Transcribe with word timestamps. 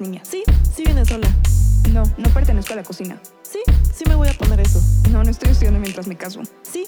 niña. 0.00 0.20
Sí, 0.24 0.42
sí 0.74 0.84
viene 0.84 1.04
sola. 1.04 1.28
No, 1.92 2.02
no 2.18 2.28
pertenezco 2.34 2.72
a 2.74 2.76
la 2.76 2.82
cocina. 2.82 3.18
Sí, 3.42 3.58
sí 3.94 4.04
me 4.06 4.14
voy 4.14 4.28
a 4.28 4.32
poner 4.34 4.60
eso. 4.60 4.80
No, 5.10 5.24
no 5.24 5.30
estoy 5.30 5.50
estudiando 5.50 5.80
mientras 5.80 6.06
me 6.06 6.16
caso. 6.16 6.42
Sí, 6.62 6.84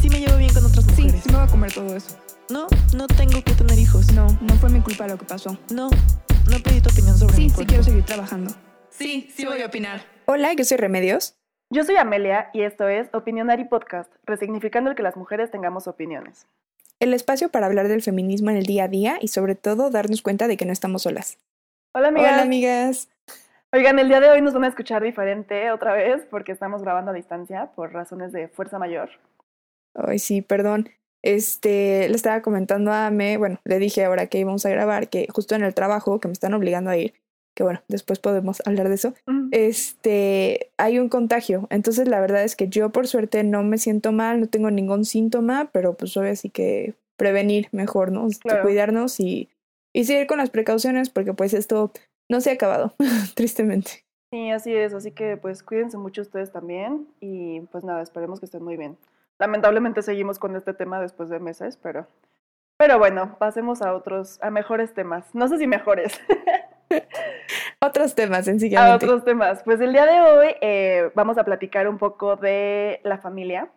sí 0.00 0.08
me 0.10 0.20
llevo 0.20 0.36
bien 0.36 0.52
con 0.52 0.64
otras 0.64 0.84
Sí, 0.94 1.02
mujeres. 1.02 1.22
sí 1.24 1.30
me 1.30 1.36
voy 1.38 1.46
a 1.46 1.50
comer 1.50 1.72
todo 1.72 1.96
eso. 1.96 2.16
No, 2.50 2.66
no 2.94 3.06
tengo 3.06 3.42
que 3.42 3.52
tener 3.54 3.78
hijos. 3.78 4.12
No, 4.12 4.26
no 4.42 4.54
fue 4.56 4.68
mi 4.70 4.80
culpa 4.80 5.06
lo 5.08 5.18
que 5.18 5.24
pasó. 5.24 5.56
No, 5.72 5.88
no 6.50 6.58
pedí 6.62 6.80
tu 6.80 6.90
opinión 6.90 7.16
sobre 7.18 7.34
Sí, 7.34 7.42
mi 7.44 7.50
sí 7.50 7.64
quiero 7.66 7.82
seguir 7.82 8.04
trabajando. 8.04 8.54
Sí, 8.90 9.30
sí 9.34 9.44
voy 9.46 9.62
a 9.62 9.66
opinar. 9.66 10.02
Hola, 10.26 10.52
yo 10.52 10.64
soy 10.64 10.76
Remedios. 10.76 11.36
Yo 11.70 11.84
soy 11.84 11.96
Amelia 11.96 12.50
y 12.52 12.62
esto 12.62 12.86
es 12.88 13.08
Opinionary 13.12 13.64
Podcast, 13.64 14.10
resignificando 14.24 14.90
el 14.90 14.96
que 14.96 15.02
las 15.02 15.16
mujeres 15.16 15.50
tengamos 15.50 15.88
opiniones. 15.88 16.46
El 17.00 17.12
espacio 17.12 17.48
para 17.50 17.66
hablar 17.66 17.88
del 17.88 18.02
feminismo 18.02 18.50
en 18.50 18.56
el 18.56 18.66
día 18.66 18.84
a 18.84 18.88
día 18.88 19.18
y 19.20 19.28
sobre 19.28 19.54
todo 19.56 19.90
darnos 19.90 20.22
cuenta 20.22 20.46
de 20.48 20.56
que 20.56 20.64
no 20.64 20.72
estamos 20.72 21.02
solas. 21.02 21.38
Hola 21.98 22.08
amigas. 22.08 22.32
Hola, 22.34 22.42
amigas. 22.42 23.08
Oigan, 23.72 23.98
el 23.98 24.08
día 24.08 24.20
de 24.20 24.28
hoy 24.28 24.42
nos 24.42 24.52
van 24.52 24.64
a 24.64 24.68
escuchar 24.68 25.02
diferente 25.02 25.70
otra 25.70 25.94
vez 25.94 26.26
porque 26.30 26.52
estamos 26.52 26.82
grabando 26.82 27.10
a 27.10 27.14
distancia 27.14 27.70
por 27.74 27.90
razones 27.94 28.32
de 28.32 28.48
fuerza 28.48 28.78
mayor. 28.78 29.08
Ay, 29.94 30.18
sí, 30.18 30.42
perdón. 30.42 30.90
Este, 31.22 32.06
le 32.10 32.14
estaba 32.14 32.42
comentando 32.42 32.92
a 32.92 33.06
Ame, 33.06 33.38
bueno, 33.38 33.60
le 33.64 33.78
dije 33.78 34.04
ahora 34.04 34.26
que 34.26 34.38
íbamos 34.38 34.66
a 34.66 34.68
grabar, 34.68 35.08
que 35.08 35.26
justo 35.32 35.54
en 35.54 35.64
el 35.64 35.72
trabajo, 35.72 36.20
que 36.20 36.28
me 36.28 36.32
están 36.32 36.52
obligando 36.52 36.90
a 36.90 36.98
ir, 36.98 37.14
que 37.54 37.62
bueno, 37.62 37.80
después 37.88 38.18
podemos 38.18 38.60
hablar 38.66 38.90
de 38.90 38.94
eso, 38.96 39.14
este, 39.50 40.72
hay 40.76 40.98
un 40.98 41.08
contagio. 41.08 41.66
Entonces, 41.70 42.08
la 42.08 42.20
verdad 42.20 42.44
es 42.44 42.56
que 42.56 42.68
yo, 42.68 42.90
por 42.90 43.06
suerte, 43.06 43.42
no 43.42 43.62
me 43.62 43.78
siento 43.78 44.12
mal, 44.12 44.38
no 44.38 44.48
tengo 44.48 44.70
ningún 44.70 45.06
síntoma, 45.06 45.70
pero 45.72 45.94
pues 45.94 46.14
obvio 46.18 46.36
sí 46.36 46.50
que 46.50 46.92
prevenir 47.16 47.68
mejor, 47.72 48.12
¿no? 48.12 48.28
Claro. 48.42 48.64
Cuidarnos 48.64 49.18
y, 49.18 49.48
y 49.96 50.04
seguir 50.04 50.26
con 50.26 50.36
las 50.38 50.50
precauciones, 50.50 51.08
porque 51.08 51.32
pues 51.32 51.54
esto 51.54 51.90
no 52.28 52.42
se 52.42 52.50
ha 52.50 52.52
acabado, 52.52 52.94
tristemente. 53.34 54.04
Sí, 54.30 54.50
así 54.50 54.74
es, 54.74 54.92
así 54.92 55.12
que 55.12 55.36
pues 55.38 55.62
cuídense 55.62 55.96
mucho 55.96 56.20
ustedes 56.20 56.52
también 56.52 57.06
y 57.20 57.60
pues 57.72 57.82
nada, 57.82 58.02
esperemos 58.02 58.38
que 58.38 58.44
estén 58.44 58.62
muy 58.62 58.76
bien. 58.76 58.98
Lamentablemente 59.38 60.02
seguimos 60.02 60.38
con 60.38 60.54
este 60.54 60.74
tema 60.74 61.00
después 61.00 61.30
de 61.30 61.40
meses, 61.40 61.78
pero 61.82 62.06
pero 62.78 62.98
bueno, 62.98 63.36
pasemos 63.38 63.80
a 63.80 63.94
otros, 63.94 64.38
a 64.42 64.50
mejores 64.50 64.92
temas. 64.92 65.34
No 65.34 65.48
sé 65.48 65.56
si 65.56 65.66
mejores, 65.66 66.20
Otros 67.80 68.14
temas, 68.14 68.40
a 68.40 68.44
sencillamente. 68.44 69.06
otros 69.06 69.24
temas. 69.24 69.62
Pues 69.62 69.80
el 69.80 69.92
día 69.92 70.04
de 70.04 70.20
hoy 70.20 70.54
eh, 70.60 71.10
vamos 71.14 71.38
a 71.38 71.44
platicar 71.44 71.88
un 71.88 71.98
poco 71.98 72.36
de 72.36 73.00
la 73.02 73.18
familia 73.18 73.70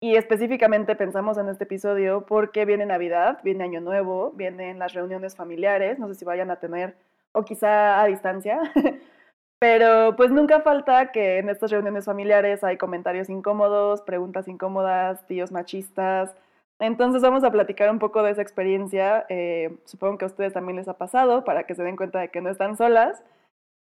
y 0.00 0.14
específicamente 0.14 0.94
pensamos 0.94 1.38
en 1.38 1.48
este 1.48 1.64
episodio 1.64 2.24
porque 2.26 2.64
viene 2.64 2.86
Navidad, 2.86 3.40
viene 3.42 3.64
Año 3.64 3.80
Nuevo, 3.80 4.32
vienen 4.32 4.78
las 4.78 4.94
reuniones 4.94 5.34
familiares, 5.34 5.98
no 5.98 6.06
sé 6.08 6.14
si 6.14 6.24
vayan 6.24 6.50
a 6.50 6.60
tener 6.60 6.96
o 7.32 7.44
quizá 7.44 8.00
a 8.00 8.06
distancia, 8.06 8.60
pero 9.60 10.14
pues 10.16 10.30
nunca 10.30 10.60
falta 10.60 11.10
que 11.10 11.38
en 11.38 11.48
estas 11.48 11.72
reuniones 11.72 12.04
familiares 12.04 12.62
hay 12.62 12.76
comentarios 12.76 13.28
incómodos, 13.28 14.02
preguntas 14.02 14.46
incómodas, 14.46 15.26
tíos 15.26 15.50
machistas. 15.50 16.34
Entonces 16.80 17.22
vamos 17.22 17.42
a 17.42 17.50
platicar 17.50 17.90
un 17.90 17.98
poco 17.98 18.22
de 18.22 18.30
esa 18.30 18.42
experiencia. 18.42 19.26
eh, 19.28 19.78
supongo 19.84 20.18
que 20.18 20.26
a 20.26 20.28
ustedes 20.28 20.52
también 20.52 20.76
les 20.76 20.86
ha 20.86 20.94
pasado 20.94 21.44
para 21.44 21.64
que 21.64 21.74
se 21.74 21.82
den 21.82 21.96
cuenta 21.96 22.20
de 22.20 22.28
que 22.28 22.40
no 22.40 22.50
están 22.50 22.76
solas 22.76 23.24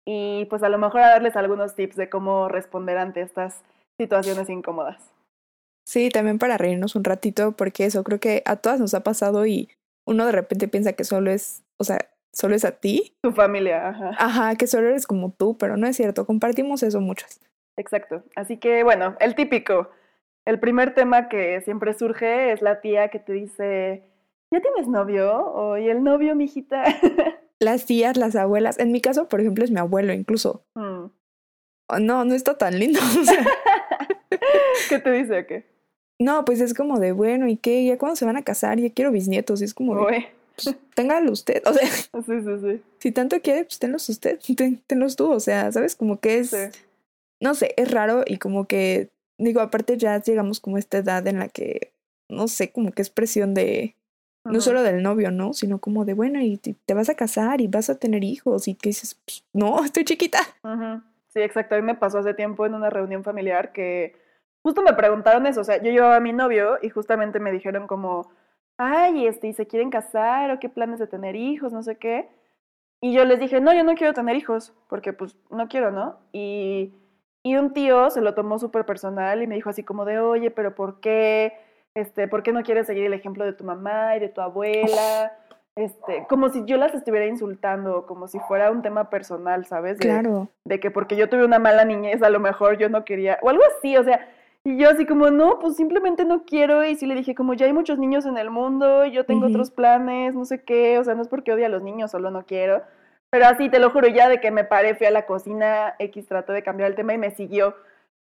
y 0.06 0.46
pues 0.46 0.62
a 0.62 0.70
lo 0.70 0.78
mejor 0.78 1.02
a 1.02 1.10
darles 1.10 1.36
algunos 1.36 1.74
tips 1.74 1.96
de 1.96 2.08
cómo 2.08 2.48
responder 2.48 2.96
ante 2.96 3.20
estas 3.20 3.62
situaciones 4.00 4.48
incómodas. 4.48 5.15
Sí, 5.86 6.08
también 6.08 6.38
para 6.38 6.58
reírnos 6.58 6.96
un 6.96 7.04
ratito, 7.04 7.52
porque 7.52 7.84
eso 7.84 8.02
creo 8.02 8.18
que 8.18 8.42
a 8.44 8.56
todas 8.56 8.80
nos 8.80 8.92
ha 8.94 9.04
pasado 9.04 9.46
y 9.46 9.70
uno 10.04 10.26
de 10.26 10.32
repente 10.32 10.66
piensa 10.66 10.94
que 10.94 11.04
solo 11.04 11.30
es, 11.30 11.64
o 11.76 11.84
sea, 11.84 11.98
solo 12.32 12.56
es 12.56 12.64
a 12.64 12.72
ti. 12.72 13.16
Tu 13.22 13.30
familia, 13.30 13.88
ajá. 13.88 14.10
Ajá, 14.18 14.56
que 14.56 14.66
solo 14.66 14.88
eres 14.88 15.06
como 15.06 15.32
tú, 15.32 15.56
pero 15.56 15.76
no 15.76 15.86
es 15.86 15.96
cierto, 15.96 16.26
compartimos 16.26 16.82
eso 16.82 17.00
muchas. 17.00 17.40
Exacto. 17.76 18.24
Así 18.34 18.56
que 18.56 18.82
bueno, 18.82 19.16
el 19.20 19.34
típico. 19.34 19.90
El 20.44 20.58
primer 20.60 20.94
tema 20.94 21.28
que 21.28 21.60
siempre 21.60 21.94
surge 21.94 22.52
es 22.52 22.62
la 22.62 22.80
tía 22.80 23.08
que 23.08 23.18
te 23.18 23.32
dice, 23.32 24.04
¿ya 24.50 24.60
tienes 24.60 24.88
novio? 24.88 25.36
O 25.38 25.76
¿y 25.76 25.88
el 25.88 26.02
novio, 26.02 26.34
mijita? 26.34 26.84
Las 27.58 27.86
tías, 27.86 28.18
las 28.18 28.36
abuelas, 28.36 28.78
en 28.78 28.92
mi 28.92 29.00
caso, 29.00 29.28
por 29.28 29.40
ejemplo, 29.40 29.64
es 29.64 29.70
mi 29.70 29.78
abuelo 29.78 30.12
incluso. 30.12 30.66
Mm. 30.74 31.06
Oh, 31.88 31.98
no, 32.00 32.24
no 32.26 32.34
está 32.34 32.58
tan 32.58 32.78
lindo. 32.78 33.00
o 33.20 33.24
sea, 33.24 33.46
¿Qué 34.90 34.98
te 34.98 35.10
dice 35.10 35.38
o 35.38 35.46
qué? 35.46 35.75
No, 36.18 36.44
pues 36.44 36.60
es 36.60 36.74
como 36.74 36.98
de, 36.98 37.12
bueno, 37.12 37.46
¿y 37.48 37.56
qué? 37.56 37.84
¿Ya 37.84 37.98
cuándo 37.98 38.16
se 38.16 38.24
van 38.24 38.36
a 38.36 38.42
casar? 38.42 38.78
Ya 38.78 38.90
quiero 38.90 39.10
bisnietos. 39.10 39.60
Y 39.60 39.64
es 39.64 39.74
como 39.74 39.94
de, 40.06 40.28
pues, 40.54 40.74
téngalo 40.94 41.30
usted. 41.32 41.62
O 41.66 41.72
sea, 41.72 41.88
Sí, 42.26 42.40
sí, 42.42 42.58
sí. 42.62 42.82
si 42.98 43.12
tanto 43.12 43.40
quiere, 43.42 43.64
pues 43.64 43.78
tenlos 43.78 44.08
usted, 44.08 44.38
ten- 44.56 44.80
tenlos 44.86 45.16
tú. 45.16 45.30
O 45.30 45.40
sea, 45.40 45.70
¿sabes? 45.72 45.96
Como 45.96 46.18
que 46.20 46.38
es... 46.38 46.54
No 47.38 47.54
sé, 47.54 47.74
es 47.76 47.90
raro 47.90 48.22
y 48.26 48.38
como 48.38 48.66
que, 48.66 49.10
digo, 49.36 49.60
aparte 49.60 49.98
ya 49.98 50.22
llegamos 50.22 50.58
como 50.58 50.76
a 50.76 50.78
esta 50.78 50.96
edad 50.98 51.26
en 51.26 51.38
la 51.38 51.48
que, 51.48 51.92
no 52.30 52.48
sé, 52.48 52.70
como 52.72 52.92
que 52.92 53.02
es 53.02 53.10
presión 53.10 53.52
de, 53.52 53.94
no 54.46 54.62
solo 54.62 54.82
del 54.82 55.02
novio, 55.02 55.30
¿no? 55.30 55.52
Sino 55.52 55.78
como 55.78 56.06
de, 56.06 56.14
bueno, 56.14 56.40
y 56.40 56.56
te 56.56 56.74
te 56.86 56.94
vas 56.94 57.10
a 57.10 57.14
casar 57.14 57.60
y 57.60 57.66
vas 57.66 57.90
a 57.90 57.96
tener 57.98 58.24
hijos 58.24 58.68
y 58.68 58.74
que 58.74 58.88
dices, 58.88 59.16
"Pues, 59.26 59.44
no, 59.52 59.76
estoy 59.84 60.04
chiquita. 60.06 60.38
Sí, 61.34 61.40
exacto. 61.40 61.74
A 61.74 61.78
mí 61.78 61.84
me 61.84 61.94
pasó 61.94 62.20
hace 62.20 62.32
tiempo 62.32 62.64
en 62.64 62.72
una 62.72 62.88
reunión 62.88 63.22
familiar 63.22 63.72
que 63.72 64.16
justo 64.66 64.82
me 64.82 64.94
preguntaron 64.94 65.46
eso. 65.46 65.60
O 65.60 65.64
sea, 65.64 65.76
yo 65.80 65.92
llevaba 65.92 66.16
a 66.16 66.20
mi 66.20 66.32
novio 66.32 66.78
y 66.82 66.88
justamente 66.90 67.38
me 67.38 67.52
dijeron 67.52 67.86
como, 67.86 68.28
ay, 68.78 69.28
este, 69.28 69.46
¿y 69.46 69.52
se 69.52 69.68
quieren 69.68 69.90
casar 69.90 70.50
o 70.50 70.58
qué 70.58 70.68
planes 70.68 70.98
de 70.98 71.06
tener 71.06 71.36
hijos? 71.36 71.72
No 71.72 71.84
sé 71.84 71.96
qué. 71.98 72.28
Y 73.00 73.12
yo 73.12 73.24
les 73.24 73.38
dije, 73.38 73.60
no, 73.60 73.72
yo 73.72 73.84
no 73.84 73.94
quiero 73.94 74.12
tener 74.12 74.34
hijos, 74.34 74.74
porque 74.88 75.12
pues 75.12 75.36
no 75.50 75.68
quiero, 75.68 75.92
¿no? 75.92 76.18
Y, 76.32 76.92
y 77.44 77.54
un 77.54 77.72
tío 77.74 78.10
se 78.10 78.20
lo 78.20 78.34
tomó 78.34 78.58
súper 78.58 78.84
personal 78.84 79.40
y 79.40 79.46
me 79.46 79.54
dijo 79.54 79.70
así 79.70 79.84
como 79.84 80.04
de, 80.04 80.18
oye, 80.18 80.50
pero 80.50 80.74
¿por 80.74 80.98
qué? 80.98 81.52
Este, 81.94 82.26
¿por 82.26 82.42
qué 82.42 82.50
no 82.52 82.64
quieres 82.64 82.88
seguir 82.88 83.04
el 83.06 83.12
ejemplo 83.14 83.44
de 83.44 83.52
tu 83.52 83.62
mamá 83.62 84.16
y 84.16 84.20
de 84.20 84.30
tu 84.30 84.40
abuela? 84.40 85.32
Este, 85.76 86.26
como 86.28 86.48
si 86.48 86.64
yo 86.64 86.76
las 86.76 86.92
estuviera 86.94 87.26
insultando, 87.26 88.04
como 88.06 88.26
si 88.26 88.40
fuera 88.40 88.70
un 88.72 88.82
tema 88.82 89.10
personal, 89.10 89.64
¿sabes? 89.66 89.98
De- 89.98 90.06
Claro. 90.08 90.48
de 90.64 90.80
que 90.80 90.90
porque 90.90 91.14
yo 91.16 91.28
tuve 91.28 91.44
una 91.44 91.58
mala 91.60 91.84
niñez, 91.84 92.20
a 92.22 92.30
lo 92.30 92.40
mejor 92.40 92.78
yo 92.78 92.88
no 92.88 93.04
quería, 93.04 93.38
o 93.42 93.50
algo 93.50 93.62
así, 93.76 93.96
o 93.96 94.02
sea, 94.02 94.26
y 94.66 94.76
yo 94.78 94.90
así 94.90 95.06
como, 95.06 95.30
no, 95.30 95.60
pues 95.60 95.76
simplemente 95.76 96.24
no 96.24 96.44
quiero, 96.44 96.84
y 96.84 96.96
sí 96.96 97.06
le 97.06 97.14
dije, 97.14 97.36
como 97.36 97.54
ya 97.54 97.66
hay 97.66 97.72
muchos 97.72 98.00
niños 98.00 98.26
en 98.26 98.36
el 98.36 98.50
mundo, 98.50 99.06
yo 99.06 99.24
tengo 99.24 99.46
otros 99.46 99.70
planes, 99.70 100.34
no 100.34 100.44
sé 100.44 100.64
qué, 100.64 100.98
o 100.98 101.04
sea, 101.04 101.14
no 101.14 101.22
es 101.22 101.28
porque 101.28 101.52
odie 101.52 101.66
a 101.66 101.68
los 101.68 101.84
niños, 101.84 102.10
solo 102.10 102.32
no 102.32 102.44
quiero, 102.44 102.82
pero 103.30 103.46
así, 103.46 103.68
te 103.68 103.78
lo 103.78 103.90
juro, 103.90 104.08
ya 104.08 104.28
de 104.28 104.40
que 104.40 104.50
me 104.50 104.64
paré, 104.64 104.96
fui 104.96 105.06
a 105.06 105.12
la 105.12 105.24
cocina, 105.24 105.94
X 106.00 106.26
trató 106.26 106.52
de 106.52 106.64
cambiar 106.64 106.90
el 106.90 106.96
tema 106.96 107.14
y 107.14 107.18
me 107.18 107.30
siguió, 107.30 107.76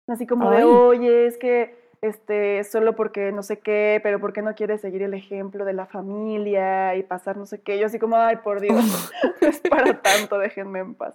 así 0.07 0.27
como 0.27 0.51
de, 0.51 0.59
Ay. 0.59 0.65
oye, 0.65 1.27
es 1.27 1.39
que, 1.39 1.79
este, 2.03 2.63
solo 2.65 2.95
porque 2.95 3.33
no 3.33 3.43
sé 3.43 3.61
qué, 3.61 3.99
pero 4.03 4.21
¿por 4.21 4.35
qué 4.35 4.43
no 4.43 4.55
quieres 4.55 4.83
seguir 4.83 5.03
el 5.03 5.15
ejemplo 5.15 5.65
de 5.65 5.73
la 5.73 5.87
familia 5.87 6.95
y 6.95 7.05
pasar 7.05 7.39
no 7.39 7.47
sé 7.47 7.63
qué? 7.63 7.79
Yo 7.79 7.87
así 7.87 7.99
como, 7.99 8.19
ay, 8.19 8.37
por 8.45 8.61
Dios, 8.61 8.75
no 8.75 9.33
es 9.49 9.63
para 9.63 10.03
tanto, 10.03 10.37
déjenme 10.37 10.81
en 10.81 10.95
paz. 10.95 11.15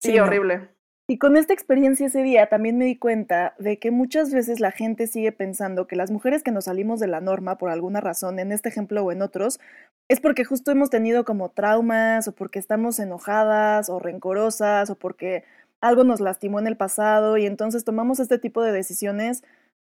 Sí, 0.00 0.10
Sí, 0.10 0.16
no. 0.16 0.68
Y 1.10 1.16
con 1.16 1.38
esta 1.38 1.54
experiencia 1.54 2.06
ese 2.06 2.22
día 2.22 2.50
también 2.50 2.76
me 2.76 2.84
di 2.84 2.94
cuenta 2.98 3.54
de 3.58 3.78
que 3.78 3.90
muchas 3.90 4.30
veces 4.30 4.60
la 4.60 4.72
gente 4.72 5.06
sigue 5.06 5.32
pensando 5.32 5.86
que 5.86 5.96
las 5.96 6.10
mujeres 6.10 6.42
que 6.42 6.50
nos 6.50 6.66
salimos 6.66 7.00
de 7.00 7.06
la 7.06 7.22
norma 7.22 7.56
por 7.56 7.70
alguna 7.70 8.02
razón, 8.02 8.38
en 8.38 8.52
este 8.52 8.68
ejemplo 8.68 9.02
o 9.02 9.10
en 9.10 9.22
otros, 9.22 9.58
es 10.08 10.20
porque 10.20 10.44
justo 10.44 10.70
hemos 10.70 10.90
tenido 10.90 11.24
como 11.24 11.48
traumas 11.48 12.28
o 12.28 12.32
porque 12.32 12.58
estamos 12.58 12.98
enojadas 12.98 13.88
o 13.88 13.98
rencorosas 13.98 14.90
o 14.90 14.96
porque 14.96 15.44
algo 15.80 16.04
nos 16.04 16.20
lastimó 16.20 16.58
en 16.58 16.66
el 16.66 16.76
pasado 16.76 17.38
y 17.38 17.46
entonces 17.46 17.84
tomamos 17.84 18.20
este 18.20 18.38
tipo 18.38 18.62
de 18.62 18.72
decisiones 18.72 19.42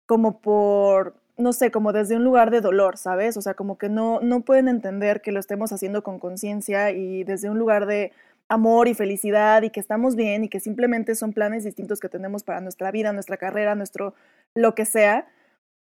como 0.06 0.40
por, 0.42 1.16
no 1.38 1.54
sé, 1.54 1.72
como 1.72 1.92
desde 1.92 2.18
un 2.18 2.24
lugar 2.24 2.52
de 2.52 2.62
dolor, 2.62 2.98
¿sabes? 2.98 3.36
O 3.36 3.42
sea, 3.42 3.56
como 3.56 3.80
que 3.80 3.90
no, 3.90 4.20
no 4.22 4.42
pueden 4.42 4.68
entender 4.68 5.22
que 5.22 5.32
lo 5.32 5.40
estemos 5.40 5.72
haciendo 5.72 6.04
con 6.04 6.20
conciencia 6.20 6.92
y 6.92 7.24
desde 7.24 7.50
un 7.50 7.58
lugar 7.58 7.88
de 7.88 8.12
amor 8.50 8.88
y 8.88 8.96
felicidad 8.96 9.62
y 9.62 9.69
que 9.69 9.80
estamos 9.80 10.16
bien 10.16 10.44
y 10.44 10.50
que 10.50 10.60
simplemente 10.60 11.16
son 11.16 11.34
planes 11.34 11.63
distintos 11.63 12.00
que 12.00 12.10
tenemos 12.10 12.44
para 12.44 12.62
nuestra 12.62 12.92
vida, 12.92 13.13
nuestra 13.13 13.38
carrera, 13.38 13.75
nuestro 13.75 14.16
lo 14.56 14.75
que 14.75 14.86
sea. 14.86 15.28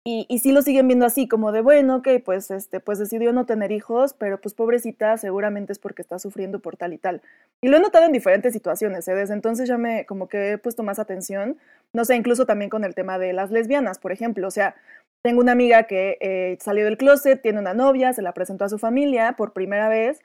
Y, 0.06 0.26
y 0.28 0.40
sí 0.40 0.52
lo 0.52 0.60
siguen 0.60 0.86
viendo 0.86 1.06
así, 1.06 1.28
como 1.28 1.50
de, 1.50 1.62
bueno, 1.62 1.96
ok, 1.96 2.08
pues, 2.22 2.50
este, 2.50 2.78
pues 2.78 2.98
decidió 2.98 3.32
no 3.32 3.46
tener 3.46 3.72
hijos, 3.72 4.12
pero 4.12 4.38
pues 4.38 4.54
pobrecita, 4.54 5.16
seguramente 5.16 5.72
es 5.72 5.78
porque 5.78 6.02
está 6.02 6.18
sufriendo 6.18 6.58
por 6.60 6.76
tal 6.76 6.92
y 6.92 6.98
tal. 6.98 7.22
Y 7.62 7.68
lo 7.68 7.78
he 7.78 7.80
notado 7.80 8.04
en 8.04 8.12
diferentes 8.12 8.52
situaciones, 8.52 9.08
¿eh? 9.08 9.14
desde 9.14 9.32
entonces 9.32 9.66
ya 9.66 9.78
me 9.78 10.04
como 10.04 10.28
que 10.28 10.52
he 10.52 10.58
puesto 10.58 10.82
más 10.82 10.98
atención, 10.98 11.56
no 11.94 12.04
sé, 12.04 12.16
incluso 12.16 12.44
también 12.44 12.68
con 12.68 12.84
el 12.84 12.94
tema 12.94 13.18
de 13.18 13.32
las 13.32 13.50
lesbianas, 13.50 13.98
por 13.98 14.12
ejemplo, 14.12 14.46
o 14.46 14.50
sea, 14.50 14.74
tengo 15.22 15.40
una 15.40 15.52
amiga 15.52 15.84
que 15.84 16.18
eh, 16.20 16.58
salió 16.60 16.84
del 16.84 16.98
closet, 16.98 17.40
tiene 17.40 17.58
una 17.58 17.72
novia, 17.72 18.12
se 18.12 18.20
la 18.20 18.34
presentó 18.34 18.66
a 18.66 18.68
su 18.68 18.78
familia 18.78 19.36
por 19.38 19.54
primera 19.54 19.88
vez 19.88 20.20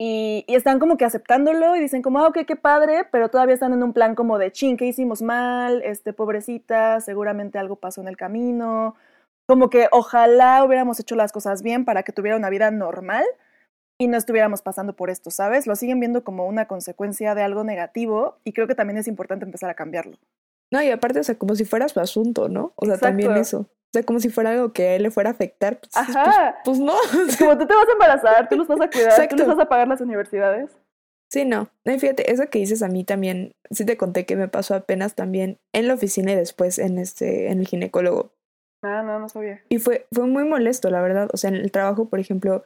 y, 0.00 0.44
y 0.46 0.54
están 0.54 0.78
como 0.78 0.96
que 0.96 1.04
aceptándolo 1.04 1.74
y 1.74 1.80
dicen 1.80 2.02
como, 2.02 2.20
ah, 2.20 2.28
ok, 2.28 2.38
qué 2.46 2.54
padre, 2.54 3.04
pero 3.10 3.30
todavía 3.30 3.54
están 3.54 3.72
en 3.72 3.82
un 3.82 3.92
plan 3.92 4.14
como 4.14 4.38
de, 4.38 4.52
chin, 4.52 4.76
¿qué 4.76 4.86
hicimos 4.86 5.22
mal? 5.22 5.82
Este, 5.82 6.12
pobrecita, 6.12 7.00
seguramente 7.00 7.58
algo 7.58 7.76
pasó 7.76 8.00
en 8.00 8.08
el 8.08 8.16
camino. 8.16 8.94
Como 9.48 9.70
que 9.70 9.88
ojalá 9.90 10.62
hubiéramos 10.64 11.00
hecho 11.00 11.16
las 11.16 11.32
cosas 11.32 11.62
bien 11.62 11.84
para 11.84 12.02
que 12.04 12.12
tuviera 12.12 12.36
una 12.36 12.50
vida 12.50 12.70
normal. 12.70 13.24
y 14.00 14.06
no 14.06 14.16
estuviéramos 14.16 14.62
pasando 14.62 14.94
por 14.94 15.10
esto, 15.10 15.30
¿sabes? 15.30 15.66
Lo 15.66 15.74
siguen 15.74 15.98
viendo 15.98 16.22
como 16.22 16.46
una 16.46 16.66
consecuencia 16.68 17.34
de 17.34 17.42
algo 17.42 17.64
negativo 17.64 18.38
y 18.44 18.52
creo 18.52 18.68
que 18.68 18.76
también 18.76 18.98
es 18.98 19.08
importante 19.08 19.44
empezar 19.44 19.70
a 19.70 19.74
cambiarlo. 19.74 20.16
No, 20.70 20.80
y 20.82 20.90
aparte, 20.90 21.18
o 21.18 21.24
sea, 21.24 21.36
como 21.36 21.56
si 21.56 21.64
fuera 21.64 21.88
su 21.88 21.98
asunto, 21.98 22.48
¿no? 22.48 22.72
O 22.76 22.86
sea, 22.86 22.98
también 22.98 23.36
eso. 23.36 23.66
Sea, 23.98 24.06
como 24.06 24.20
si 24.20 24.28
fuera 24.30 24.50
algo 24.50 24.72
que 24.72 24.88
a 24.88 24.94
él 24.96 25.02
le 25.02 25.10
fuera 25.10 25.30
a 25.30 25.32
afectar. 25.32 25.80
Pues, 25.80 25.92
pues 25.92 26.16
Ajá. 26.16 26.56
Pues, 26.64 26.78
no. 26.78 26.94
como 27.38 27.58
tú 27.58 27.66
te 27.66 27.74
vas 27.74 27.88
a 27.88 27.92
embarazar, 27.92 28.48
tú 28.48 28.56
los 28.56 28.68
vas 28.68 28.80
a 28.80 28.90
cuidar, 28.90 29.28
tú 29.28 29.36
les 29.36 29.46
vas 29.46 29.58
a 29.58 29.68
pagar 29.68 29.88
las 29.88 30.00
universidades. 30.00 30.76
Sí, 31.30 31.44
no. 31.44 31.68
no. 31.84 31.98
Fíjate, 31.98 32.32
eso 32.32 32.48
que 32.48 32.58
dices 32.58 32.82
a 32.82 32.88
mí 32.88 33.04
también, 33.04 33.52
sí 33.70 33.84
te 33.84 33.96
conté 33.96 34.24
que 34.24 34.36
me 34.36 34.48
pasó 34.48 34.74
apenas 34.74 35.14
también 35.14 35.58
en 35.74 35.88
la 35.88 35.94
oficina 35.94 36.32
y 36.32 36.36
después 36.36 36.78
en 36.78 36.98
este, 36.98 37.50
en 37.50 37.60
el 37.60 37.66
ginecólogo. 37.66 38.32
Ah, 38.82 39.02
no, 39.02 39.18
no 39.18 39.28
sabía. 39.28 39.62
Y 39.68 39.78
fue, 39.78 40.06
fue 40.12 40.26
muy 40.26 40.44
molesto, 40.44 40.88
la 40.90 41.02
verdad. 41.02 41.28
O 41.32 41.36
sea, 41.36 41.50
en 41.50 41.56
el 41.56 41.72
trabajo, 41.72 42.08
por 42.08 42.20
ejemplo, 42.20 42.64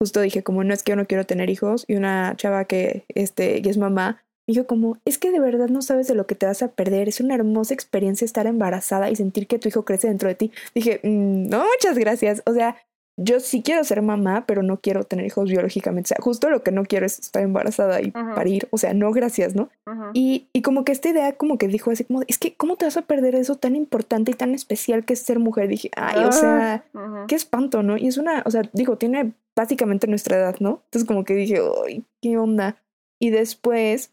justo 0.00 0.20
dije 0.20 0.42
como 0.42 0.64
no 0.64 0.72
es 0.72 0.82
que 0.82 0.90
yo 0.90 0.96
no 0.96 1.06
quiero 1.06 1.26
tener 1.26 1.50
hijos 1.50 1.84
y 1.86 1.96
una 1.96 2.34
chava 2.36 2.64
que 2.64 3.04
este 3.08 3.60
que 3.60 3.68
es 3.68 3.76
mamá 3.76 4.24
dijo 4.52 4.66
como 4.66 4.98
es 5.04 5.18
que 5.18 5.30
de 5.30 5.40
verdad 5.40 5.68
no 5.68 5.82
sabes 5.82 6.08
de 6.08 6.14
lo 6.14 6.26
que 6.26 6.34
te 6.34 6.46
vas 6.46 6.62
a 6.62 6.68
perder 6.68 7.08
es 7.08 7.20
una 7.20 7.34
hermosa 7.34 7.74
experiencia 7.74 8.24
estar 8.24 8.46
embarazada 8.46 9.10
y 9.10 9.16
sentir 9.16 9.46
que 9.46 9.58
tu 9.58 9.68
hijo 9.68 9.84
crece 9.84 10.08
dentro 10.08 10.28
de 10.28 10.34
ti 10.34 10.52
dije 10.74 11.00
mm, 11.02 11.48
no 11.48 11.64
muchas 11.64 11.98
gracias 11.98 12.42
o 12.46 12.52
sea 12.52 12.76
yo 13.16 13.38
sí 13.38 13.60
quiero 13.62 13.84
ser 13.84 14.00
mamá 14.00 14.44
pero 14.46 14.62
no 14.62 14.78
quiero 14.78 15.04
tener 15.04 15.26
hijos 15.26 15.50
biológicamente. 15.50 16.06
O 16.06 16.08
sea 16.08 16.18
justo 16.22 16.48
lo 16.48 16.62
que 16.62 16.72
no 16.72 16.84
quiero 16.84 17.04
es 17.04 17.18
estar 17.18 17.42
embarazada 17.42 18.00
y 18.00 18.12
parir. 18.12 18.66
O 18.70 18.78
sea 18.78 18.94
no 18.94 19.12
gracias 19.12 19.54
no 19.54 19.68
y, 20.14 20.48
y 20.54 20.62
como 20.62 20.84
que 20.84 20.92
esta 20.92 21.10
idea 21.10 21.36
como 21.36 21.58
que 21.58 21.68
dijo 21.68 21.90
así 21.90 22.04
como 22.04 22.22
es 22.28 22.38
que 22.38 22.54
cómo 22.54 22.76
te 22.76 22.86
vas 22.86 22.96
a 22.96 23.02
perder 23.02 23.34
eso 23.34 23.56
tan 23.56 23.76
importante 23.76 24.30
y 24.30 24.34
tan 24.34 24.54
especial 24.54 25.04
que 25.04 25.12
es 25.12 25.20
ser 25.20 25.38
mujer 25.38 25.68
dije 25.68 25.90
ay 25.96 26.24
o 26.24 26.32
sea 26.32 26.84
qué 27.28 27.34
espanto 27.34 27.82
no 27.82 27.98
y 27.98 28.06
es 28.06 28.16
una 28.16 28.42
o 28.46 28.50
sea 28.50 28.62
digo 28.72 28.96
tiene 28.96 29.34
básicamente 29.56 30.06
nuestra 30.06 30.36
edad, 30.36 30.56
¿no? 30.60 30.82
Entonces 30.86 31.06
como 31.06 31.24
que 31.24 31.34
dije, 31.34 31.60
¡ay, 31.86 32.04
qué 32.22 32.38
onda! 32.38 32.82
Y 33.18 33.30
después 33.30 34.12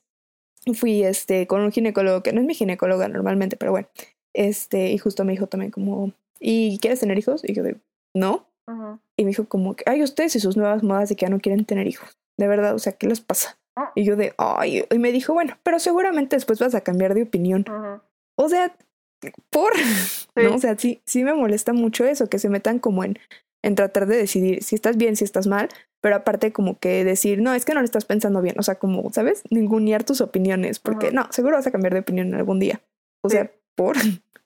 fui 0.73 1.03
este, 1.03 1.47
con 1.47 1.61
un 1.61 1.71
ginecólogo, 1.71 2.23
que 2.23 2.33
no 2.33 2.41
es 2.41 2.47
mi 2.47 2.53
ginecóloga 2.53 3.07
normalmente, 3.07 3.57
pero 3.57 3.71
bueno, 3.71 3.87
este, 4.33 4.91
y 4.91 4.97
justo 4.97 5.25
me 5.25 5.33
dijo 5.33 5.47
también 5.47 5.71
como, 5.71 6.11
¿y 6.39 6.79
quieres 6.79 6.99
tener 6.99 7.17
hijos? 7.17 7.41
Y 7.43 7.53
yo 7.53 7.63
de, 7.63 7.77
no. 8.15 8.45
Y 9.15 9.23
me 9.23 9.29
dijo 9.29 9.45
como, 9.45 9.75
ay, 9.85 10.03
ustedes 10.03 10.35
y 10.35 10.39
sus 10.41 10.57
nuevas 10.57 10.83
modas 10.83 11.07
de 11.09 11.15
que 11.15 11.25
ya 11.25 11.29
no 11.29 11.39
quieren 11.39 11.63
tener 11.63 11.87
hijos. 11.87 12.17
De 12.37 12.47
verdad, 12.47 12.75
o 12.75 12.79
sea, 12.79 12.93
¿qué 12.93 13.07
les 13.07 13.21
pasa? 13.21 13.57
Ah. 13.77 13.91
Y 13.95 14.03
yo 14.03 14.15
de, 14.15 14.33
ay, 14.37 14.83
y 14.91 14.99
me 14.99 15.11
dijo, 15.11 15.33
bueno, 15.33 15.57
pero 15.63 15.79
seguramente 15.79 16.35
después 16.35 16.59
vas 16.59 16.75
a 16.75 16.81
cambiar 16.81 17.13
de 17.13 17.23
opinión. 17.23 17.65
O 18.35 18.49
sea, 18.49 18.75
por, 19.49 19.71
¿no? 20.35 20.55
O 20.55 20.59
sea, 20.59 20.77
sí, 20.77 21.01
sí 21.05 21.23
me 21.23 21.33
molesta 21.33 21.73
mucho 21.73 22.05
eso, 22.05 22.27
que 22.27 22.39
se 22.39 22.49
metan 22.49 22.79
como 22.79 23.03
en, 23.03 23.17
en 23.63 23.75
tratar 23.75 24.05
de 24.07 24.17
decidir 24.17 24.63
si 24.63 24.75
estás 24.75 24.97
bien, 24.97 25.15
si 25.15 25.23
estás 25.23 25.47
mal, 25.47 25.69
pero 26.01 26.15
aparte 26.15 26.53
como 26.53 26.79
que 26.79 27.03
decir, 27.03 27.41
no, 27.41 27.53
es 27.53 27.65
que 27.65 27.73
no 27.73 27.81
lo 27.81 27.85
estás 27.85 28.05
pensando 28.05 28.41
bien, 28.41 28.55
o 28.59 28.63
sea, 28.63 28.75
como, 28.75 29.11
¿sabes? 29.11 29.43
Ningunear 29.49 30.03
tus 30.03 30.21
opiniones, 30.21 30.79
porque 30.79 31.11
no, 31.11 31.27
seguro 31.31 31.55
vas 31.55 31.67
a 31.67 31.71
cambiar 31.71 31.93
de 31.93 32.01
opinión 32.01 32.33
algún 32.33 32.59
día. 32.59 32.81
O 33.21 33.29
sea, 33.29 33.49
por... 33.75 33.97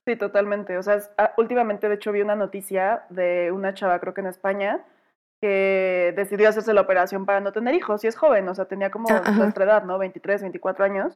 Sí, 0.03 0.15
totalmente. 0.15 0.77
O 0.79 0.83
sea, 0.83 0.99
ah, 1.19 1.33
últimamente 1.37 1.87
de 1.87 1.95
hecho 1.95 2.11
vi 2.11 2.21
una 2.21 2.35
noticia 2.35 3.03
de 3.09 3.51
una 3.51 3.75
chava, 3.75 3.99
creo 3.99 4.15
que 4.15 4.21
en 4.21 4.27
España, 4.27 4.83
que 5.41 6.13
decidió 6.15 6.49
hacerse 6.49 6.73
la 6.73 6.81
operación 6.81 7.25
para 7.25 7.39
no 7.39 7.51
tener 7.51 7.75
hijos 7.75 8.03
y 8.03 8.07
es 8.07 8.15
joven, 8.15 8.47
o 8.49 8.55
sea, 8.55 8.65
tenía 8.65 8.89
como 8.89 9.07
Ah, 9.09 9.31
nuestra 9.31 9.65
edad, 9.65 9.83
¿no? 9.83 9.99
23, 9.99 10.41
24 10.41 10.85
años. 10.85 11.13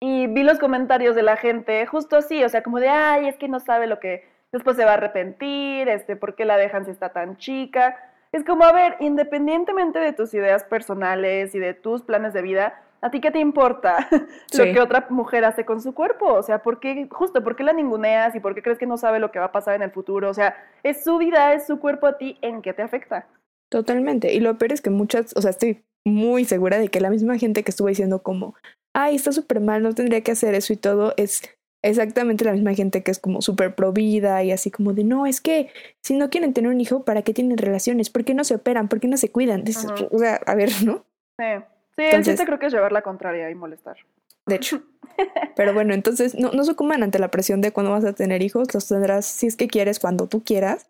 Y 0.00 0.26
vi 0.28 0.42
los 0.44 0.58
comentarios 0.58 1.14
de 1.14 1.22
la 1.22 1.36
gente 1.36 1.84
justo 1.86 2.16
así, 2.16 2.42
o 2.42 2.48
sea, 2.48 2.62
como 2.62 2.80
de, 2.80 2.88
ay, 2.88 3.28
es 3.28 3.36
que 3.36 3.48
no 3.48 3.60
sabe 3.60 3.86
lo 3.86 4.00
que 4.00 4.24
después 4.50 4.76
se 4.76 4.84
va 4.84 4.92
a 4.92 4.94
arrepentir, 4.94 5.88
este, 5.88 6.16
¿por 6.16 6.34
qué 6.34 6.44
la 6.44 6.56
dejan 6.56 6.84
si 6.84 6.90
está 6.90 7.10
tan 7.10 7.36
chica? 7.36 8.11
Es 8.32 8.44
como, 8.44 8.64
a 8.64 8.72
ver, 8.72 8.96
independientemente 9.00 9.98
de 9.98 10.14
tus 10.14 10.32
ideas 10.32 10.64
personales 10.64 11.54
y 11.54 11.58
de 11.58 11.74
tus 11.74 12.02
planes 12.02 12.32
de 12.32 12.40
vida, 12.40 12.82
¿a 13.02 13.10
ti 13.10 13.20
qué 13.20 13.30
te 13.30 13.40
importa 13.40 14.08
lo 14.56 14.64
que 14.64 14.80
otra 14.80 15.06
mujer 15.10 15.44
hace 15.44 15.66
con 15.66 15.82
su 15.82 15.92
cuerpo? 15.92 16.32
O 16.32 16.42
sea, 16.42 16.62
¿por 16.62 16.80
qué, 16.80 17.08
justo, 17.10 17.44
por 17.44 17.56
qué 17.56 17.64
la 17.64 17.74
ninguneas 17.74 18.34
y 18.34 18.40
por 18.40 18.54
qué 18.54 18.62
crees 18.62 18.78
que 18.78 18.86
no 18.86 18.96
sabe 18.96 19.18
lo 19.18 19.30
que 19.30 19.38
va 19.38 19.46
a 19.46 19.52
pasar 19.52 19.74
en 19.74 19.82
el 19.82 19.90
futuro? 19.90 20.30
O 20.30 20.34
sea, 20.34 20.56
es 20.82 21.04
su 21.04 21.18
vida, 21.18 21.52
es 21.52 21.66
su 21.66 21.78
cuerpo 21.78 22.06
a 22.06 22.16
ti, 22.16 22.38
¿en 22.40 22.62
qué 22.62 22.72
te 22.72 22.82
afecta? 22.82 23.26
Totalmente. 23.68 24.32
Y 24.32 24.40
lo 24.40 24.56
peor 24.56 24.72
es 24.72 24.80
que 24.80 24.90
muchas, 24.90 25.36
o 25.36 25.42
sea, 25.42 25.50
estoy 25.50 25.84
muy 26.06 26.44
segura 26.44 26.78
de 26.78 26.88
que 26.88 27.00
la 27.00 27.10
misma 27.10 27.38
gente 27.38 27.62
que 27.62 27.70
estuvo 27.70 27.88
diciendo 27.88 28.22
como, 28.22 28.54
ay, 28.94 29.16
está 29.16 29.32
súper 29.32 29.60
mal, 29.60 29.82
no 29.82 29.94
tendría 29.94 30.22
que 30.22 30.32
hacer 30.32 30.54
eso 30.54 30.72
y 30.72 30.76
todo, 30.76 31.12
es 31.16 31.42
exactamente 31.82 32.44
la 32.44 32.52
misma 32.52 32.74
gente 32.74 33.02
que 33.02 33.10
es 33.10 33.18
como 33.18 33.42
súper 33.42 33.74
pro 33.74 33.92
vida 33.92 34.42
y 34.42 34.52
así 34.52 34.70
como 34.70 34.92
de, 34.92 35.04
no, 35.04 35.26
es 35.26 35.40
que 35.40 35.70
si 36.00 36.14
no 36.14 36.30
quieren 36.30 36.54
tener 36.54 36.70
un 36.70 36.80
hijo, 36.80 37.04
¿para 37.04 37.22
qué 37.22 37.34
tienen 37.34 37.58
relaciones? 37.58 38.10
¿Por 38.10 38.24
qué 38.24 38.34
no 38.34 38.44
se 38.44 38.54
operan? 38.54 38.88
¿Por 38.88 39.00
qué 39.00 39.08
no 39.08 39.16
se 39.16 39.30
cuidan? 39.30 39.64
O 40.10 40.18
sea, 40.18 40.36
a 40.46 40.54
ver, 40.54 40.70
¿no? 40.84 41.04
Sí, 41.38 41.44
sí 41.96 42.02
entonces, 42.04 42.40
el 42.40 42.46
creo 42.46 42.58
que 42.58 42.66
es 42.66 42.72
llevar 42.72 42.92
la 42.92 43.02
contraria 43.02 43.50
y 43.50 43.54
molestar. 43.54 43.96
De 44.46 44.56
hecho. 44.56 44.82
Pero 45.56 45.74
bueno, 45.74 45.94
entonces 45.94 46.34
no, 46.34 46.52
no 46.52 46.64
sucuman 46.64 47.02
ante 47.02 47.18
la 47.18 47.30
presión 47.30 47.60
de 47.60 47.72
cuándo 47.72 47.92
vas 47.92 48.04
a 48.04 48.12
tener 48.12 48.42
hijos, 48.42 48.72
los 48.72 48.88
tendrás 48.88 49.26
si 49.26 49.46
es 49.46 49.56
que 49.56 49.68
quieres, 49.68 49.98
cuando 49.98 50.28
tú 50.28 50.42
quieras. 50.42 50.88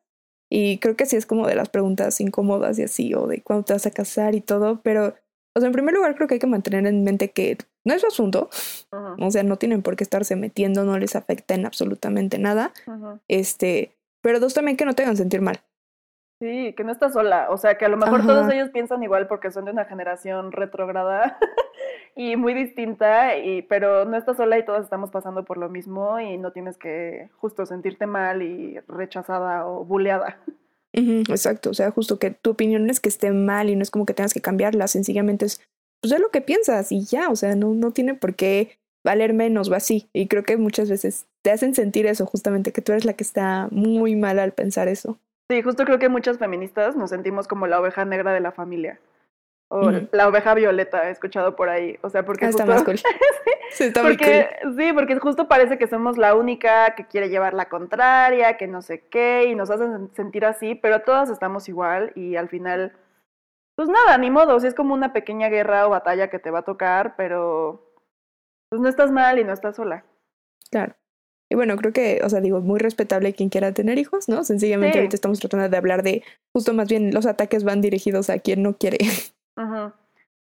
Y 0.51 0.79
creo 0.79 0.97
que 0.97 1.07
sí 1.07 1.17
es 1.17 1.25
como 1.25 1.47
de 1.47 1.55
las 1.55 1.71
preguntas 1.71 2.21
incómodas 2.21 2.79
y 2.79 2.83
así, 2.83 3.15
o 3.15 3.27
de 3.27 3.43
cuándo 3.43 3.65
te 3.65 3.73
vas 3.73 3.87
a 3.87 3.91
casar 3.91 4.35
y 4.35 4.43
todo, 4.43 4.83
pero 4.83 5.15
o 5.55 5.61
sea, 5.61 5.67
en 5.67 5.73
primer 5.73 5.95
lugar 5.95 6.15
creo 6.15 6.29
que 6.29 6.35
hay 6.35 6.41
que 6.41 6.47
mantener 6.47 6.87
en 6.87 7.05
mente 7.05 7.31
que 7.31 7.59
no 7.85 7.95
es 7.95 8.01
su 8.01 8.07
asunto, 8.07 8.49
o 9.19 9.31
sea, 9.31 9.43
no 9.43 9.57
tienen 9.57 9.83
por 9.83 9.97
qué 9.97 10.05
estarse 10.05 10.37
metiendo, 10.37 10.85
no 10.85 10.99
les 10.99 11.17
afecta 11.17 11.55
en 11.55 11.67
absolutamente 11.67 12.39
nada, 12.39 12.73
este, 13.29 13.97
pero 14.21 14.41
dos 14.41 14.55
también 14.55 14.77
que 14.77 14.85
no 14.85 14.95
te 14.95 15.03
hagan 15.03 15.17
sentir 15.17 15.41
mal. 15.41 15.61
Sí, 16.43 16.75
que 16.77 16.83
no 16.83 16.91
estás 16.91 17.13
sola, 17.13 17.49
o 17.51 17.57
sea, 17.57 17.79
que 17.79 17.85
a 17.85 17.89
lo 17.89 17.97
mejor 17.97 18.27
todos 18.27 18.53
ellos 18.53 18.71
piensan 18.71 19.03
igual 19.05 19.29
porque 19.29 19.53
son 19.53 19.65
de 19.65 19.71
una 19.71 19.85
generación 19.85 20.51
retrógrada 20.51 21.39
y 22.17 22.35
muy 22.35 22.53
distinta, 22.53 23.39
y, 23.39 23.63
pero 23.63 24.05
no 24.07 24.17
estás 24.17 24.39
sola 24.39 24.59
y 24.59 24.65
todos 24.65 24.83
estamos 24.83 25.11
pasando 25.11 25.45
por 25.45 25.57
lo 25.57 25.69
mismo 25.69 26.19
y 26.19 26.39
no 26.39 26.51
tienes 26.51 26.79
que 26.79 27.31
justo 27.37 27.65
sentirte 27.65 28.07
mal 28.07 28.43
y 28.43 28.81
rechazada 28.89 29.69
o 29.69 29.85
buleada. 29.85 30.41
exacto, 30.93 31.71
o 31.71 31.75
sea, 31.75 31.93
justo 31.93 32.19
que 32.19 32.33
tu 32.33 32.51
opinión 32.51 32.91
es 32.91 32.99
que 32.99 33.09
esté 33.09 33.31
mal 33.31 33.71
y 33.71 33.77
no 33.77 33.83
es 33.83 33.93
como 33.93 34.05
que 34.05 34.15
tengas 34.15 34.35
que 34.35 34.41
cambiarla, 34.41 34.89
sencillamente 34.89 35.47
es, 35.47 35.61
pues 36.03 36.13
es 36.13 36.21
lo 36.21 36.31
que 36.31 36.41
piensas 36.41 36.91
y 36.91 37.05
ya, 37.05 37.31
o 37.31 37.37
sea, 37.37 37.55
no, 37.55 37.75
no 37.75 37.93
tiene 37.93 38.15
por 38.15 38.35
qué 38.35 38.77
valer 39.05 39.33
menos 39.33 39.71
o 39.71 39.75
así. 39.75 40.09
Y 40.13 40.27
creo 40.27 40.43
que 40.43 40.57
muchas 40.57 40.91
veces 40.91 41.27
te 41.43 41.53
hacen 41.53 41.75
sentir 41.75 42.07
eso, 42.07 42.27
justamente, 42.27 42.73
que 42.73 42.83
tú 42.83 42.93
eres 42.93 43.05
la 43.05 43.15
que 43.15 43.25
está 43.25 43.69
muy 43.71 44.17
mal 44.17 44.39
al 44.41 44.53
pensar 44.53 44.89
eso. 44.89 45.19
Sí, 45.49 45.63
justo 45.63 45.85
creo 45.85 45.99
que 45.99 46.09
muchas 46.09 46.39
feministas 46.39 46.97
nos 46.97 47.11
sentimos 47.11 47.47
como 47.47 47.67
la 47.67 47.81
oveja 47.81 48.05
negra 48.05 48.33
de 48.33 48.41
la 48.41 48.53
familia. 48.53 48.99
O 49.69 49.91
la 49.91 50.29
oveja 50.29 50.53
violeta, 50.53 51.09
he 51.09 51.13
escuchado 51.13 51.57
por 51.57 51.71
ahí. 51.71 51.99
O 52.03 52.11
sea, 52.11 52.27
porque. 52.27 52.45
Ah, 52.45 52.51
está 52.51 52.67
más 52.67 52.85
cool. 52.85 52.99
sí, 53.71 53.85
está 53.85 54.03
porque, 54.03 54.49
Sí, 54.77 54.93
porque 54.93 55.17
justo 55.19 55.49
parece 55.49 55.79
que 55.79 55.87
somos 55.87 56.19
la 56.19 56.35
única 56.35 56.95
que 56.95 57.07
quiere 57.07 57.31
llevar 57.31 57.55
la 57.55 57.71
contraria, 57.71 58.59
que 58.59 58.67
no 58.67 58.83
sé 58.83 59.05
qué, 59.09 59.47
y 59.49 59.55
nos 59.55 59.71
hacen 59.71 60.11
sentir 60.15 60.45
así, 60.45 60.75
pero 60.75 61.01
todas 61.01 61.31
estamos 61.31 61.71
igual 61.71 62.13
y 62.15 62.37
al 62.37 62.51
final. 62.51 62.93
Pues 63.83 63.91
nada, 63.91 64.17
ni 64.17 64.31
modo. 64.31 64.55
O 64.55 64.61
sea, 64.61 64.69
es 64.69 64.77
como 64.77 64.95
una 64.95 65.13
pequeña 65.13 65.49
guerra 65.49 65.89
o 65.89 65.91
batalla 65.91 66.31
que 66.31 66.39
te 66.39 66.53
va 66.53 66.61
a 66.61 66.65
tocar, 66.65 67.17
pero. 67.17 67.93
Pues 68.71 68.81
no 68.81 68.89
estás 68.89 69.11
mal 69.11 69.41
y 69.41 69.45
no 69.45 69.53
estás 69.53 69.75
sola. 69.75 70.05
Claro. 70.71 70.95
Y 71.51 71.57
bueno, 71.57 71.77
creo 71.77 71.93
que, 71.93 72.21
o 72.23 72.29
sea, 72.29 72.41
digo, 72.41 72.61
muy 72.61 72.79
respetable 72.79 73.35
quien 73.35 73.49
quiera 73.49 73.73
tener 73.73 73.99
hijos, 73.99 74.29
¿no? 74.29 74.45
Sencillamente 74.45 74.99
ahorita 74.99 75.17
estamos 75.17 75.41
tratando 75.41 75.69
de 75.69 75.77
hablar 75.77 76.05
de, 76.05 76.23
justo 76.55 76.73
más 76.75 76.89
bien, 76.89 77.13
los 77.13 77.27
ataques 77.27 77.65
van 77.65 77.81
dirigidos 77.81 78.31
a 78.31 78.39
quien 78.39 78.63
no 78.63 78.79
quiere. 78.79 78.99
Ajá. 79.57 79.93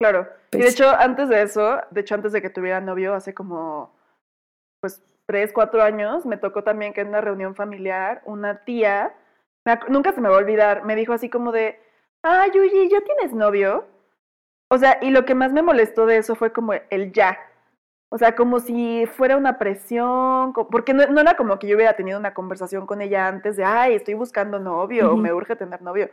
Claro. 0.01 0.27
y 0.51 0.57
de 0.57 0.67
hecho, 0.67 0.89
antes 0.89 1.29
de 1.29 1.43
eso, 1.43 1.79
de 1.91 2.01
hecho, 2.01 2.15
antes 2.15 2.33
de 2.33 2.41
que 2.41 2.49
tuviera 2.49 2.81
novio, 2.81 3.13
hace 3.13 3.33
como, 3.33 3.95
pues, 4.81 5.01
tres, 5.27 5.53
cuatro 5.53 5.81
años, 5.81 6.25
me 6.25 6.35
tocó 6.35 6.65
también 6.65 6.91
que 6.91 6.99
en 6.99 7.07
una 7.07 7.21
reunión 7.21 7.55
familiar, 7.55 8.21
una 8.25 8.65
tía, 8.65 9.15
nunca 9.87 10.11
se 10.11 10.19
me 10.19 10.27
va 10.27 10.35
a 10.35 10.39
olvidar, 10.39 10.83
me 10.83 10.97
dijo 10.97 11.13
así 11.13 11.29
como 11.29 11.53
de, 11.53 11.79
ay, 12.23 12.51
Yuyi, 12.53 12.89
¿ya 12.89 13.01
tienes 13.01 13.33
novio? 13.33 13.85
O 14.69 14.77
sea, 14.77 14.97
y 15.01 15.11
lo 15.11 15.25
que 15.25 15.35
más 15.35 15.53
me 15.53 15.61
molestó 15.61 16.05
de 16.05 16.17
eso 16.17 16.35
fue 16.35 16.51
como 16.51 16.73
el 16.89 17.11
ya. 17.13 17.37
O 18.09 18.17
sea, 18.17 18.35
como 18.35 18.59
si 18.59 19.05
fuera 19.05 19.37
una 19.37 19.59
presión, 19.59 20.53
porque 20.53 20.93
no, 20.93 21.05
no 21.07 21.21
era 21.21 21.35
como 21.35 21.59
que 21.59 21.67
yo 21.67 21.75
hubiera 21.75 21.95
tenido 21.95 22.19
una 22.19 22.33
conversación 22.33 22.85
con 22.85 23.01
ella 23.01 23.27
antes 23.27 23.57
de, 23.57 23.63
ay, 23.63 23.95
estoy 23.95 24.13
buscando 24.13 24.59
novio, 24.59 25.13
o 25.13 25.17
me 25.17 25.33
urge 25.33 25.55
tener 25.55 25.81
novio 25.81 26.09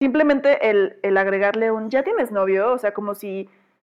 simplemente 0.00 0.70
el, 0.70 0.98
el 1.02 1.16
agregarle 1.18 1.70
un, 1.70 1.90
ya 1.90 2.02
tienes 2.02 2.32
novio, 2.32 2.72
o 2.72 2.78
sea, 2.78 2.94
como 2.94 3.14
si 3.14 3.48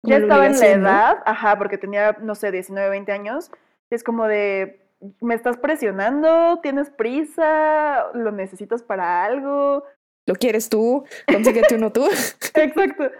ya 0.03 0.17
estaba 0.17 0.45
en 0.45 0.59
la 0.59 0.67
edad, 0.67 1.23
ajá, 1.25 1.57
porque 1.57 1.79
tenía, 1.79 2.15
no 2.21 2.35
sé, 2.35 2.51
19, 2.51 2.89
20 2.89 3.11
años, 3.11 3.51
es 3.89 4.03
como 4.03 4.27
de, 4.27 4.87
me 5.19 5.33
estás 5.33 5.57
presionando, 5.57 6.59
tienes 6.61 6.91
prisa, 6.91 8.11
lo 8.13 8.31
necesitas 8.31 8.83
para 8.83 9.25
algo. 9.25 9.83
¿Lo 10.25 10.35
quieres 10.35 10.69
tú? 10.69 11.05
Consíguete 11.31 11.75
uno 11.75 11.91
tú. 11.91 12.05
Exacto. 12.55 13.11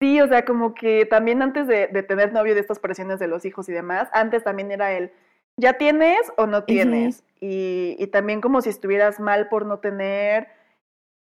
Sí, 0.00 0.20
o 0.20 0.28
sea, 0.28 0.44
como 0.44 0.74
que 0.74 1.06
también 1.06 1.40
antes 1.40 1.66
de, 1.66 1.86
de, 1.86 2.02
tener 2.02 2.32
novio 2.32 2.54
de 2.54 2.60
estas 2.60 2.78
presiones 2.78 3.18
de 3.18 3.28
los 3.28 3.44
hijos 3.44 3.68
y 3.68 3.72
demás, 3.72 4.08
antes 4.12 4.44
también 4.44 4.70
era 4.70 4.92
el, 4.92 5.12
¿ya 5.56 5.74
tienes 5.74 6.20
o 6.36 6.46
no 6.46 6.64
tienes? 6.64 7.22
y, 7.40 7.96
y 7.98 8.06
también 8.08 8.40
como 8.40 8.60
si 8.60 8.70
estuvieras 8.70 9.20
mal 9.20 9.48
por 9.48 9.66
no 9.66 9.78
tener 9.78 10.48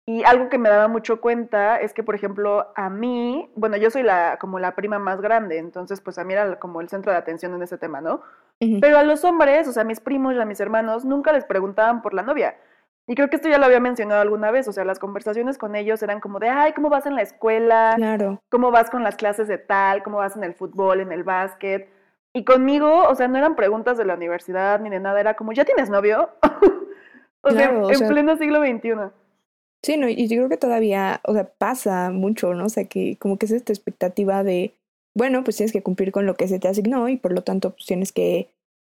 Y 0.08 0.24
algo 0.24 0.50
que 0.50 0.60
me 0.60 0.70
daba 0.70 0.88
mucho 0.88 1.20
cuenta 1.20 1.78
es 1.78 1.94
que, 1.94 2.04
por 2.04 2.14
ejemplo, 2.14 2.72
a 2.76 2.90
mí, 2.90 3.50
bueno, 3.56 3.76
yo 3.78 3.90
soy 3.90 4.04
la 4.04 4.38
como 4.40 4.60
la 4.60 4.76
prima 4.76 5.00
más 5.00 5.20
grande, 5.20 5.58
entonces 5.58 6.00
pues 6.00 6.20
a 6.20 6.24
mí 6.24 6.34
era 6.34 6.60
como 6.60 6.80
el 6.80 6.90
centro 6.90 7.12
de 7.12 7.18
atención 7.18 7.56
en 7.56 7.64
ese 7.64 7.78
tema, 7.78 8.02
¿no? 8.02 8.22
Pero 8.60 8.98
a 8.98 9.04
los 9.04 9.24
hombres, 9.24 9.68
o 9.68 9.74
sea, 9.74 9.82
a 9.82 9.86
mis 9.86 10.00
primos 10.00 10.36
y 10.36 10.40
a 10.40 10.46
mis 10.46 10.60
hermanos, 10.60 11.06
nunca 11.06 11.34
les 11.34 11.44
preguntaban 11.46 12.02
por 12.02 12.14
la 12.14 12.22
novia. 12.22 12.56
Y 13.08 13.14
creo 13.16 13.30
que 13.30 13.36
esto 13.36 13.50
ya 13.50 13.60
lo 13.60 13.66
había 13.66 13.80
mencionado 13.80 14.22
alguna 14.22 14.50
vez, 14.50 14.68
o 14.68 14.74
sea, 14.74 14.84
las 14.84 14.98
conversaciones 14.98 15.60
con 15.60 15.76
ellos 15.76 16.02
eran 16.02 16.20
como 16.20 16.40
de, 16.40 16.50
ay, 16.50 16.74
¿cómo 16.74 16.90
vas 16.90 17.06
en 17.06 17.16
la 17.16 17.22
escuela? 17.22 17.94
Claro. 17.98 18.42
¿Cómo 18.50 18.72
vas 18.72 18.90
con 18.90 19.04
las 19.04 19.16
clases 19.16 19.48
de 19.48 19.60
tal? 19.60 20.02
¿Cómo 20.02 20.18
vas 20.18 20.36
en 20.36 20.44
el 20.44 20.56
fútbol, 20.56 21.02
en 21.02 21.12
el 21.12 21.24
básquet? 21.24 21.88
Y 22.34 22.44
conmigo, 22.44 23.08
o 23.08 23.16
sea, 23.16 23.28
no 23.28 23.38
eran 23.38 23.56
preguntas 23.56 23.98
de 23.98 24.06
la 24.06 24.16
universidad 24.16 24.80
ni 24.82 24.90
de 24.90 25.00
nada, 25.00 25.20
era 25.20 25.36
como, 25.36 25.54
¿ya 25.54 25.66
tienes 25.66 25.90
novio? 25.90 26.32
o 27.42 27.52
sea, 27.52 27.70
en 27.70 28.08
pleno 28.10 28.36
siglo 28.38 28.60
XXI. 28.60 29.12
Sí, 29.84 29.98
no, 29.98 30.10
y 30.10 30.28
yo 30.28 30.38
creo 30.38 30.50
que 30.50 30.58
todavía, 30.58 31.22
o 31.26 31.34
sea, 31.34 31.46
pasa 31.46 32.10
mucho, 32.10 32.56
¿no? 32.56 32.66
O 32.66 32.70
sea, 32.70 32.86
que 32.86 33.18
como 33.20 33.38
que 33.38 33.46
es 33.46 33.52
esta 33.52 33.72
expectativa 33.72 34.44
de, 34.44 34.74
bueno, 35.16 35.44
pues 35.44 35.58
tienes 35.58 35.72
que 35.72 35.84
cumplir 35.84 36.12
con 36.12 36.26
lo 36.26 36.34
que 36.34 36.48
se 36.48 36.60
te 36.60 36.68
asignó 36.68 37.08
y 37.08 37.18
por 37.18 37.32
lo 37.32 37.44
tanto, 37.44 37.70
pues 37.70 37.86
tienes 37.86 38.12
que, 38.12 38.50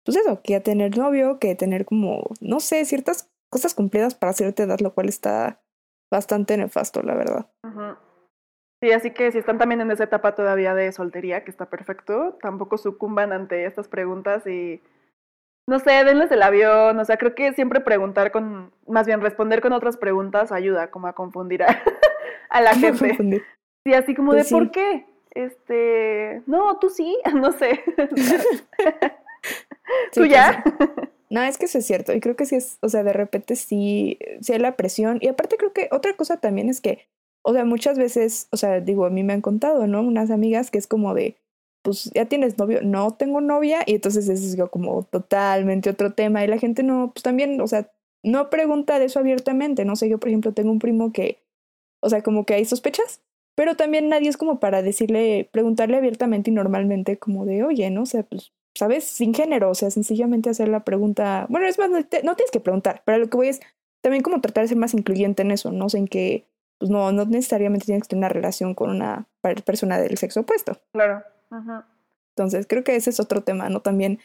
pues 0.05 0.19
eso, 0.19 0.43
que 0.43 0.59
tener 0.59 0.99
novio, 0.99 1.39
que 1.39 1.55
tener 1.55 1.85
como, 1.85 2.25
no 2.41 2.59
sé, 2.59 2.85
ciertas 2.85 3.30
cosas 3.51 3.75
cumplidas 3.75 4.15
para 4.15 4.33
cierta 4.33 4.63
edad, 4.63 4.81
lo 4.81 4.95
cual 4.95 5.09
está 5.09 5.61
bastante 6.11 6.57
nefasto, 6.57 7.03
la 7.03 7.15
verdad. 7.15 7.51
Sí, 8.83 8.93
así 8.93 9.11
que 9.11 9.31
si 9.31 9.39
están 9.39 9.59
también 9.59 9.81
en 9.83 9.91
esa 9.91 10.05
etapa 10.05 10.35
todavía 10.35 10.75
de 10.75 10.91
soltería, 10.93 11.45
que 11.45 11.51
está 11.51 11.67
perfecto, 11.67 12.39
tampoco 12.41 12.79
sucumban 12.79 13.33
ante 13.33 13.67
estas 13.67 13.89
preguntas 13.89 14.47
y 14.47 14.81
no 15.69 15.79
sé, 15.79 16.05
denles 16.05 16.33
el 16.33 16.43
avión, 16.43 16.99
o 16.99 17.05
sea, 17.05 17.17
creo 17.17 17.35
que 17.35 17.53
siempre 17.53 17.81
preguntar 17.81 18.33
con, 18.33 18.73
más 18.89 19.07
bien 19.07 19.21
responder 19.21 19.61
con 19.61 19.73
otras 19.73 19.97
preguntas 19.97 20.51
ayuda 20.51 20.91
como 20.91 21.07
a 21.07 21.13
confundir 21.13 21.63
a, 21.63 21.67
la 22.61 22.75
gente. 22.77 23.45
Sí, 23.87 23.95
así 23.95 24.15
como 24.15 24.33
de, 24.33 24.41
pues 24.41 24.51
¿por 24.51 24.71
qué? 24.71 25.07
Este, 25.31 26.43
no, 26.47 26.79
tú 26.79 26.89
sí, 26.89 27.17
no 27.35 27.53
sé. 27.53 27.85
¿Tú 30.13 30.25
ya? 30.25 30.65
No, 31.31 31.43
es 31.43 31.59
que 31.59 31.67
eso 31.67 31.79
es 31.79 31.87
cierto. 31.87 32.13
Y 32.13 32.21
creo 32.21 32.37
que 32.37 32.45
sí 32.47 32.57
es, 32.57 32.79
o 32.83 32.89
sea, 32.89 33.05
de 33.05 33.13
repente 33.13 33.55
sí, 33.57 34.19
sí 34.41 34.53
hay 34.53 34.59
la 34.59 34.77
presión. 34.77 35.19
Y 35.21 35.29
aparte 35.29 35.57
creo 35.57 35.73
que 35.73 35.89
otra 35.93 36.15
cosa 36.17 36.39
también 36.39 36.69
es 36.69 36.81
que, 36.81 37.07
o 37.43 37.53
sea, 37.53 37.65
muchas 37.65 37.97
veces, 37.99 38.49
o 38.51 38.57
sea, 38.57 38.81
digo, 38.81 39.07
a 39.07 39.11
mí 39.11 39.23
me 39.23 39.33
han 39.33 39.41
contado, 39.41 39.87
¿no? 39.87 40.03
Unas 40.03 40.31
amigas 40.31 40.71
que 40.71 40.79
es 40.79 40.89
como 40.89 41.15
de, 41.15 41.37
pues 41.83 42.11
ya 42.15 42.27
tienes 42.27 42.59
novio, 42.59 42.81
no 42.83 43.13
tengo 43.13 43.41
novia, 43.41 43.83
y 43.87 43.95
entonces 43.95 44.29
es 44.29 44.57
como 44.71 45.05
totalmente 45.05 45.91
otro 45.91 46.13
tema, 46.13 46.45
y 46.45 46.49
la 46.49 46.59
gente 46.59 46.83
no, 46.83 47.13
pues 47.15 47.23
también, 47.23 47.61
o 47.61 47.67
sea, 47.67 47.91
no 48.23 48.51
pregunta 48.51 48.99
de 48.99 49.07
eso 49.07 49.19
abiertamente, 49.19 49.85
no 49.85 49.97
sé, 49.97 50.09
yo 50.09 50.19
por 50.19 50.29
ejemplo 50.29 50.53
tengo 50.53 50.71
un 50.73 50.79
primo 50.79 51.13
que, 51.13 51.39
o 52.03 52.11
sea, 52.11 52.23
como 52.23 52.45
que 52.45 52.55
hay 52.55 52.65
sospechas, 52.67 53.23
pero 53.57 53.77
también 53.77 54.09
nadie 54.09 54.29
es 54.29 54.37
como 54.37 54.61
para 54.61 54.83
decirle, 54.83 55.49
preguntarle 55.53 55.97
abiertamente 55.97 56.51
y 56.51 56.55
normalmente 56.55 57.19
como 57.19 57.47
de, 57.47 57.65
oye, 57.65 57.91
¿no? 57.91 58.03
O 58.03 58.07
sea, 58.07 58.25
pues, 58.25 58.53
¿sabes? 58.75 59.05
Sin 59.05 59.35
género, 59.35 59.71
o 59.71 59.75
sea, 59.75 59.91
sencillamente 59.91 60.51
hacer 60.51 60.69
la 60.69 60.85
pregunta, 60.85 61.47
bueno, 61.49 61.67
es 61.67 61.79
más, 61.79 61.91
no, 61.91 62.05
tienes 62.05 62.51
que 62.53 62.61
preguntar, 62.61 63.03
pero 63.05 63.19
lo 63.19 63.29
que 63.29 63.37
voy 63.37 63.49
es 63.49 63.61
también 64.03 64.23
como 64.23 64.41
tratar 64.41 64.65
de 64.65 64.69
ser 64.69 64.79
más 64.79 64.95
incluyente 64.95 65.43
en 65.43 65.51
eso, 65.51 65.73
¿no? 65.73 65.87
O 65.87 65.89
sea, 65.89 66.01
en 66.01 66.09
que, 66.09 66.47
pues 66.79 66.91
no, 66.91 67.13
no 67.13 67.25
necesariamente 67.27 67.87
tienes 67.87 68.05
que 68.05 68.09
tener 68.09 68.21
una 68.21 68.29
relación 68.31 68.75
con 68.75 68.91
una 68.91 69.27
persona 69.65 69.99
del 69.99 70.17
sexo 70.17 70.41
opuesto. 70.41 70.81
Claro. 70.93 71.23
Entonces, 72.37 72.67
creo 72.67 72.85
que 72.85 72.97
ese 72.97 73.11
es 73.11 73.21
otro 73.21 73.43
tema, 73.43 73.69
¿no? 73.69 73.81
También, 73.81 74.21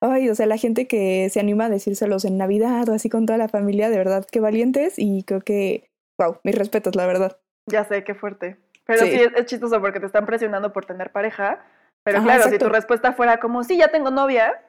ay, 0.00 0.30
o 0.30 0.34
sea, 0.34 0.46
la 0.46 0.56
gente 0.56 0.86
que 0.86 1.28
se 1.30 1.40
anima 1.40 1.66
a 1.66 1.68
decírselos 1.68 2.24
en 2.24 2.38
Navidad 2.38 2.88
o 2.88 2.94
así 2.94 3.10
con 3.10 3.26
toda 3.26 3.38
la 3.38 3.48
familia, 3.48 3.90
de 3.90 3.98
verdad, 3.98 4.26
qué 4.30 4.40
valientes 4.40 4.94
y 4.96 5.24
creo 5.24 5.42
que, 5.42 5.90
wow, 6.18 6.38
mis 6.42 6.54
respetos, 6.54 6.96
la 6.96 7.06
verdad. 7.06 7.38
Ya 7.66 7.84
sé, 7.84 8.02
qué 8.04 8.14
fuerte. 8.14 8.56
Pero 8.86 9.04
sí, 9.04 9.20
es, 9.36 9.46
chistoso 9.46 9.80
porque 9.80 10.00
te 10.00 10.06
están 10.06 10.26
presionando 10.26 10.72
por 10.72 10.86
tener 10.86 11.12
pareja, 11.12 11.64
pero 12.10 12.22
claro, 12.24 12.50
si 12.50 12.58
tu 12.58 12.68
respuesta 12.68 13.12
fuera 13.12 13.38
como, 13.38 13.64
sí, 13.64 13.76
ya 13.76 13.88
tengo 13.88 14.10
novia, 14.10 14.62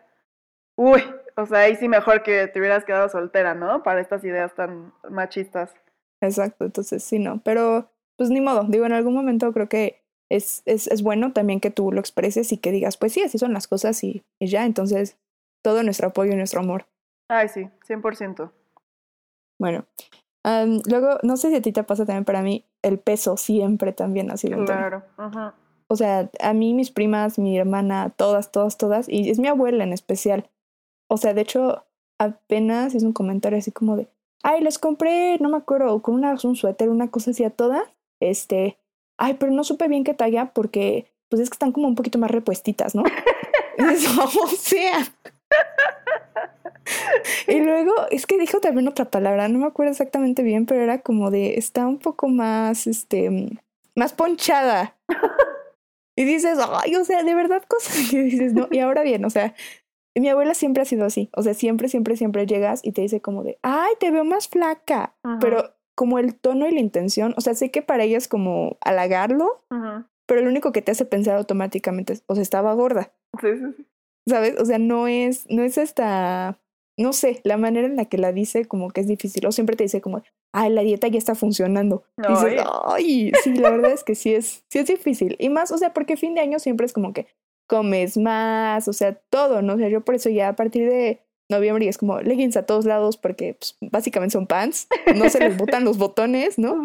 uy, 0.76 1.04
o 1.36 1.46
sea, 1.46 1.60
ahí 1.60 1.76
sí 1.76 1.88
mejor 1.88 2.24
que 2.24 2.48
te 2.48 2.60
hubieras 2.60 2.86
quedado 2.86 3.10
soltera, 3.10 3.54
¿no? 3.56 3.84
Para 3.84 4.02
estas 4.02 4.24
ideas 4.24 4.54
tan 4.54 4.94
machistas. 5.10 5.74
Exacto, 6.22 6.66
entonces 6.66 7.04
sí, 7.04 7.20
no, 7.20 7.42
pero 7.44 7.90
pues 8.18 8.30
ni 8.30 8.42
modo, 8.42 8.66
digo, 8.68 8.86
en 8.86 8.94
algún 8.94 9.16
momento 9.16 9.52
creo 9.54 9.68
que 9.68 10.04
es, 10.30 10.62
es, 10.66 10.88
es, 10.88 11.02
bueno 11.02 11.34
también 11.34 11.60
que 11.60 11.72
tú 11.72 11.92
lo 11.92 12.00
expreses 12.00 12.52
y 12.52 12.58
que 12.58 12.72
digas, 12.72 12.98
pues 12.98 13.14
sí, 13.14 13.22
así 13.22 13.38
son 13.38 13.54
las 13.54 13.68
cosas 13.68 14.04
y, 14.04 14.24
ya, 14.40 14.66
entonces 14.66 15.18
todo 15.64 15.84
nuestro 15.84 16.10
apoyo 16.10 16.34
y 16.34 16.36
nuestro 16.36 16.62
amor. 16.62 16.86
Ay, 17.28 17.50
sí, 17.50 17.70
100%. 17.88 18.52
Bueno, 19.60 19.86
luego, 20.86 21.18
no 21.24 21.38
sé 21.38 21.50
si 21.50 21.56
a 21.56 21.62
ti 21.62 21.72
te 21.72 21.84
pasa 21.84 22.06
también 22.06 22.26
para 22.26 22.42
mí, 22.42 22.66
el 22.82 23.00
peso 23.00 23.38
siempre 23.38 23.94
también 23.94 24.32
ha 24.32 24.38
sido 24.38 24.60
un 24.60 24.66
Claro, 24.66 25.04
O 25.92 25.98
sea, 25.98 26.30
a 26.40 26.54
mí, 26.54 26.74
mis 26.74 26.90
primas, 26.90 27.38
mi 27.38 27.60
hermana, 27.60 28.14
todas, 28.16 28.50
todas, 28.50 28.78
todas, 28.78 29.10
y 29.10 29.30
es 29.30 29.40
mi 29.40 29.50
abuela 29.50 29.84
en 29.84 29.92
especial. 29.92 30.50
O 31.10 31.18
sea, 31.18 31.34
de 31.34 31.42
hecho, 31.42 31.84
apenas 32.18 32.96
es 32.96 33.04
un 33.04 33.12
comentario 33.12 33.60
así 33.60 33.74
como 33.74 33.98
de, 33.98 34.08
ay, 34.42 34.62
les 34.62 34.80
compré, 34.80 35.38
no 35.40 35.50
me 35.50 35.58
acuerdo, 35.58 36.02
con 36.02 36.16
una, 36.16 36.38
un 36.46 36.56
suéter, 36.56 36.88
una 36.88 37.12
cosa 37.12 37.32
así 37.32 37.44
a 37.44 37.50
todas, 37.50 37.84
este, 38.22 38.78
ay, 39.18 39.34
pero 39.34 39.52
no 39.52 39.66
supe 39.66 39.90
bien 39.90 40.06
qué 40.06 40.14
talla 40.14 40.54
porque 40.54 41.12
pues 41.28 41.42
es 41.42 41.50
que 41.50 41.56
están 41.56 41.74
como 41.74 41.90
un 41.90 41.96
poquito 41.96 42.18
más 42.20 42.32
repuestitas, 42.32 42.96
¿no? 42.96 43.04
o 44.44 44.48
sea. 44.48 45.06
y 47.50 47.60
luego, 47.60 47.94
es 48.12 48.26
que 48.26 48.40
dijo 48.40 48.62
también 48.62 48.88
otra 48.88 49.12
palabra, 49.12 49.50
no 49.50 49.60
me 49.60 49.68
acuerdo 49.68 49.92
exactamente 49.92 50.42
bien, 50.42 50.66
pero 50.66 50.80
era 50.80 51.02
como 51.02 51.32
de, 51.32 51.56
está 51.56 51.86
un 51.86 52.00
poco 52.00 52.30
más, 52.30 52.88
este, 52.88 53.60
más 53.94 54.14
ponchada. 54.14 54.96
y 56.16 56.26
dices, 56.26 56.58
ay, 56.60 56.96
o 56.96 57.06
sea, 57.06 57.24
de 57.24 57.36
verdad 57.36 57.64
cosas 57.68 58.10
que 58.10 58.22
dices, 58.24 58.54
no, 58.54 58.68
y 58.72 58.80
ahora 58.80 59.04
bien, 59.04 59.24
o 59.26 59.30
sea, 59.30 59.54
mi 60.16 60.28
abuela 60.30 60.54
siempre 60.54 60.84
ha 60.84 60.86
sido 60.86 61.06
así, 61.06 61.30
o 61.36 61.44
sea, 61.44 61.54
siempre, 61.54 61.88
siempre, 61.88 62.18
siempre 62.18 62.46
llegas 62.46 62.82
y 62.84 62.92
te 62.92 63.02
dice 63.02 63.22
como 63.22 63.44
de, 63.44 63.60
ay, 63.62 63.94
te 64.00 64.12
veo 64.12 64.24
más 64.24 64.48
flaca, 64.48 65.16
pero 65.40 65.74
como 65.96 66.20
el 66.20 66.36
tono 66.36 66.68
y 66.68 66.72
la 66.74 66.80
intención, 66.80 67.34
o 67.38 67.42
sea, 67.42 67.54
sé 67.54 67.72
que 67.72 67.82
para 67.82 68.04
ella 68.04 68.18
es 68.18 68.28
como 68.28 68.78
halagarlo, 68.82 69.64
pero 70.28 70.42
lo 70.42 70.50
único 70.50 70.72
que 70.72 70.82
te 70.82 70.92
hace 70.92 71.06
pensar 71.06 71.38
automáticamente 71.38 72.14
es, 72.14 72.24
o 72.28 72.36
sea, 72.36 72.42
estaba 72.42 72.74
gorda. 72.74 73.14
Sí, 73.40 73.48
sí, 73.58 73.66
sí. 73.78 73.86
¿Sabes? 74.28 74.60
O 74.60 74.66
sea, 74.66 74.78
no 74.78 75.08
es, 75.08 75.50
no 75.50 75.64
es 75.64 75.78
esta, 75.78 76.60
no 76.98 77.14
sé, 77.14 77.42
la 77.44 77.58
manera 77.58 77.88
en 77.88 77.96
la 77.96 78.06
que 78.06 78.18
la 78.18 78.32
dice 78.32 78.66
como 78.66 78.92
que 78.92 79.02
es 79.02 79.08
difícil, 79.08 79.46
o 79.46 79.52
siempre 79.52 79.76
te 79.76 79.84
dice 79.84 80.02
como, 80.02 80.22
ay, 80.54 80.70
la 80.72 80.82
dieta 80.82 81.08
ya 81.08 81.18
está 81.18 81.36
funcionando. 81.36 82.04
Y 82.18 82.32
dices, 82.32 82.64
ay, 82.86 83.32
sí, 83.44 83.54
la 83.56 83.72
verdad 83.72 83.92
es 83.92 84.04
que 84.04 84.16
sí 84.16 84.34
es, 84.34 84.64
sí 84.70 84.80
es 84.80 84.88
difícil. 84.88 85.36
Y 85.40 85.50
más, 85.50 85.72
o 85.72 85.78
sea, 85.78 85.94
porque 85.94 86.18
fin 86.18 86.36
de 86.36 86.42
año 86.42 86.60
siempre 86.60 86.86
es 86.86 86.94
como 86.94 87.14
que 87.14 87.28
comes 87.68 88.18
más, 88.18 88.88
o 88.88 88.94
sea, 88.94 89.16
todo, 89.30 89.62
¿no? 89.62 89.76
O 89.76 89.78
sea, 89.78 89.88
yo 89.88 90.02
por 90.02 90.16
eso 90.16 90.30
ya 90.30 90.50
a 90.50 90.56
partir 90.56 90.90
de 90.90 91.22
noviembre 91.50 91.86
y 91.86 91.88
es 91.88 91.98
como 91.98 92.20
leggings 92.20 92.58
a 92.58 92.66
todos 92.66 92.86
lados 92.86 93.18
porque 93.18 93.56
pues, 93.56 93.78
básicamente 93.80 94.34
son 94.34 94.48
pants, 94.48 94.88
no 95.16 95.30
se 95.30 95.40
les 95.40 95.56
botan 95.58 95.86
los 95.86 95.98
botones, 95.98 96.58
¿no? 96.58 96.76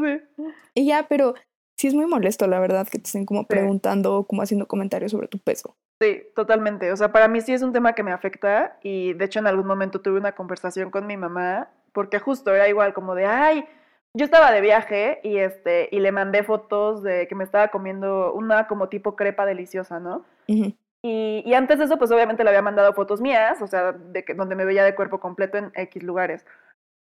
Y 0.74 0.86
ya, 0.86 1.06
pero 1.08 1.34
sí 1.76 1.88
es 1.88 1.94
muy 1.94 2.06
molesto, 2.06 2.46
la 2.46 2.60
verdad, 2.60 2.86
que 2.86 2.98
te 2.98 3.06
estén 3.06 3.24
como 3.24 3.46
preguntando 3.46 4.16
o 4.16 4.26
como 4.26 4.42
haciendo 4.42 4.66
comentarios 4.66 5.12
sobre 5.12 5.28
tu 5.28 5.38
peso. 5.38 5.76
Sí, 6.00 6.24
totalmente. 6.34 6.92
O 6.92 6.96
sea, 6.96 7.10
para 7.10 7.28
mí 7.28 7.40
sí 7.40 7.52
es 7.52 7.62
un 7.62 7.72
tema 7.72 7.94
que 7.94 8.02
me 8.02 8.12
afecta 8.12 8.78
y 8.82 9.14
de 9.14 9.24
hecho 9.24 9.38
en 9.38 9.46
algún 9.46 9.66
momento 9.66 10.00
tuve 10.00 10.18
una 10.18 10.32
conversación 10.32 10.90
con 10.90 11.06
mi 11.06 11.16
mamá 11.16 11.68
porque 11.92 12.18
justo 12.18 12.54
era 12.54 12.68
igual 12.68 12.92
como 12.92 13.14
de, 13.14 13.24
ay, 13.24 13.64
yo 14.12 14.24
estaba 14.24 14.50
de 14.52 14.60
viaje 14.60 15.20
y 15.22 15.38
este 15.38 15.88
y 15.90 16.00
le 16.00 16.12
mandé 16.12 16.42
fotos 16.42 17.02
de 17.02 17.26
que 17.28 17.34
me 17.34 17.44
estaba 17.44 17.68
comiendo 17.68 18.32
una 18.34 18.66
como 18.66 18.88
tipo 18.88 19.16
crepa 19.16 19.46
deliciosa, 19.46 20.00
¿no? 20.00 20.24
Y, 21.02 21.54
antes 21.54 21.78
de 21.78 21.84
eso, 21.84 21.98
pues 21.98 22.10
obviamente 22.10 22.42
le 22.42 22.50
había 22.50 22.62
mandado 22.62 22.92
fotos 22.92 23.20
mías, 23.20 23.62
o 23.62 23.66
sea, 23.68 23.92
de 23.92 24.24
que, 24.24 24.34
donde 24.34 24.56
me 24.56 24.64
veía 24.64 24.84
de 24.84 24.96
cuerpo 24.96 25.20
completo 25.20 25.56
en 25.56 25.70
X 25.74 26.02
lugares. 26.02 26.44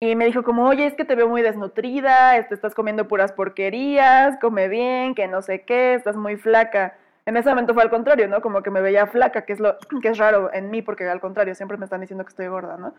Y 0.01 0.17
me 0.17 0.25
dijo 0.25 0.43
como, 0.43 0.67
oye, 0.67 0.87
es 0.87 0.95
que 0.95 1.05
te 1.05 1.15
veo 1.15 1.29
muy 1.29 1.43
desnutrida, 1.43 2.39
este, 2.39 2.55
estás 2.55 2.75
comiendo 2.75 3.09
puras 3.09 3.33
porquerías, 3.33 4.39
come 4.41 4.69
bien, 4.69 5.15
que 5.15 5.29
no 5.29 5.43
sé 5.43 5.65
qué, 5.67 5.93
estás 5.95 6.17
muy 6.17 6.37
flaca. 6.37 6.97
En 7.27 7.37
ese 7.37 7.49
momento 7.49 7.75
fue 7.75 7.83
al 7.83 7.91
contrario, 7.91 8.29
¿no? 8.29 8.41
Como 8.41 8.63
que 8.63 8.71
me 8.71 8.81
veía 8.81 9.07
flaca, 9.07 9.43
que 9.43 9.53
es, 9.53 9.61
lo, 9.61 9.77
que 10.03 10.09
es 10.09 10.19
raro 10.19 10.53
en 10.53 10.71
mí, 10.71 10.83
porque 10.83 11.09
al 11.09 11.21
contrario, 11.21 11.55
siempre 11.55 11.77
me 11.77 11.85
están 11.85 12.01
diciendo 12.01 12.25
que 12.25 12.31
estoy 12.31 12.49
gorda, 12.49 12.77
¿no? 12.77 12.95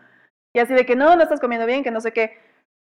Y 0.54 0.60
así 0.60 0.74
de 0.74 0.86
que 0.86 0.96
no, 0.96 1.16
no 1.16 1.22
estás 1.22 1.40
comiendo 1.40 1.66
bien, 1.66 1.82
que 1.82 1.90
no 1.90 2.00
sé 2.00 2.12
qué. 2.12 2.38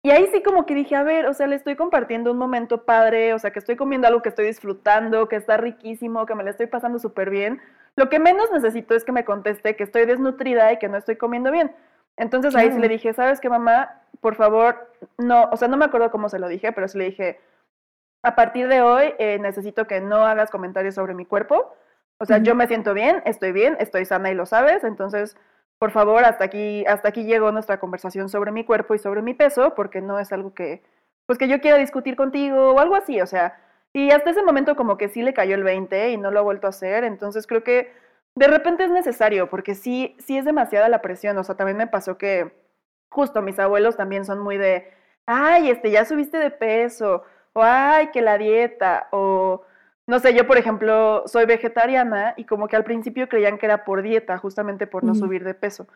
Y 0.03 0.11
ahí 0.11 0.27
sí 0.31 0.43
como 0.43 0.65
que 0.67 0.75
dije, 0.75 0.95
a 0.95 1.03
ver, 1.03 1.25
o 1.25 1.33
sea, 1.33 1.47
le 1.47 1.55
estoy 1.55 1.75
compartiendo 1.75 2.31
un 2.31 2.37
momento 2.37 2.85
padre, 2.85 3.33
o 3.33 3.39
sea, 3.39 3.51
que 3.51 3.59
estoy 3.59 3.75
comiendo 3.75 4.07
algo 4.07 4.21
que 4.21 4.29
estoy 4.29 4.45
disfrutando, 4.45 5.27
que 5.27 5.35
está 5.35 5.57
riquísimo, 5.57 6.27
que 6.27 6.35
me 6.35 6.43
lo 6.43 6.51
estoy 6.51 6.67
pasando 6.67 6.99
súper 6.99 7.31
bien. 7.31 7.59
Lo 7.95 8.07
que 8.07 8.19
menos 8.19 8.51
necesito 8.51 8.93
es 8.93 9.03
que 9.03 9.11
me 9.11 9.25
conteste 9.25 9.75
que 9.75 9.83
estoy 9.83 10.05
desnutrida 10.05 10.71
y 10.71 10.77
que 10.77 10.89
no 10.89 10.97
estoy 10.97 11.15
comiendo 11.15 11.51
bien. 11.51 11.75
Entonces 12.17 12.55
ahí 12.55 12.71
sí 12.71 12.79
le 12.79 12.87
dije, 12.87 13.13
¿sabes 13.13 13.39
qué, 13.39 13.49
mamá? 13.49 14.01
Por 14.21 14.35
favor, 14.35 14.89
no, 15.17 15.49
o 15.51 15.57
sea, 15.57 15.67
no 15.67 15.75
me 15.75 15.85
acuerdo 15.85 16.11
cómo 16.11 16.29
se 16.29 16.39
lo 16.39 16.47
dije, 16.47 16.71
pero 16.71 16.87
sí 16.87 16.97
le 16.97 17.05
dije, 17.05 17.39
a 18.25 18.35
partir 18.35 18.67
de 18.67 18.81
hoy 18.81 19.13
eh, 19.19 19.37
necesito 19.39 19.87
que 19.87 20.01
no 20.01 20.25
hagas 20.25 20.49
comentarios 20.49 20.95
sobre 20.95 21.13
mi 21.13 21.25
cuerpo. 21.25 21.73
O 22.17 22.25
sea, 22.25 22.37
yo 22.39 22.55
me 22.55 22.67
siento 22.67 22.93
bien, 22.93 23.21
estoy 23.25 23.51
bien, 23.51 23.77
estoy 23.79 24.05
sana 24.05 24.31
y 24.31 24.35
lo 24.35 24.45
sabes, 24.45 24.83
entonces 24.83 25.35
por 25.77 25.91
favor, 25.91 26.23
hasta 26.23 26.45
aquí, 26.45 26.85
hasta 26.87 27.09
aquí 27.09 27.25
llegó 27.25 27.51
nuestra 27.51 27.79
conversación 27.79 28.29
sobre 28.29 28.51
mi 28.51 28.63
cuerpo 28.63 28.95
y 28.95 28.99
sobre 28.99 29.21
mi 29.21 29.33
peso, 29.33 29.75
porque 29.75 30.01
no 30.01 30.19
es 30.19 30.31
algo 30.31 30.53
que, 30.53 30.81
pues 31.25 31.37
que 31.37 31.47
yo 31.47 31.59
quiera 31.59 31.77
discutir 31.77 32.15
contigo 32.15 32.71
o 32.73 32.79
algo 32.79 32.95
así, 32.95 33.19
o 33.21 33.25
sea, 33.25 33.59
y 33.93 34.11
hasta 34.11 34.29
ese 34.29 34.43
momento 34.43 34.75
como 34.75 34.97
que 34.97 35.09
sí 35.09 35.21
le 35.21 35.33
cayó 35.33 35.55
el 35.55 35.63
20 35.63 36.11
y 36.11 36.17
no 36.17 36.31
lo 36.31 36.39
ha 36.39 36.43
vuelto 36.43 36.67
a 36.67 36.69
hacer, 36.71 37.03
entonces 37.03 37.47
creo 37.47 37.63
que 37.63 37.91
de 38.35 38.47
repente 38.47 38.85
es 38.85 38.91
necesario, 38.91 39.49
porque 39.49 39.75
sí, 39.75 40.15
sí 40.19 40.37
es 40.37 40.45
demasiada 40.45 40.89
la 40.89 41.01
presión, 41.01 41.37
o 41.37 41.43
sea, 41.43 41.55
también 41.55 41.77
me 41.77 41.87
pasó 41.87 42.17
que 42.17 42.53
justo 43.09 43.41
mis 43.41 43.59
abuelos 43.59 43.97
también 43.97 44.25
son 44.25 44.39
muy 44.39 44.57
de, 44.57 44.91
ay, 45.25 45.69
este, 45.69 45.91
ya 45.91 46.05
subiste 46.05 46.37
de 46.37 46.51
peso, 46.51 47.23
o 47.55 47.63
ay, 47.63 48.07
que 48.11 48.21
la 48.21 48.37
dieta, 48.37 49.07
o 49.11 49.63
no 50.07 50.19
sé, 50.19 50.33
yo 50.33 50.45
por 50.45 50.57
ejemplo 50.57 51.23
soy 51.25 51.45
vegetariana 51.45 52.33
y 52.37 52.43
como 52.43 52.67
que 52.67 52.75
al 52.75 52.83
principio 52.83 53.29
creían 53.29 53.57
que 53.57 53.65
era 53.65 53.85
por 53.85 54.01
dieta, 54.01 54.37
justamente 54.37 54.87
por 54.87 55.03
no 55.03 55.15
subir 55.15 55.43
de 55.43 55.53
peso. 55.53 55.87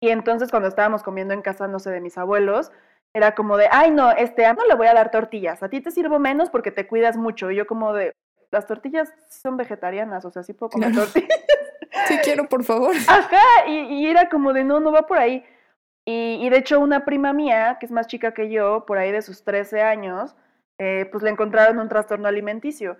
Y 0.00 0.10
entonces 0.10 0.50
cuando 0.50 0.68
estábamos 0.68 1.02
comiendo 1.02 1.32
en 1.32 1.42
casa, 1.42 1.66
no 1.66 1.78
sé, 1.78 1.90
de 1.90 2.00
mis 2.00 2.18
abuelos, 2.18 2.70
era 3.14 3.34
como 3.34 3.56
de, 3.56 3.68
ay, 3.72 3.90
no, 3.90 4.10
este, 4.12 4.46
no 4.52 4.66
le 4.66 4.74
voy 4.74 4.86
a 4.86 4.94
dar 4.94 5.10
tortillas, 5.10 5.62
a 5.62 5.70
ti 5.70 5.80
te 5.80 5.90
sirvo 5.90 6.18
menos 6.18 6.50
porque 6.50 6.70
te 6.70 6.86
cuidas 6.86 7.16
mucho. 7.16 7.50
Y 7.50 7.56
yo 7.56 7.66
como 7.66 7.94
de, 7.94 8.12
las 8.50 8.66
tortillas 8.66 9.10
son 9.30 9.56
vegetarianas, 9.56 10.26
o 10.26 10.30
sea, 10.30 10.42
sí 10.42 10.52
puedo 10.52 10.70
comer 10.70 10.92
tortillas. 10.94 11.40
Sí 12.06 12.18
quiero, 12.22 12.48
por 12.48 12.64
favor. 12.64 12.94
Ajá, 13.08 13.66
y, 13.66 14.06
era 14.06 14.28
como 14.28 14.52
de, 14.52 14.62
no, 14.62 14.78
no 14.78 14.92
va 14.92 15.06
por 15.06 15.18
ahí. 15.18 15.42
Y, 16.04 16.38
y, 16.40 16.50
de 16.50 16.58
hecho 16.58 16.80
una 16.80 17.06
prima 17.06 17.32
mía, 17.32 17.78
que 17.80 17.86
es 17.86 17.92
más 17.92 18.06
chica 18.06 18.32
que 18.34 18.50
yo, 18.50 18.84
por 18.86 18.98
ahí 18.98 19.10
de 19.10 19.22
sus 19.22 19.42
13 19.42 19.82
años, 19.82 20.36
eh, 20.78 21.08
pues 21.10 21.22
le 21.22 21.30
encontraron 21.30 21.78
un 21.78 21.88
trastorno 21.88 22.28
alimenticio. 22.28 22.96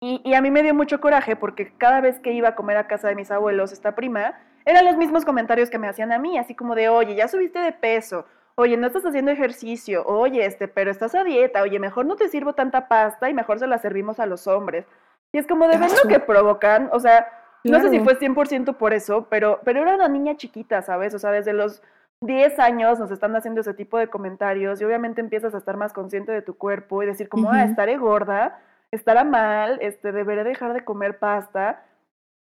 Y, 0.00 0.22
y, 0.24 0.34
a 0.34 0.40
mí 0.40 0.50
me 0.50 0.62
dio 0.62 0.74
mucho 0.74 1.00
coraje 1.00 1.34
porque 1.34 1.72
cada 1.76 2.00
vez 2.00 2.20
que 2.20 2.32
iba 2.32 2.50
a 2.50 2.54
comer 2.54 2.76
a 2.76 2.86
casa 2.86 3.08
de 3.08 3.16
mis 3.16 3.32
abuelos, 3.32 3.72
esta 3.72 3.96
prima, 3.96 4.38
eran 4.64 4.84
los 4.84 4.96
mismos 4.96 5.24
comentarios 5.24 5.70
que 5.70 5.78
me 5.78 5.88
hacían 5.88 6.12
a 6.12 6.18
mí, 6.18 6.38
así 6.38 6.54
como 6.54 6.74
de, 6.74 6.88
oye, 6.88 7.16
ya 7.16 7.26
subiste 7.26 7.58
de 7.58 7.72
peso, 7.72 8.26
oye, 8.54 8.76
no 8.76 8.86
estás 8.86 9.06
haciendo 9.06 9.30
ejercicio, 9.30 10.04
oye, 10.06 10.44
este, 10.44 10.68
pero 10.68 10.90
estás 10.90 11.14
a 11.14 11.24
dieta, 11.24 11.62
oye, 11.62 11.78
mejor 11.78 12.06
no 12.06 12.16
te 12.16 12.28
sirvo 12.28 12.54
tanta 12.54 12.86
pasta 12.86 13.30
y 13.30 13.34
mejor 13.34 13.58
se 13.58 13.66
la 13.66 13.78
servimos 13.78 14.20
a 14.20 14.26
los 14.26 14.46
hombres. 14.46 14.86
Y 15.32 15.38
es 15.38 15.46
como 15.46 15.68
de 15.68 15.78
ver 15.78 15.90
lo 15.90 16.08
que 16.08 16.20
provocan, 16.20 16.90
o 16.92 17.00
sea, 17.00 17.26
no 17.64 17.80
sé 17.80 17.90
si 17.90 18.00
fue 18.00 18.18
100% 18.18 18.76
por 18.76 18.92
eso, 18.94 19.26
pero, 19.30 19.60
pero 19.64 19.82
era 19.82 19.94
una 19.94 20.08
niña 20.08 20.36
chiquita, 20.36 20.82
¿sabes? 20.82 21.14
O 21.14 21.18
sea, 21.18 21.30
desde 21.30 21.52
los 21.52 21.82
10 22.20 22.58
años 22.58 22.98
nos 22.98 23.10
están 23.10 23.34
haciendo 23.36 23.60
ese 23.60 23.74
tipo 23.74 23.98
de 23.98 24.08
comentarios 24.08 24.80
y 24.80 24.84
obviamente 24.84 25.20
empiezas 25.20 25.54
a 25.54 25.58
estar 25.58 25.76
más 25.76 25.92
consciente 25.92 26.32
de 26.32 26.42
tu 26.42 26.56
cuerpo 26.56 27.02
y 27.02 27.06
decir 27.06 27.28
como, 27.28 27.50
ah, 27.50 27.64
estaré 27.64 27.96
gorda, 27.96 28.60
estará 28.90 29.24
mal, 29.24 29.78
este, 29.80 30.12
deberé 30.12 30.44
dejar 30.44 30.72
de 30.72 30.84
comer 30.84 31.18
pasta. 31.18 31.84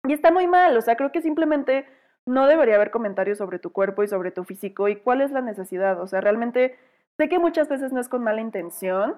Y 0.07 0.13
está 0.13 0.31
muy 0.31 0.47
mal, 0.47 0.75
o 0.77 0.81
sea, 0.81 0.95
creo 0.95 1.11
que 1.11 1.21
simplemente 1.21 1.85
no 2.25 2.47
debería 2.47 2.75
haber 2.75 2.91
comentarios 2.91 3.37
sobre 3.37 3.59
tu 3.59 3.71
cuerpo 3.71 4.03
y 4.03 4.07
sobre 4.07 4.31
tu 4.31 4.43
físico 4.43 4.87
y 4.87 4.95
cuál 4.95 5.21
es 5.21 5.31
la 5.31 5.41
necesidad. 5.41 5.99
O 6.01 6.07
sea, 6.07 6.21
realmente 6.21 6.77
sé 7.17 7.29
que 7.29 7.37
muchas 7.37 7.67
veces 7.67 7.91
no 7.91 7.99
es 7.99 8.09
con 8.09 8.23
mala 8.23 8.41
intención, 8.41 9.17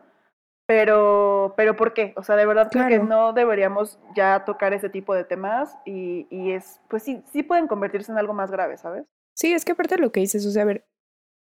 pero, 0.65 1.53
pero 1.55 1.75
¿por 1.75 1.93
qué? 1.93 2.13
O 2.17 2.23
sea, 2.23 2.35
de 2.35 2.45
verdad 2.45 2.69
creo 2.71 2.87
que 2.87 2.99
no 2.99 3.33
deberíamos 3.33 3.99
ya 4.15 4.43
tocar 4.45 4.73
ese 4.73 4.89
tipo 4.89 5.13
de 5.13 5.23
temas 5.23 5.77
y, 5.85 6.27
y, 6.29 6.51
es, 6.51 6.81
pues 6.87 7.03
sí, 7.03 7.23
sí 7.31 7.43
pueden 7.43 7.67
convertirse 7.67 8.11
en 8.11 8.17
algo 8.17 8.33
más 8.33 8.51
grave, 8.51 8.77
¿sabes? 8.77 9.05
Sí, 9.35 9.53
es 9.53 9.65
que 9.65 9.73
aparte 9.73 9.95
de 9.95 10.01
lo 10.01 10.11
que 10.11 10.19
dices, 10.19 10.45
o 10.45 10.51
sea, 10.51 10.63
a 10.63 10.65
ver, 10.65 10.85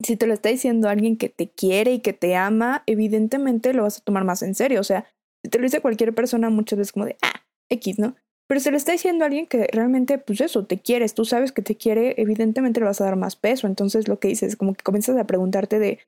si 0.04 0.18
te 0.18 0.28
lo 0.28 0.34
está 0.34 0.50
diciendo 0.50 0.90
alguien 0.90 1.18
que 1.18 1.30
te 1.30 1.50
quiere 1.50 1.94
y 1.94 2.00
que 2.00 2.14
te 2.14 2.36
ama, 2.36 2.84
evidentemente 2.86 3.74
lo 3.74 3.84
vas 3.84 4.00
a 4.00 4.04
tomar 4.04 4.24
más 4.24 4.42
en 4.42 4.56
serio. 4.56 4.80
O 4.80 4.84
sea, 4.84 5.06
si 5.44 5.50
te 5.50 5.58
lo 5.58 5.64
dice 5.64 5.82
cualquier 5.82 6.14
persona, 6.14 6.50
muchas 6.50 6.80
veces 6.80 6.92
como 6.92 7.06
de, 7.06 7.18
ah, 7.22 7.42
X, 7.70 8.00
¿no? 8.00 8.16
Pero 8.48 8.60
se 8.60 8.72
lo 8.72 8.78
está 8.78 8.92
diciendo 8.92 9.24
alguien 9.24 9.48
que 9.48 9.68
realmente, 9.72 10.18
pues 10.18 10.42
eso, 10.42 10.66
te 10.66 10.80
quieres, 10.80 11.14
tú 11.14 11.24
sabes 11.24 11.52
que 11.52 11.62
te 11.62 11.76
quiere, 11.76 12.16
evidentemente 12.18 12.80
le 12.82 12.86
vas 12.86 13.00
a 13.00 13.06
dar 13.06 13.16
más 13.16 13.36
peso. 13.36 13.68
Entonces 13.68 14.08
lo 14.08 14.20
que 14.20 14.28
dices, 14.28 14.56
como 14.56 14.74
que 14.74 14.84
comienzas 14.84 15.18
a 15.18 15.26
preguntarte 15.26 15.80
de, 15.80 16.00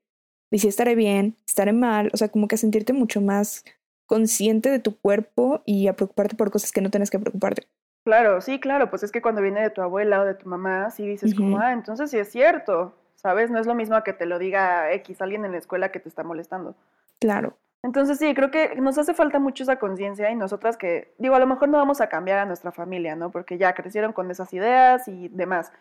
de 0.52 0.60
si 0.60 0.68
estaré 0.68 0.96
bien, 0.96 1.38
estaré 1.48 1.72
mal, 1.72 2.10
o 2.14 2.18
sea, 2.18 2.30
como 2.30 2.48
que 2.48 2.56
a 2.56 2.58
sentirte 2.58 2.94
mucho 2.94 3.22
más 3.22 3.64
consciente 4.06 4.70
de 4.70 4.80
tu 4.80 4.98
cuerpo 4.98 5.62
y 5.66 5.88
a 5.88 5.96
preocuparte 5.96 6.36
por 6.36 6.52
cosas 6.52 6.72
que 6.72 6.82
no 6.82 6.92
tienes 6.92 7.10
que 7.10 7.20
preocuparte. 7.20 7.68
Claro, 8.06 8.42
sí, 8.42 8.60
claro, 8.60 8.90
pues 8.90 9.04
es 9.04 9.12
que 9.12 9.22
cuando 9.22 9.42
viene 9.42 9.62
de 9.62 9.70
tu 9.70 9.82
abuela 9.82 10.22
o 10.22 10.26
de 10.26 10.34
tu 10.34 10.50
mamá, 10.50 10.90
sí 10.92 11.08
dices 11.08 11.34
como, 11.34 11.60
ah, 11.60 11.72
entonces 11.72 12.12
sí 12.12 12.18
es 12.18 12.30
cierto, 12.30 12.94
¿sabes? 13.16 13.50
No 13.50 13.60
es 13.60 13.66
lo 13.66 13.76
mismo 13.76 13.96
a 13.96 14.04
que 14.04 14.12
te 14.12 14.26
lo 14.26 14.40
diga 14.40 14.92
X, 14.92 15.22
alguien 15.22 15.46
en 15.46 15.54
la 15.54 15.58
escuela 15.58 15.90
que 15.90 16.02
te 16.02 16.10
está 16.10 16.24
molestando. 16.24 16.76
Claro. 17.22 17.56
Entonces 17.82 18.18
sí, 18.18 18.34
creo 18.34 18.52
que 18.52 18.76
nos 18.76 18.98
hace 18.98 19.14
falta 19.14 19.40
mucho 19.40 19.64
esa 19.64 19.78
conciencia 19.78 20.30
y 20.32 20.36
nosotras 20.36 20.76
que, 20.78 21.14
digo, 21.18 21.36
a 21.36 21.40
lo 21.40 21.48
mejor 21.48 21.70
no 21.70 21.78
vamos 21.78 22.02
a 22.02 22.08
cambiar 22.08 22.40
a 22.40 22.46
nuestra 22.46 22.72
familia, 22.72 23.16
¿no? 23.16 23.32
Porque 23.32 23.58
ya 23.58 23.74
crecieron 23.74 24.12
con 24.12 24.30
esas 24.32 24.54
ideas 24.54 25.08
y 25.08 25.30
demás. 25.30 25.72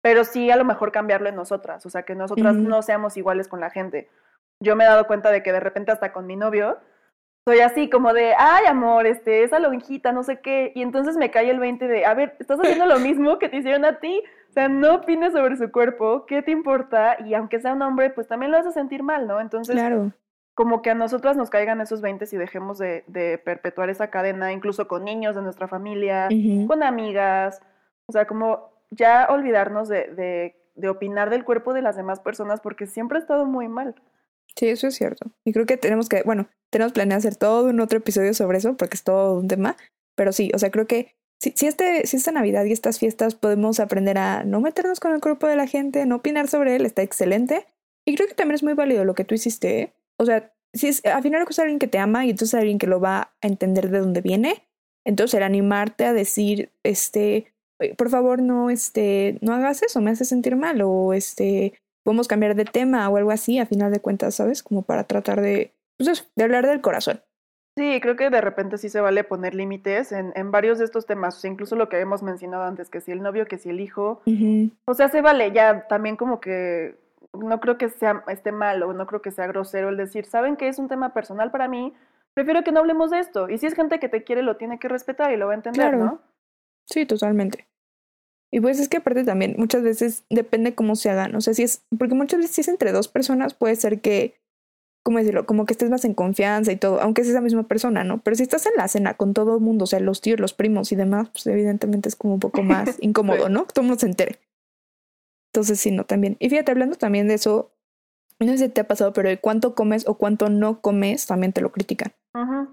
Pero 0.00 0.24
sí 0.24 0.50
a 0.50 0.56
lo 0.56 0.64
mejor 0.64 0.92
cambiarlo 0.92 1.28
en 1.28 1.36
nosotras, 1.36 1.84
o 1.84 1.90
sea, 1.90 2.02
que 2.02 2.14
nosotras 2.14 2.54
no 2.54 2.82
seamos 2.82 3.16
iguales 3.16 3.48
con 3.48 3.60
la 3.60 3.70
gente. 3.70 4.08
Yo 4.60 4.76
me 4.76 4.84
he 4.84 4.86
dado 4.86 5.06
cuenta 5.06 5.30
de 5.30 5.42
que 5.42 5.52
de 5.52 5.60
repente 5.60 5.92
hasta 5.92 6.12
con 6.12 6.26
mi 6.26 6.36
novio 6.36 6.78
soy 7.48 7.60
así 7.60 7.88
como 7.88 8.12
de, 8.12 8.34
ay 8.36 8.66
amor, 8.66 9.06
este, 9.06 9.42
esa 9.42 9.58
lonjita, 9.58 10.12
no 10.12 10.22
sé 10.22 10.40
qué, 10.40 10.70
y 10.74 10.82
entonces 10.82 11.16
me 11.16 11.30
cae 11.30 11.48
el 11.48 11.58
20 11.58 11.88
de, 11.88 12.04
a 12.04 12.12
ver, 12.12 12.36
estás 12.38 12.60
haciendo 12.60 12.84
lo 12.84 12.98
mismo 12.98 13.38
que 13.38 13.48
te 13.48 13.56
hicieron 13.56 13.86
a 13.86 14.00
ti, 14.00 14.22
o 14.50 14.52
sea, 14.52 14.68
no 14.68 14.96
opines 14.96 15.32
sobre 15.32 15.56
su 15.56 15.72
cuerpo, 15.72 16.26
¿qué 16.26 16.42
te 16.42 16.50
importa? 16.50 17.16
Y 17.24 17.32
aunque 17.32 17.58
sea 17.58 17.72
un 17.72 17.80
hombre, 17.80 18.10
pues 18.10 18.28
también 18.28 18.52
lo 18.52 18.58
vas 18.58 18.66
a 18.66 18.72
sentir 18.72 19.02
mal, 19.02 19.26
¿no? 19.26 19.40
Entonces, 19.40 19.74
claro 19.74 20.12
como 20.54 20.82
que 20.82 20.90
a 20.90 20.94
nosotras 20.96 21.36
nos 21.36 21.50
caigan 21.50 21.80
esos 21.80 22.00
20 22.00 22.24
y 22.32 22.36
dejemos 22.36 22.78
de, 22.78 23.04
de, 23.06 23.38
perpetuar 23.38 23.90
esa 23.90 24.10
cadena, 24.10 24.50
incluso 24.52 24.88
con 24.88 25.04
niños 25.04 25.36
de 25.36 25.42
nuestra 25.42 25.68
familia, 25.68 26.28
con 26.66 26.82
amigas, 26.82 27.62
o 28.06 28.12
sea, 28.12 28.26
como 28.26 28.72
ya 28.90 29.28
olvidarnos 29.30 29.88
de, 29.88 30.12
de, 30.14 30.56
de, 30.74 30.88
opinar 30.88 31.30
del 31.30 31.44
cuerpo 31.44 31.74
de 31.74 31.82
las 31.82 31.94
demás 31.94 32.18
personas 32.18 32.60
porque 32.60 32.86
siempre 32.86 33.18
ha 33.18 33.20
estado 33.20 33.46
muy 33.46 33.68
mal. 33.68 33.94
Sí, 34.58 34.66
eso 34.68 34.88
es 34.88 34.96
cierto. 34.96 35.30
Y 35.44 35.52
creo 35.52 35.66
que 35.66 35.76
tenemos 35.76 36.08
que, 36.08 36.22
bueno, 36.24 36.48
tenemos 36.70 36.92
planeado 36.92 37.18
hacer 37.18 37.36
todo 37.36 37.70
un 37.70 37.80
otro 37.80 37.98
episodio 37.98 38.34
sobre 38.34 38.58
eso 38.58 38.76
porque 38.76 38.96
es 38.96 39.04
todo 39.04 39.38
un 39.38 39.46
tema, 39.46 39.76
pero 40.16 40.32
sí, 40.32 40.50
o 40.52 40.58
sea, 40.58 40.70
creo 40.70 40.88
que 40.88 41.14
si, 41.40 41.52
si, 41.52 41.68
este, 41.68 42.04
si 42.08 42.16
esta 42.16 42.32
Navidad 42.32 42.64
y 42.64 42.72
estas 42.72 42.98
fiestas 42.98 43.36
podemos 43.36 43.78
aprender 43.78 44.18
a 44.18 44.42
no 44.42 44.60
meternos 44.60 44.98
con 44.98 45.14
el 45.14 45.20
cuerpo 45.20 45.46
de 45.46 45.54
la 45.54 45.68
gente, 45.68 46.04
no 46.06 46.16
opinar 46.16 46.48
sobre 46.48 46.74
él, 46.74 46.86
está 46.86 47.02
excelente. 47.02 47.66
Y 48.04 48.16
creo 48.16 48.26
que 48.26 48.34
también 48.34 48.56
es 48.56 48.64
muy 48.64 48.72
válido 48.72 49.04
lo 49.04 49.14
que 49.14 49.24
tú 49.24 49.36
hiciste, 49.36 49.80
¿eh? 49.80 49.92
o 50.18 50.24
sea, 50.24 50.52
si 50.74 50.88
es, 50.88 51.04
al 51.04 51.22
final 51.22 51.46
es 51.48 51.58
alguien 51.60 51.78
que 51.78 51.86
te 51.86 51.98
ama 51.98 52.26
y 52.26 52.30
entonces 52.30 52.58
alguien 52.58 52.78
que 52.78 52.88
lo 52.88 53.00
va 53.00 53.32
a 53.40 53.46
entender 53.46 53.90
de 53.90 54.00
dónde 54.00 54.22
viene, 54.22 54.68
entonces 55.06 55.34
el 55.34 55.44
animarte 55.44 56.04
a 56.04 56.12
decir, 56.12 56.72
este, 56.82 57.52
por 57.96 58.10
favor 58.10 58.42
no, 58.42 58.70
este, 58.70 59.38
no 59.40 59.54
hagas 59.54 59.82
eso, 59.82 60.00
me 60.00 60.10
hace 60.10 60.24
sentir 60.24 60.56
mal 60.56 60.82
o 60.82 61.12
este, 61.12 61.74
podemos 62.08 62.26
cambiar 62.26 62.54
de 62.54 62.64
tema 62.64 63.06
o 63.10 63.18
algo 63.18 63.30
así, 63.30 63.58
a 63.58 63.66
final 63.66 63.92
de 63.92 64.00
cuentas, 64.00 64.36
¿sabes? 64.36 64.62
Como 64.62 64.80
para 64.80 65.04
tratar 65.04 65.42
de, 65.42 65.74
pues 65.98 66.26
de 66.34 66.42
hablar 66.42 66.66
del 66.66 66.80
corazón. 66.80 67.20
Sí, 67.76 68.00
creo 68.00 68.16
que 68.16 68.30
de 68.30 68.40
repente 68.40 68.78
sí 68.78 68.88
se 68.88 69.02
vale 69.02 69.24
poner 69.24 69.54
límites 69.54 70.12
en, 70.12 70.32
en 70.34 70.50
varios 70.50 70.78
de 70.78 70.86
estos 70.86 71.04
temas, 71.04 71.36
o 71.36 71.40
sea, 71.40 71.50
incluso 71.50 71.76
lo 71.76 71.90
que 71.90 71.96
habíamos 71.96 72.22
mencionado 72.22 72.62
antes, 72.62 72.88
que 72.88 73.02
si 73.02 73.12
el 73.12 73.20
novio, 73.20 73.44
que 73.44 73.58
si 73.58 73.68
el 73.68 73.78
hijo, 73.78 74.22
o 74.86 74.94
sea, 74.94 75.10
se 75.10 75.20
vale 75.20 75.52
ya 75.52 75.86
también 75.86 76.16
como 76.16 76.40
que 76.40 76.96
no 77.34 77.60
creo 77.60 77.76
que 77.76 77.90
sea 77.90 78.24
esté 78.28 78.52
malo, 78.52 78.94
no 78.94 79.06
creo 79.06 79.20
que 79.20 79.30
sea 79.30 79.46
grosero 79.46 79.90
el 79.90 79.98
decir, 79.98 80.24
saben 80.24 80.56
que 80.56 80.68
es 80.68 80.78
un 80.78 80.88
tema 80.88 81.12
personal 81.12 81.50
para 81.50 81.68
mí, 81.68 81.92
prefiero 82.32 82.64
que 82.64 82.72
no 82.72 82.80
hablemos 82.80 83.10
de 83.10 83.18
esto. 83.18 83.50
Y 83.50 83.58
si 83.58 83.66
es 83.66 83.74
gente 83.74 83.98
que 83.98 84.08
te 84.08 84.24
quiere, 84.24 84.40
lo 84.40 84.56
tiene 84.56 84.78
que 84.78 84.88
respetar 84.88 85.30
y 85.30 85.36
lo 85.36 85.48
va 85.48 85.52
a 85.52 85.56
entender, 85.56 85.98
¿no? 85.98 86.22
Sí, 86.86 87.04
totalmente. 87.04 87.67
Y 88.50 88.60
pues 88.60 88.80
es 88.80 88.88
que 88.88 88.98
aparte 88.98 89.24
también 89.24 89.54
muchas 89.58 89.82
veces 89.82 90.24
depende 90.30 90.74
cómo 90.74 90.96
se 90.96 91.10
hagan. 91.10 91.34
O 91.34 91.40
sea, 91.40 91.54
si 91.54 91.62
es, 91.62 91.82
porque 91.98 92.14
muchas 92.14 92.40
veces 92.40 92.54
si 92.54 92.60
es 92.62 92.68
entre 92.68 92.92
dos 92.92 93.08
personas, 93.08 93.52
puede 93.54 93.76
ser 93.76 94.00
que, 94.00 94.34
¿cómo 95.04 95.18
decirlo? 95.18 95.44
Como 95.44 95.66
que 95.66 95.74
estés 95.74 95.90
más 95.90 96.04
en 96.04 96.14
confianza 96.14 96.72
y 96.72 96.76
todo, 96.76 97.00
aunque 97.00 97.22
es 97.22 97.28
esa 97.28 97.42
misma 97.42 97.64
persona, 97.64 98.04
¿no? 98.04 98.18
Pero 98.22 98.36
si 98.36 98.42
estás 98.42 98.64
en 98.66 98.72
la 98.76 98.88
cena 98.88 99.14
con 99.14 99.34
todo 99.34 99.56
el 99.56 99.60
mundo, 99.60 99.84
o 99.84 99.86
sea, 99.86 100.00
los 100.00 100.22
tíos, 100.22 100.40
los 100.40 100.54
primos 100.54 100.92
y 100.92 100.96
demás, 100.96 101.28
pues 101.30 101.46
evidentemente 101.46 102.08
es 102.08 102.16
como 102.16 102.34
un 102.34 102.40
poco 102.40 102.62
más 102.62 102.96
incómodo, 103.00 103.48
¿no? 103.50 103.66
Que 103.66 103.74
todo 103.74 103.82
el 103.82 103.88
mundo 103.88 104.00
se 104.00 104.06
entere. 104.06 104.38
Entonces, 105.52 105.80
sí, 105.80 105.90
no, 105.90 106.04
también. 106.04 106.36
Y 106.40 106.48
fíjate, 106.48 106.70
hablando 106.72 106.96
también 106.96 107.28
de 107.28 107.34
eso, 107.34 107.70
no 108.40 108.52
sé 108.52 108.58
si 108.58 108.68
te 108.68 108.80
ha 108.80 108.88
pasado, 108.88 109.12
pero 109.12 109.28
de 109.28 109.38
cuánto 109.38 109.74
comes 109.74 110.06
o 110.06 110.14
cuánto 110.14 110.48
no 110.48 110.80
comes, 110.80 111.26
también 111.26 111.52
te 111.52 111.60
lo 111.60 111.72
critican. 111.72 112.12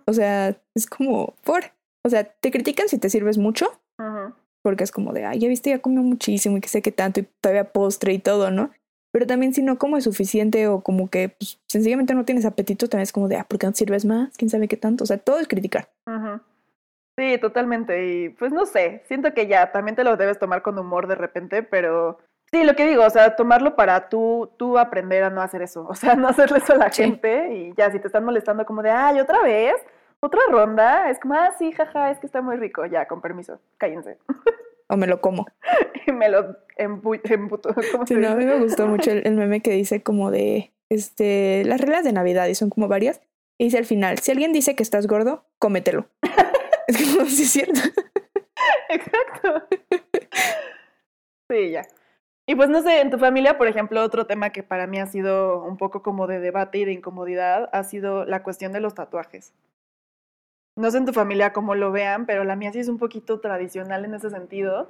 O 0.05 0.13
sea, 0.13 0.55
es 0.75 0.85
como, 0.85 1.33
por. 1.43 1.63
O 2.03 2.09
sea, 2.09 2.23
te 2.23 2.51
critican 2.51 2.87
si 2.87 2.99
te 2.99 3.09
sirves 3.09 3.39
mucho, 3.39 3.81
porque 4.65 4.83
es 4.83 4.91
como 4.91 5.13
de, 5.13 5.25
ay, 5.25 5.37
ya 5.37 5.47
viste, 5.47 5.69
ya 5.69 5.77
comió 5.77 6.01
muchísimo 6.01 6.57
y 6.57 6.61
que 6.61 6.69
sé 6.69 6.81
que 6.81 6.91
tanto 6.91 7.19
y 7.19 7.27
todavía 7.39 7.71
postre 7.71 8.13
y 8.13 8.17
todo, 8.17 8.49
¿no? 8.49 8.71
Pero 9.11 9.27
también 9.27 9.53
si 9.53 9.61
no 9.61 9.77
como 9.77 9.95
es 9.95 10.05
suficiente 10.05 10.67
o 10.67 10.81
como 10.81 11.07
que 11.07 11.29
pues, 11.29 11.59
sencillamente 11.67 12.15
no 12.15 12.25
tienes 12.25 12.45
apetito, 12.45 12.89
también 12.89 13.03
es 13.03 13.11
como 13.11 13.27
de, 13.27 13.35
ah, 13.35 13.45
¿por 13.47 13.59
qué 13.59 13.67
no 13.67 13.75
sirves 13.75 14.05
más? 14.05 14.35
¿Quién 14.35 14.49
sabe 14.49 14.67
qué 14.67 14.75
tanto? 14.75 15.03
O 15.03 15.07
sea, 15.07 15.19
todo 15.19 15.37
es 15.37 15.47
criticar. 15.47 15.91
Sí, 17.15 17.37
totalmente. 17.39 18.07
Y 18.07 18.29
pues 18.29 18.51
no 18.51 18.65
sé, 18.65 19.03
siento 19.07 19.35
que 19.35 19.45
ya 19.45 19.71
también 19.71 19.95
te 19.95 20.03
lo 20.03 20.17
debes 20.17 20.39
tomar 20.39 20.63
con 20.63 20.79
humor 20.79 21.05
de 21.05 21.13
repente, 21.13 21.61
pero 21.61 22.17
Sí, 22.51 22.63
lo 22.63 22.75
que 22.75 22.87
digo, 22.87 23.03
o 23.03 23.09
sea, 23.09 23.35
tomarlo 23.35 23.75
para 23.75 24.09
tú, 24.09 24.49
tú 24.57 24.77
aprender 24.77 25.23
a 25.23 25.29
no 25.29 25.41
hacer 25.41 25.61
eso, 25.61 25.85
o 25.89 25.93
sea, 25.93 26.15
no 26.15 26.27
hacerle 26.27 26.57
eso 26.57 26.73
a 26.73 26.77
la 26.77 26.89
gente 26.89 27.53
y 27.53 27.73
ya, 27.75 27.91
si 27.91 27.99
te 27.99 28.07
están 28.07 28.25
molestando 28.25 28.65
como 28.65 28.81
de, 28.81 28.89
ay, 28.89 29.19
otra 29.19 29.41
vez, 29.41 29.75
otra 30.21 30.41
ronda, 30.49 31.09
es 31.09 31.19
como, 31.19 31.35
ah, 31.35 31.51
sí, 31.57 31.71
jaja, 31.71 32.11
es 32.11 32.19
que 32.19 32.25
está 32.25 32.41
muy 32.41 32.57
rico, 32.57 32.85
ya, 32.85 33.07
con 33.07 33.21
permiso, 33.21 33.59
cállense. 33.77 34.17
O 34.87 34.97
me 34.97 35.07
lo 35.07 35.19
como. 35.19 35.47
y 36.05 36.11
me 36.11 36.29
lo 36.29 36.57
embuto. 36.77 37.73
Sí, 38.07 38.13
no, 38.15 38.29
a 38.29 38.35
mí 38.35 38.45
me 38.45 38.59
gustó 38.59 38.87
mucho 38.87 39.11
el, 39.11 39.35
meme 39.35 39.61
que 39.61 39.71
dice 39.71 40.03
como 40.03 40.31
de, 40.31 40.73
este, 40.89 41.63
las 41.65 41.81
reglas 41.81 42.03
de 42.03 42.13
Navidad 42.13 42.47
y 42.47 42.55
son 42.55 42.69
como 42.69 42.87
varias. 42.87 43.21
Y 43.57 43.65
dice 43.65 43.77
al 43.77 43.85
final, 43.85 44.19
si 44.19 44.31
alguien 44.31 44.53
dice 44.53 44.75
que 44.75 44.83
estás 44.83 45.07
gordo, 45.07 45.45
cómetelo. 45.59 46.07
es 46.87 46.97
como, 46.97 47.25
sí 47.25 47.43
es 47.43 47.51
cierto. 47.51 47.79
Exacto. 48.89 49.67
Sí, 51.49 51.71
ya. 51.71 51.83
Y 52.47 52.55
pues 52.55 52.69
no 52.69 52.81
sé, 52.83 53.01
en 53.01 53.09
tu 53.09 53.17
familia, 53.17 53.57
por 53.57 53.67
ejemplo, 53.67 54.03
otro 54.03 54.27
tema 54.27 54.51
que 54.51 54.61
para 54.61 54.85
mí 54.85 54.99
ha 54.99 55.07
sido 55.07 55.63
un 55.63 55.77
poco 55.77 56.03
como 56.03 56.27
de 56.27 56.39
debate 56.39 56.79
y 56.79 56.85
de 56.85 56.91
incomodidad 56.91 57.69
ha 57.71 57.83
sido 57.83 58.25
la 58.25 58.43
cuestión 58.43 58.71
de 58.71 58.81
los 58.81 58.93
tatuajes. 58.93 59.53
No 60.77 60.91
sé 60.91 60.97
en 60.97 61.05
tu 61.05 61.13
familia 61.13 61.53
cómo 61.53 61.75
lo 61.75 61.91
vean, 61.91 62.25
pero 62.25 62.43
la 62.43 62.55
mía 62.55 62.71
sí 62.71 62.79
es 62.79 62.89
un 62.89 62.97
poquito 62.97 63.39
tradicional 63.39 64.05
en 64.05 64.13
ese 64.13 64.29
sentido. 64.29 64.89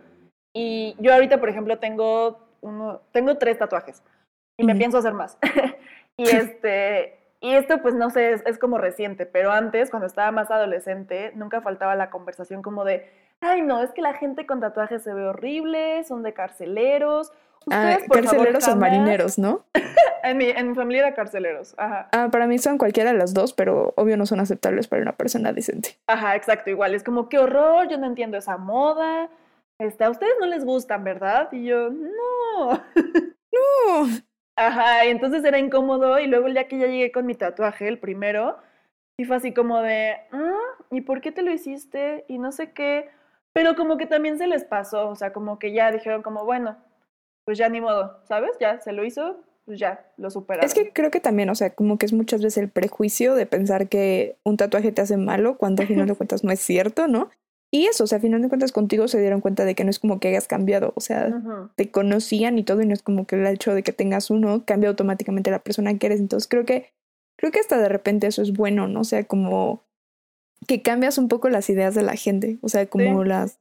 Y 0.53 0.95
yo 0.99 1.13
ahorita, 1.13 1.39
por 1.39 1.49
ejemplo, 1.49 1.77
tengo 1.79 2.39
uno, 2.61 3.01
tengo 3.11 3.37
tres 3.37 3.59
tatuajes 3.59 4.01
y 4.57 4.65
me 4.65 4.75
pienso 4.75 4.97
hacer 4.97 5.13
más. 5.13 5.37
y 6.17 6.23
este, 6.23 7.19
y 7.41 7.53
esto 7.53 7.81
pues 7.81 7.93
no 7.93 8.09
sé, 8.09 8.31
es, 8.31 8.43
es, 8.45 8.57
como 8.57 8.77
reciente, 8.77 9.25
pero 9.25 9.51
antes, 9.51 9.89
cuando 9.89 10.07
estaba 10.07 10.31
más 10.31 10.49
adolescente, 10.49 11.31
nunca 11.35 11.61
faltaba 11.61 11.95
la 11.95 12.09
conversación 12.09 12.61
como 12.61 12.85
de, 12.85 13.09
ay 13.41 13.61
no, 13.61 13.83
es 13.83 13.91
que 13.91 14.01
la 14.01 14.13
gente 14.13 14.45
con 14.45 14.61
tatuajes 14.61 15.03
se 15.03 15.13
ve 15.13 15.25
horrible, 15.25 16.03
son 16.05 16.23
de 16.23 16.33
carceleros. 16.33 17.31
Ah, 17.69 17.97
carceleros 18.11 18.67
o 18.67 18.75
marineros, 18.75 19.37
¿no? 19.37 19.65
en, 20.29 20.37
mi, 20.37 20.49
en 20.49 20.69
mi 20.69 20.75
familia 20.75 21.07
era 21.07 21.15
carceleros, 21.15 21.75
ajá. 21.77 22.09
Ah, 22.11 22.29
para 22.31 22.47
mí 22.47 22.57
son 22.57 22.77
cualquiera 22.77 23.11
de 23.11 23.17
las 23.17 23.33
dos, 23.33 23.53
pero 23.53 23.93
obvio 23.97 24.17
no 24.17 24.25
son 24.25 24.39
aceptables 24.39 24.87
para 24.87 25.01
una 25.01 25.13
persona 25.13 25.53
decente. 25.53 25.97
Ajá, 26.07 26.35
exacto, 26.35 26.69
igual, 26.69 26.95
es 26.95 27.03
como, 27.03 27.29
qué 27.29 27.39
horror, 27.39 27.87
yo 27.87 27.97
no 27.97 28.07
entiendo 28.07 28.37
esa 28.37 28.57
moda, 28.57 29.29
este, 29.79 30.03
a 30.03 30.09
ustedes 30.09 30.33
no 30.39 30.45
les 30.47 30.65
gustan, 30.65 31.03
¿verdad? 31.03 31.49
Y 31.51 31.65
yo, 31.65 31.89
no. 31.89 32.69
no. 32.95 34.07
Ajá, 34.57 35.05
y 35.05 35.09
entonces 35.09 35.43
era 35.43 35.59
incómodo 35.59 36.17
y 36.19 36.27
luego 36.27 36.47
el 36.47 36.53
día 36.53 36.67
que 36.67 36.77
ya 36.77 36.87
llegué 36.87 37.11
con 37.11 37.25
mi 37.25 37.35
tatuaje, 37.35 37.87
el 37.87 37.99
primero, 37.99 38.57
y 39.17 39.25
fue 39.25 39.35
así 39.35 39.53
como 39.53 39.81
de, 39.81 40.15
ah, 40.31 40.59
¿y 40.91 41.01
por 41.01 41.21
qué 41.21 41.31
te 41.31 41.41
lo 41.41 41.51
hiciste? 41.51 42.25
Y 42.29 42.37
no 42.37 42.51
sé 42.51 42.71
qué, 42.71 43.09
pero 43.53 43.75
como 43.75 43.97
que 43.97 44.05
también 44.05 44.37
se 44.37 44.47
les 44.47 44.63
pasó, 44.63 45.09
o 45.09 45.15
sea, 45.15 45.33
como 45.33 45.59
que 45.59 45.73
ya 45.73 45.91
dijeron 45.91 46.23
como, 46.23 46.45
bueno, 46.45 46.77
pues 47.45 47.57
ya 47.57 47.69
ni 47.69 47.81
modo, 47.81 48.21
¿sabes? 48.23 48.51
Ya 48.59 48.79
se 48.79 48.91
lo 48.91 49.03
hizo, 49.05 49.43
pues 49.65 49.79
ya 49.79 50.11
lo 50.17 50.29
superaron. 50.29 50.65
Es 50.65 50.73
que 50.73 50.93
creo 50.93 51.11
que 51.11 51.19
también, 51.19 51.49
o 51.49 51.55
sea, 51.55 51.71
como 51.71 51.97
que 51.97 52.05
es 52.05 52.13
muchas 52.13 52.41
veces 52.41 52.59
el 52.59 52.69
prejuicio 52.69 53.35
de 53.35 53.45
pensar 53.47 53.89
que 53.89 54.37
un 54.43 54.57
tatuaje 54.57 54.91
te 54.91 55.01
hace 55.01 55.17
malo 55.17 55.57
cuando 55.57 55.81
al 55.81 55.87
final 55.87 56.07
de 56.07 56.15
cuentas 56.15 56.43
no 56.43 56.51
es 56.51 56.59
cierto, 56.59 57.07
¿no? 57.07 57.29
Y 57.71 57.87
eso, 57.87 58.03
o 58.05 58.07
sea, 58.07 58.19
a 58.19 58.21
final 58.21 58.41
de 58.41 58.47
cuentas 58.47 58.71
contigo 58.71 59.07
se 59.07 59.19
dieron 59.19 59.41
cuenta 59.41 59.65
de 59.65 59.75
que 59.75 59.83
no 59.83 59.89
es 59.89 59.99
como 59.99 60.19
que 60.19 60.29
hayas 60.29 60.47
cambiado, 60.47 60.93
o 60.95 61.01
sea, 61.01 61.41
te 61.75 61.89
conocían 61.89 62.57
y 62.57 62.63
todo 62.63 62.81
y 62.81 62.85
no 62.85 62.93
es 62.93 63.01
como 63.01 63.25
que 63.25 63.35
el 63.35 63.45
hecho 63.47 63.73
de 63.73 63.83
que 63.83 63.91
tengas 63.91 64.29
uno 64.29 64.63
cambia 64.65 64.89
automáticamente 64.89 65.51
la 65.51 65.59
persona 65.59 65.97
que 65.97 66.05
eres. 66.05 66.19
Entonces 66.19 66.47
creo 66.47 66.63
que, 66.63 66.93
creo 67.37 67.51
que 67.51 67.59
hasta 67.59 67.77
de 67.77 67.89
repente 67.89 68.27
eso 68.27 68.43
es 68.43 68.53
bueno, 68.53 68.87
¿no? 68.87 69.01
O 69.01 69.03
sea, 69.03 69.25
como 69.25 69.83
que 70.67 70.81
cambias 70.83 71.17
un 71.17 71.27
poco 71.27 71.49
las 71.49 71.69
ideas 71.69 71.95
de 71.95 72.03
la 72.03 72.15
gente, 72.15 72.59
o 72.61 72.69
sea, 72.69 72.85
como 72.85 73.23
las, 73.23 73.59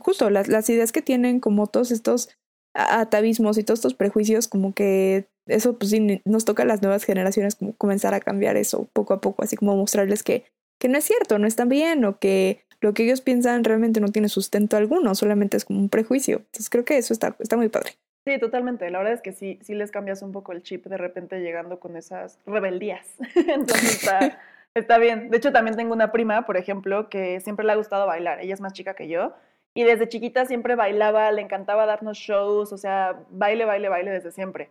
justo 0.00 0.30
las, 0.30 0.48
las 0.48 0.70
ideas 0.70 0.92
que 0.92 1.02
tienen 1.02 1.40
como 1.40 1.66
todos 1.66 1.90
estos 1.90 2.30
atavismos 2.74 3.58
y 3.58 3.64
todos 3.64 3.80
estos 3.80 3.94
prejuicios, 3.94 4.48
como 4.48 4.72
que 4.72 5.26
eso 5.46 5.78
pues 5.78 5.90
sí 5.90 6.20
nos 6.24 6.44
toca 6.44 6.62
a 6.62 6.66
las 6.66 6.82
nuevas 6.82 7.04
generaciones 7.04 7.54
como 7.56 7.74
comenzar 7.74 8.14
a 8.14 8.20
cambiar 8.20 8.56
eso 8.56 8.88
poco 8.92 9.14
a 9.14 9.20
poco, 9.20 9.42
así 9.42 9.56
como 9.56 9.76
mostrarles 9.76 10.22
que, 10.22 10.44
que 10.78 10.88
no 10.88 10.98
es 10.98 11.04
cierto, 11.04 11.38
no 11.38 11.46
está 11.46 11.64
bien 11.64 12.04
o 12.04 12.18
que 12.18 12.64
lo 12.80 12.94
que 12.94 13.04
ellos 13.04 13.20
piensan 13.20 13.64
realmente 13.64 14.00
no 14.00 14.08
tiene 14.08 14.28
sustento 14.28 14.76
alguno, 14.76 15.14
solamente 15.14 15.56
es 15.56 15.64
como 15.64 15.78
un 15.78 15.88
prejuicio. 15.88 16.38
Entonces 16.38 16.68
creo 16.68 16.84
que 16.84 16.98
eso 16.98 17.12
está, 17.12 17.36
está 17.38 17.56
muy 17.56 17.68
padre. 17.68 17.92
Sí, 18.24 18.38
totalmente. 18.38 18.88
La 18.90 18.98
verdad 18.98 19.14
es 19.14 19.22
que 19.22 19.32
sí, 19.32 19.58
sí 19.62 19.74
les 19.74 19.90
cambias 19.90 20.22
un 20.22 20.32
poco 20.32 20.52
el 20.52 20.62
chip 20.62 20.86
de 20.86 20.96
repente 20.96 21.40
llegando 21.40 21.80
con 21.80 21.96
esas 21.96 22.38
rebeldías. 22.46 23.06
Entonces 23.34 24.02
está, 24.02 24.38
está 24.74 24.98
bien. 24.98 25.30
De 25.30 25.36
hecho, 25.36 25.52
también 25.52 25.76
tengo 25.76 25.92
una 25.92 26.12
prima, 26.12 26.46
por 26.46 26.56
ejemplo, 26.56 27.08
que 27.08 27.40
siempre 27.40 27.66
le 27.66 27.72
ha 27.72 27.76
gustado 27.76 28.06
bailar. 28.06 28.40
Ella 28.40 28.54
es 28.54 28.60
más 28.60 28.72
chica 28.72 28.94
que 28.94 29.08
yo. 29.08 29.34
Y 29.74 29.84
desde 29.84 30.08
chiquita 30.08 30.44
siempre 30.44 30.74
bailaba, 30.74 31.32
le 31.32 31.42
encantaba 31.42 31.86
darnos 31.86 32.18
shows, 32.18 32.72
o 32.72 32.78
sea, 32.78 33.16
baile, 33.30 33.64
baile, 33.64 33.88
baile 33.88 34.10
desde 34.10 34.30
siempre. 34.30 34.68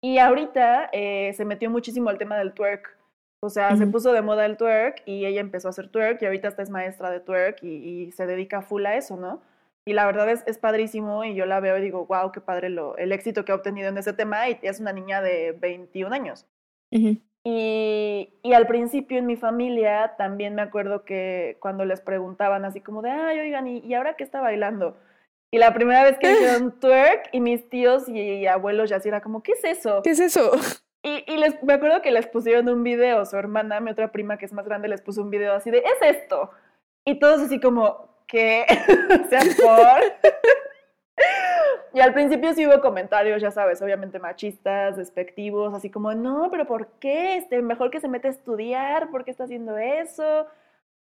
Y 0.00 0.18
ahorita 0.18 0.90
eh, 0.92 1.32
se 1.36 1.44
metió 1.44 1.70
muchísimo 1.70 2.08
al 2.08 2.18
tema 2.18 2.36
del 2.36 2.52
twerk. 2.52 2.96
O 3.40 3.50
sea, 3.50 3.76
se 3.76 3.86
puso 3.86 4.12
de 4.12 4.20
moda 4.20 4.46
el 4.46 4.56
twerk 4.56 5.02
y 5.06 5.24
ella 5.24 5.40
empezó 5.40 5.68
a 5.68 5.70
hacer 5.70 5.88
twerk 5.88 6.20
y 6.20 6.26
ahorita 6.26 6.48
está 6.48 6.62
es 6.62 6.70
maestra 6.70 7.10
de 7.10 7.20
twerk 7.20 7.62
y, 7.62 8.10
se 8.10 8.26
dedica 8.26 8.62
full 8.62 8.84
a 8.84 8.96
eso, 8.96 9.16
¿no? 9.16 9.40
Y 9.84 9.92
la 9.92 10.06
verdad 10.06 10.28
es, 10.28 10.42
es, 10.46 10.58
padrísimo 10.58 11.24
y 11.24 11.34
yo 11.34 11.46
la 11.46 11.60
veo 11.60 11.78
y 11.78 11.80
digo, 11.80 12.04
wow, 12.06 12.32
qué 12.32 12.40
padre 12.40 12.68
lo, 12.68 12.96
el 12.96 13.12
éxito 13.12 13.44
que 13.44 13.52
ha 13.52 13.54
obtenido 13.54 13.88
en 13.88 13.96
ese 13.96 14.12
tema 14.12 14.48
y 14.48 14.58
es 14.62 14.80
una 14.80 14.92
niña 14.92 15.22
de 15.22 15.52
21 15.52 16.12
años. 16.12 16.46
y, 16.90 18.34
y, 18.42 18.52
al 18.52 18.66
principio 18.66 19.18
en 19.18 19.26
mi 19.26 19.36
familia 19.36 20.14
también 20.18 20.56
me 20.56 20.62
acuerdo 20.62 21.04
que 21.04 21.58
cuando 21.60 21.84
les 21.84 22.00
preguntaban 22.00 22.64
así 22.64 22.80
como 22.80 23.02
de, 23.02 23.10
ay, 23.10 23.38
oigan, 23.38 23.68
¿y, 23.68 23.78
y 23.78 23.94
ahora 23.94 24.14
qué 24.14 24.24
está 24.24 24.40
bailando? 24.40 24.96
Y 25.50 25.58
la 25.58 25.72
primera 25.72 26.02
vez 26.02 26.18
que 26.18 26.30
hicieron 26.30 26.72
twerk 26.80 27.28
y 27.32 27.40
mis 27.40 27.68
tíos 27.68 28.08
y, 28.08 28.20
y 28.20 28.46
abuelos 28.46 28.90
ya 28.90 28.96
así 28.96 29.08
era 29.08 29.20
como, 29.20 29.42
¿qué 29.42 29.52
es 29.52 29.64
eso? 29.64 30.02
¿Qué 30.02 30.10
es 30.10 30.20
eso? 30.20 30.52
Y, 31.02 31.24
y 31.26 31.36
les, 31.36 31.62
me 31.62 31.74
acuerdo 31.74 32.02
que 32.02 32.10
les 32.10 32.26
pusieron 32.26 32.68
un 32.68 32.82
video, 32.82 33.24
su 33.24 33.36
hermana, 33.36 33.80
mi 33.80 33.90
otra 33.90 34.10
prima 34.10 34.36
que 34.36 34.46
es 34.46 34.52
más 34.52 34.66
grande, 34.66 34.88
les 34.88 35.00
puso 35.00 35.22
un 35.22 35.30
video 35.30 35.54
así 35.54 35.70
de, 35.70 35.78
es 35.78 36.16
esto. 36.16 36.50
Y 37.04 37.18
todos 37.18 37.40
así 37.40 37.60
como, 37.60 38.08
¿qué? 38.26 38.66
o 39.24 39.28
sea, 39.28 39.40
por... 39.40 40.32
y 41.94 42.00
al 42.00 42.12
principio 42.12 42.52
sí 42.52 42.66
hubo 42.66 42.80
comentarios, 42.80 43.40
ya 43.40 43.50
sabes, 43.50 43.80
obviamente 43.80 44.18
machistas, 44.18 44.96
despectivos, 44.96 45.72
así 45.72 45.88
como, 45.88 46.12
no, 46.14 46.48
pero 46.50 46.66
¿por 46.66 46.88
qué? 46.98 47.36
Este, 47.36 47.62
mejor 47.62 47.90
que 47.90 48.00
se 48.00 48.08
mete 48.08 48.28
a 48.28 48.32
estudiar, 48.32 49.10
¿por 49.10 49.24
qué 49.24 49.30
está 49.30 49.44
haciendo 49.44 49.78
eso? 49.78 50.46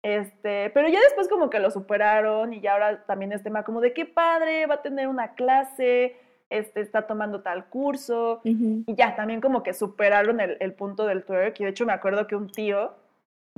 Este, 0.03 0.71
pero 0.71 0.89
ya 0.89 1.01
después 1.01 1.29
como 1.29 1.51
que 1.51 1.59
lo 1.59 1.71
superaron 1.71 2.53
y 2.53 2.61
ya 2.61 2.75
ahora 2.75 3.05
también 3.05 3.33
es 3.33 3.43
tema 3.43 3.65
como 3.65 3.81
de 3.81 3.93
qué 3.93 4.07
padre, 4.07 4.67
va 4.67 4.77
a 4.77 4.83
tener 4.83 5.09
una 5.09 5.35
clase, 5.35 6.17
este, 6.51 6.81
está 6.81 7.07
tomando 7.07 7.41
tal 7.41 7.67
curso, 7.67 8.41
y 8.45 8.95
ya, 8.95 9.17
también 9.17 9.41
como 9.41 9.63
que 9.63 9.75
superaron 9.75 10.41
el, 10.41 10.57
el, 10.61 10.73
punto 10.73 11.05
del 11.07 11.25
twerk, 11.25 11.61
y 11.61 11.65
de 11.65 11.71
hecho 11.71 11.85
me 11.85 11.93
acuerdo 11.93 12.27
que 12.27 12.37
un 12.37 12.49
tío, 12.49 12.95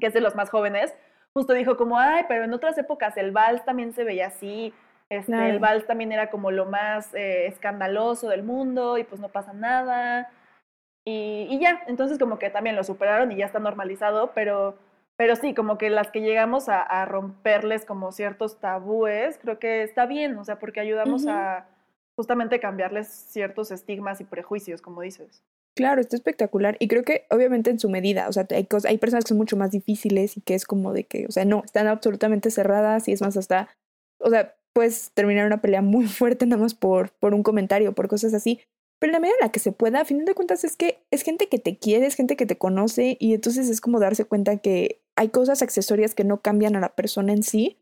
que 0.01 0.07
es 0.07 0.15
de 0.15 0.23
los 0.23 0.35
más 0.35 0.49
jóvenes, 0.49 0.95
justo 1.35 1.53
dijo 1.53 1.77
como, 1.77 1.99
ay, 1.99 2.25
pero 2.27 2.45
en 2.45 2.55
otras 2.55 2.77
épocas 2.79 3.17
el 3.19 3.33
vals 3.33 3.65
también 3.67 3.93
se 3.93 4.05
veía 4.05 4.29
así, 4.29 4.73
este, 5.11 5.51
el 5.51 5.59
vals 5.59 5.87
también 5.87 6.11
era 6.11 6.31
como 6.31 6.51
lo 6.51 6.65
más 6.67 7.13
eh, 7.15 7.47
escandaloso 7.49 8.29
del 8.29 8.45
mundo, 8.45 8.97
y 8.97 9.05
pues 9.05 9.21
no 9.21 9.29
pasa 9.29 9.53
nada, 9.53 10.31
y, 11.05 11.47
y, 11.51 11.59
ya, 11.61 11.83
entonces 11.87 12.19
como 12.19 12.39
que 12.39 12.49
también 12.49 12.77
lo 12.77 12.85
superaron 12.85 13.31
y 13.31 13.37
ya 13.37 13.45
está 13.45 13.59
normalizado, 13.59 14.33
pero... 14.35 14.79
Pero 15.21 15.37
sí, 15.37 15.53
como 15.53 15.77
que 15.77 15.91
las 15.91 16.11
que 16.11 16.23
llegamos 16.23 16.71
a, 16.71 16.81
a 16.81 17.05
romperles 17.05 17.85
como 17.85 18.11
ciertos 18.11 18.59
tabúes, 18.59 19.39
creo 19.39 19.59
que 19.59 19.83
está 19.83 20.07
bien, 20.07 20.39
o 20.39 20.47
sea, 20.47 20.59
porque 20.59 20.81
ayudamos 20.81 21.27
a, 21.27 21.67
justamente 22.17 22.59
cambiarles 22.59 23.09
ciertos 23.09 23.71
estigmas 23.71 24.23
y 24.23 24.25
prejuicios, 24.25 24.81
como 24.81 25.03
dices. 25.03 25.43
Claro, 25.77 26.01
está 26.01 26.17
espectacular 26.17 26.79
y 26.81 26.89
creo 26.89 27.05
que 27.05 27.27
obviamente 27.29 27.69
en 27.69 27.79
su 27.79 27.91
medida, 27.91 28.31
o 28.31 28.33
sea, 28.33 28.47
hay, 28.49 28.65
cosas, 28.65 28.91
hay 28.91 28.97
personas 28.97 29.25
que 29.25 29.29
son 29.29 29.37
mucho 29.37 29.59
más 29.59 29.73
difíciles 29.73 30.39
y 30.39 30.41
que 30.41 30.55
es 30.55 30.65
como 30.65 30.95
de 30.95 31.05
que, 31.05 31.27
o 31.27 31.31
sea, 31.31 31.45
no, 31.45 31.65
están 31.67 31.87
absolutamente 31.87 32.51
cerradas 32.51 33.07
y 33.07 33.13
es 33.13 33.21
más 33.21 33.37
hasta, 33.37 33.69
o 34.21 34.31
sea, 34.31 34.57
puedes 34.73 35.11
terminar 35.13 35.47
una 35.47 35.61
pelea 35.61 35.83
muy 35.83 36.07
fuerte 36.09 36.47
nada 36.47 36.63
más 36.63 36.73
por, 36.73 37.11
por 37.11 37.35
un 37.35 37.43
comentario, 37.43 37.93
por 37.93 38.09
cosas 38.09 38.33
así, 38.33 38.63
pero 39.01 39.11
en 39.11 39.15
la 39.15 39.21
medida 39.21 39.37
en 39.41 39.47
la 39.47 39.53
que 39.53 39.61
se 39.61 39.73
pueda, 39.73 40.01
a 40.01 40.05
fin 40.05 40.25
de 40.25 40.35
cuentas 40.35 40.63
es 40.65 40.77
que 40.77 41.03
es 41.11 41.23
gente 41.23 41.49
que 41.49 41.59
te 41.59 41.79
quiere, 41.79 42.07
es 42.07 42.17
gente 42.17 42.37
que 42.37 42.47
te 42.47 42.59
conoce 42.59 43.17
y 43.19 43.35
entonces 43.35 43.69
es 43.69 43.81
como 43.81 43.99
darse 43.99 44.27
cuenta 44.27 44.59
que 44.59 45.01
hay 45.21 45.29
cosas 45.29 45.61
accesorias 45.61 46.15
que 46.15 46.25
no 46.25 46.41
cambian 46.41 46.77
a 46.77 46.81
la 46.81 46.95
persona 46.95 47.35
en 47.35 47.43
sí 47.43 47.77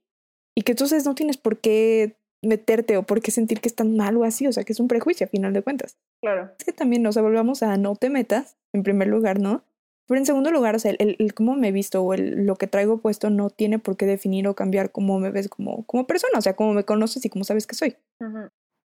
y 0.56 0.62
que 0.62 0.72
entonces 0.72 1.06
no 1.06 1.14
tienes 1.14 1.36
por 1.36 1.58
qué 1.58 2.16
meterte 2.42 2.96
o 2.96 3.04
por 3.04 3.20
qué 3.20 3.30
sentir 3.30 3.60
que 3.60 3.68
es 3.68 3.76
tan 3.76 3.96
mal 3.96 4.16
o 4.16 4.24
así, 4.24 4.48
o 4.48 4.52
sea, 4.52 4.64
que 4.64 4.72
es 4.72 4.80
un 4.80 4.88
prejuicio 4.88 5.24
a 5.24 5.30
final 5.30 5.52
de 5.52 5.62
cuentas. 5.62 5.96
Claro. 6.20 6.50
Es 6.58 6.64
que 6.64 6.72
también, 6.72 7.06
o 7.06 7.12
sea, 7.12 7.22
volvamos 7.22 7.62
a 7.62 7.76
no 7.76 7.94
te 7.94 8.10
metas, 8.10 8.56
en 8.72 8.82
primer 8.82 9.06
lugar, 9.06 9.38
¿no? 9.38 9.62
Pero 10.08 10.18
en 10.18 10.26
segundo 10.26 10.50
lugar, 10.50 10.74
o 10.74 10.80
sea, 10.80 10.90
el, 10.98 11.14
el, 11.16 11.32
cómo 11.32 11.54
me 11.54 11.68
he 11.68 11.72
visto 11.72 12.02
o 12.02 12.12
el, 12.12 12.44
lo 12.44 12.56
que 12.56 12.66
traigo 12.66 12.98
puesto 12.98 13.30
no 13.30 13.50
tiene 13.50 13.78
por 13.78 13.96
qué 13.96 14.06
definir 14.06 14.48
o 14.48 14.56
cambiar 14.56 14.90
cómo 14.90 15.20
me 15.20 15.30
ves 15.30 15.48
como, 15.48 15.86
como 15.86 16.08
persona, 16.08 16.40
o 16.40 16.42
sea, 16.42 16.56
cómo 16.56 16.72
me 16.72 16.82
conoces 16.82 17.24
y 17.24 17.28
cómo 17.28 17.44
sabes 17.44 17.68
que 17.68 17.76
soy. 17.76 17.96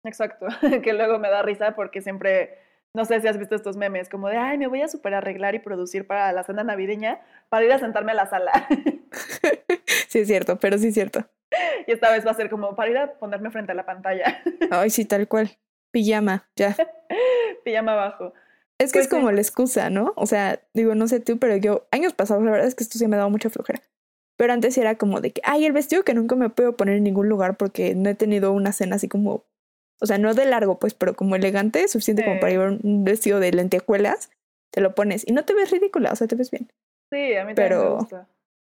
Exacto, 0.05 0.47
que 0.83 0.93
luego 0.95 1.21
me 1.21 1.31
da 1.31 1.43
risa 1.43 1.77
porque 1.77 2.03
siempre, 2.03 2.59
no 2.95 3.05
sé 3.05 3.21
si 3.21 3.29
has 3.29 3.39
visto 3.39 3.55
estos 3.55 3.77
memes, 3.77 4.09
como 4.09 4.29
de, 4.29 4.37
ay, 4.37 4.59
me 4.59 4.67
voy 4.67 4.83
a 4.83 4.89
super 4.89 5.15
arreglar 5.15 5.55
y 5.55 5.59
producir 5.59 6.07
para 6.07 6.31
la 6.33 6.45
cena 6.45 6.63
navideña 6.63 7.21
para 7.49 7.65
ir 7.65 7.73
a 7.73 7.79
sentarme 7.79 8.13
a 8.13 8.15
la 8.15 8.29
sala. 8.29 8.53
sí, 10.09 10.21
es 10.21 10.29
cierto, 10.29 10.59
pero 10.59 10.77
sí 10.79 10.89
es 10.89 10.95
cierto. 10.95 11.25
y 11.87 11.93
esta 11.93 12.11
vez 12.11 12.27
va 12.27 12.33
a 12.33 12.35
ser 12.35 12.51
como 12.51 12.75
para 12.75 12.91
ir 12.91 12.99
a 12.99 13.15
ponerme 13.15 13.51
frente 13.51 13.73
a 13.73 13.75
la 13.75 13.87
pantalla. 13.87 14.43
Ay, 14.71 14.91
sí, 14.91 15.05
tal 15.05 15.27
cual. 15.27 15.59
Pijama, 15.91 16.49
ya. 16.57 16.77
Pijama 17.65 17.93
abajo. 17.93 18.35
Es 18.79 18.93
que 18.93 18.99
es 18.99 19.09
pues 19.09 19.21
como 19.21 19.31
la 19.31 19.41
excusa, 19.41 19.91
¿no? 19.91 20.13
O 20.17 20.27
sea, 20.27 20.61
digo, 20.75 20.95
no 20.95 21.07
sé 21.07 21.21
tú, 21.21 21.39
pero 21.39 21.57
yo, 21.57 21.87
años 21.93 22.15
pasados, 22.15 22.43
la 22.43 22.51
verdad 22.51 22.67
es 22.67 22.75
que 22.75 22.83
esto 22.83 22.99
sí 22.99 23.07
me 23.07 23.17
ha 23.17 23.19
dado 23.19 23.31
mucha 23.31 23.49
flojera. 23.49 23.81
Pero 24.37 24.53
antes 24.53 24.77
era 24.77 24.97
como 24.97 25.21
de 25.21 25.31
que, 25.33 25.41
ay, 25.45 25.67
el 25.67 25.73
vestido 25.73 26.03
que 26.03 26.15
nunca 26.15 26.35
me 26.35 26.51
puedo 26.51 26.77
poner 26.77 26.97
en 26.97 27.05
ningún 27.05 27.29
lugar 27.29 27.57
porque 27.57 27.95
no 27.95 28.11
he 28.11 28.15
tenido 28.15 28.53
una 28.53 28.73
cena 28.73 28.97
así 28.97 29.09
como, 29.09 29.45
o 30.03 30.07
sea, 30.07 30.19
no 30.19 30.35
de 30.35 30.45
largo, 30.47 30.79
pues, 30.79 30.95
pero 30.95 31.15
como 31.15 31.37
elegante, 31.37 31.87
suficiente 31.87 32.25
como 32.25 32.41
para 32.41 32.53
llevar 32.53 32.79
un 32.83 33.05
vestido 33.05 33.39
de 33.39 33.53
lentejuelas. 33.53 34.31
te 34.73 34.81
lo 34.81 34.95
pones 34.95 35.25
y 35.27 35.33
no 35.33 35.45
te 35.45 35.55
ves 35.55 35.71
ridícula, 35.71 36.13
o 36.13 36.17
sea, 36.17 36.27
te 36.27 36.35
ves 36.35 36.51
bien. 36.51 36.71
Sí, 37.13 37.35
a 37.35 37.45
mí 37.45 37.55
también 37.55 37.79
me 37.79 37.95
gusta. 37.95 38.29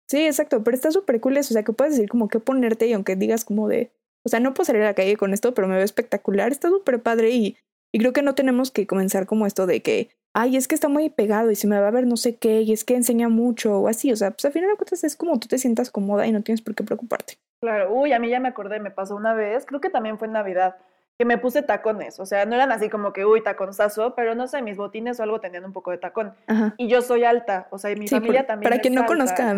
Sí, 0.10 0.26
exacto, 0.26 0.63
pero 0.63 0.76
está 0.76 0.92
súper 0.92 1.20
cool 1.20 1.38
eso, 1.38 1.54
o 1.54 1.56
sea, 1.56 1.63
que 1.63 1.72
puedes 1.72 1.94
decir 1.94 2.10
como 2.10 2.30
qué 2.30 2.39
ponerte 2.39 2.88
y 2.88 2.94
aunque 2.94 3.15
digas 3.15 3.46
como 3.46 3.68
de, 3.68 3.92
o 4.26 4.30
sea, 4.30 4.39
no 4.39 4.54
puedo 4.56 4.65
salir 4.65 4.82
a 4.82 4.86
la 4.86 4.94
calle 4.96 5.18
con 5.18 5.34
esto, 5.34 5.54
pero 5.54 5.68
me 5.68 5.76
veo 5.76 5.84
espectacular, 5.84 6.52
está 6.52 6.70
súper 6.70 7.02
padre 7.04 7.30
y, 7.30 7.58
y 7.94 8.00
creo 8.00 8.12
que 8.12 8.24
no 8.24 8.34
tenemos 8.34 8.72
que 8.72 8.88
comenzar 8.88 9.28
como 9.28 9.46
esto 9.46 9.68
de 9.68 9.82
que, 9.82 10.10
ay, 10.34 10.58
es 10.58 10.68
que 10.68 10.74
está 10.74 10.88
muy 10.88 11.10
pegado 11.10 11.52
y 11.52 11.56
se 11.56 11.68
me 11.68 11.80
va 11.80 11.89
a 11.89 11.92
ver 11.92 12.08
no 12.08 12.18
sé 12.18 12.38
qué 12.38 12.62
y 12.62 12.74
es 12.74 12.86
que 12.86 12.96
enseña 12.96 13.30
mucho 13.30 13.80
o 13.80 13.88
así, 13.88 14.12
o 14.12 14.15
sea, 14.15 14.32
pues 14.32 14.46
al 14.46 14.52
final 14.52 14.72
de 14.72 14.78
cuentas 14.78 15.04
es 15.04 15.15
como 15.15 15.39
tú 15.39 15.48
te 15.48 15.60
sientas 15.60 15.92
cómoda 15.92 16.26
y 16.26 16.32
no 16.32 16.42
tienes 16.42 16.62
por 16.62 16.74
qué 16.74 16.84
preocuparte. 16.84 17.36
Claro, 17.62 17.94
uy, 17.94 18.13
a 18.13 18.20
mí 18.20 18.30
ya 18.30 18.39
me 18.39 18.48
acordé, 18.48 18.80
me 18.80 18.89
pasó 18.89 19.15
una 19.15 19.34
vez, 19.36 19.65
creo 19.65 19.82
que 19.82 19.89
también 19.89 20.18
fue 20.18 20.28
en 20.28 20.34
Navidad, 20.34 20.78
que 21.19 21.25
me 21.25 21.38
puse 21.38 21.62
tacones, 21.62 22.17
o 22.21 22.25
sea, 22.25 22.45
no 22.45 22.55
eran 22.55 22.71
así 22.71 22.88
como 22.89 23.12
que, 23.12 23.25
uy, 23.25 23.43
taconzazo, 23.43 24.15
pero 24.15 24.36
no 24.36 24.47
sé, 24.47 24.62
mis 24.62 24.77
botines 24.77 25.19
o 25.19 25.23
algo 25.23 25.41
tenían 25.41 25.65
un 25.65 25.73
poco 25.73 25.91
de 25.91 25.97
tacón. 25.97 26.34
Ajá. 26.47 26.73
Y 26.77 26.88
yo 26.88 27.01
soy 27.01 27.25
alta, 27.25 27.67
o 27.71 27.77
sea, 27.77 27.91
y 27.91 27.97
mi 27.97 28.08
Sí, 28.08 28.15
familia 28.15 28.41
por- 28.41 28.47
también 28.47 28.63
para 28.63 28.75
es 28.77 28.82
quien 28.82 28.95
no 28.95 29.01
alta. 29.01 29.13
conozca 29.13 29.53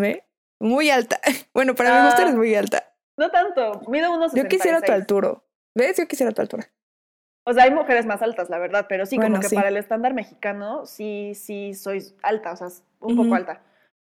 muy 0.60 0.89
alta. 0.89 1.19
Bueno, 1.54 1.76
para 1.76 2.00
mi 2.00 2.06
gusto 2.08 2.21
Ah. 2.21 2.24
eres 2.24 2.36
muy 2.36 2.56
alta. 2.56 2.84
No 3.15 3.30
tanto, 3.30 3.80
mido 3.88 4.12
unos 4.12 4.34
Yo 4.34 4.45
quisiera 4.47 4.78
tu 4.80 4.88
66. 4.88 5.02
altura. 5.02 5.41
¿Ves? 5.76 5.97
Yo 5.97 6.08
quisiera 6.08 6.32
tu 6.32 6.41
altura. 6.41 6.65
O 7.45 7.54
sea, 7.54 7.65
hay 7.65 7.71
mujeres 7.71 8.08
más 8.08 8.24
altas, 8.24 8.50
la 8.50 8.58
verdad, 8.58 8.88
pero 8.89 9.06
sí, 9.06 9.17
Bueno, 9.17 9.34
como 9.36 9.41
que 9.41 9.50
sí. 9.50 9.56
para 9.56 9.67
el 9.67 9.78
estándar 9.78 10.15
mexicano, 10.15 10.88
sí, 10.88 11.34
sí 11.36 11.76
soy 11.76 12.04
alta, 12.24 12.54
o 12.54 12.56
sea, 12.56 12.67
un 13.02 13.13
Ujú. 13.13 13.24
poco 13.24 13.36
alta. 13.36 13.62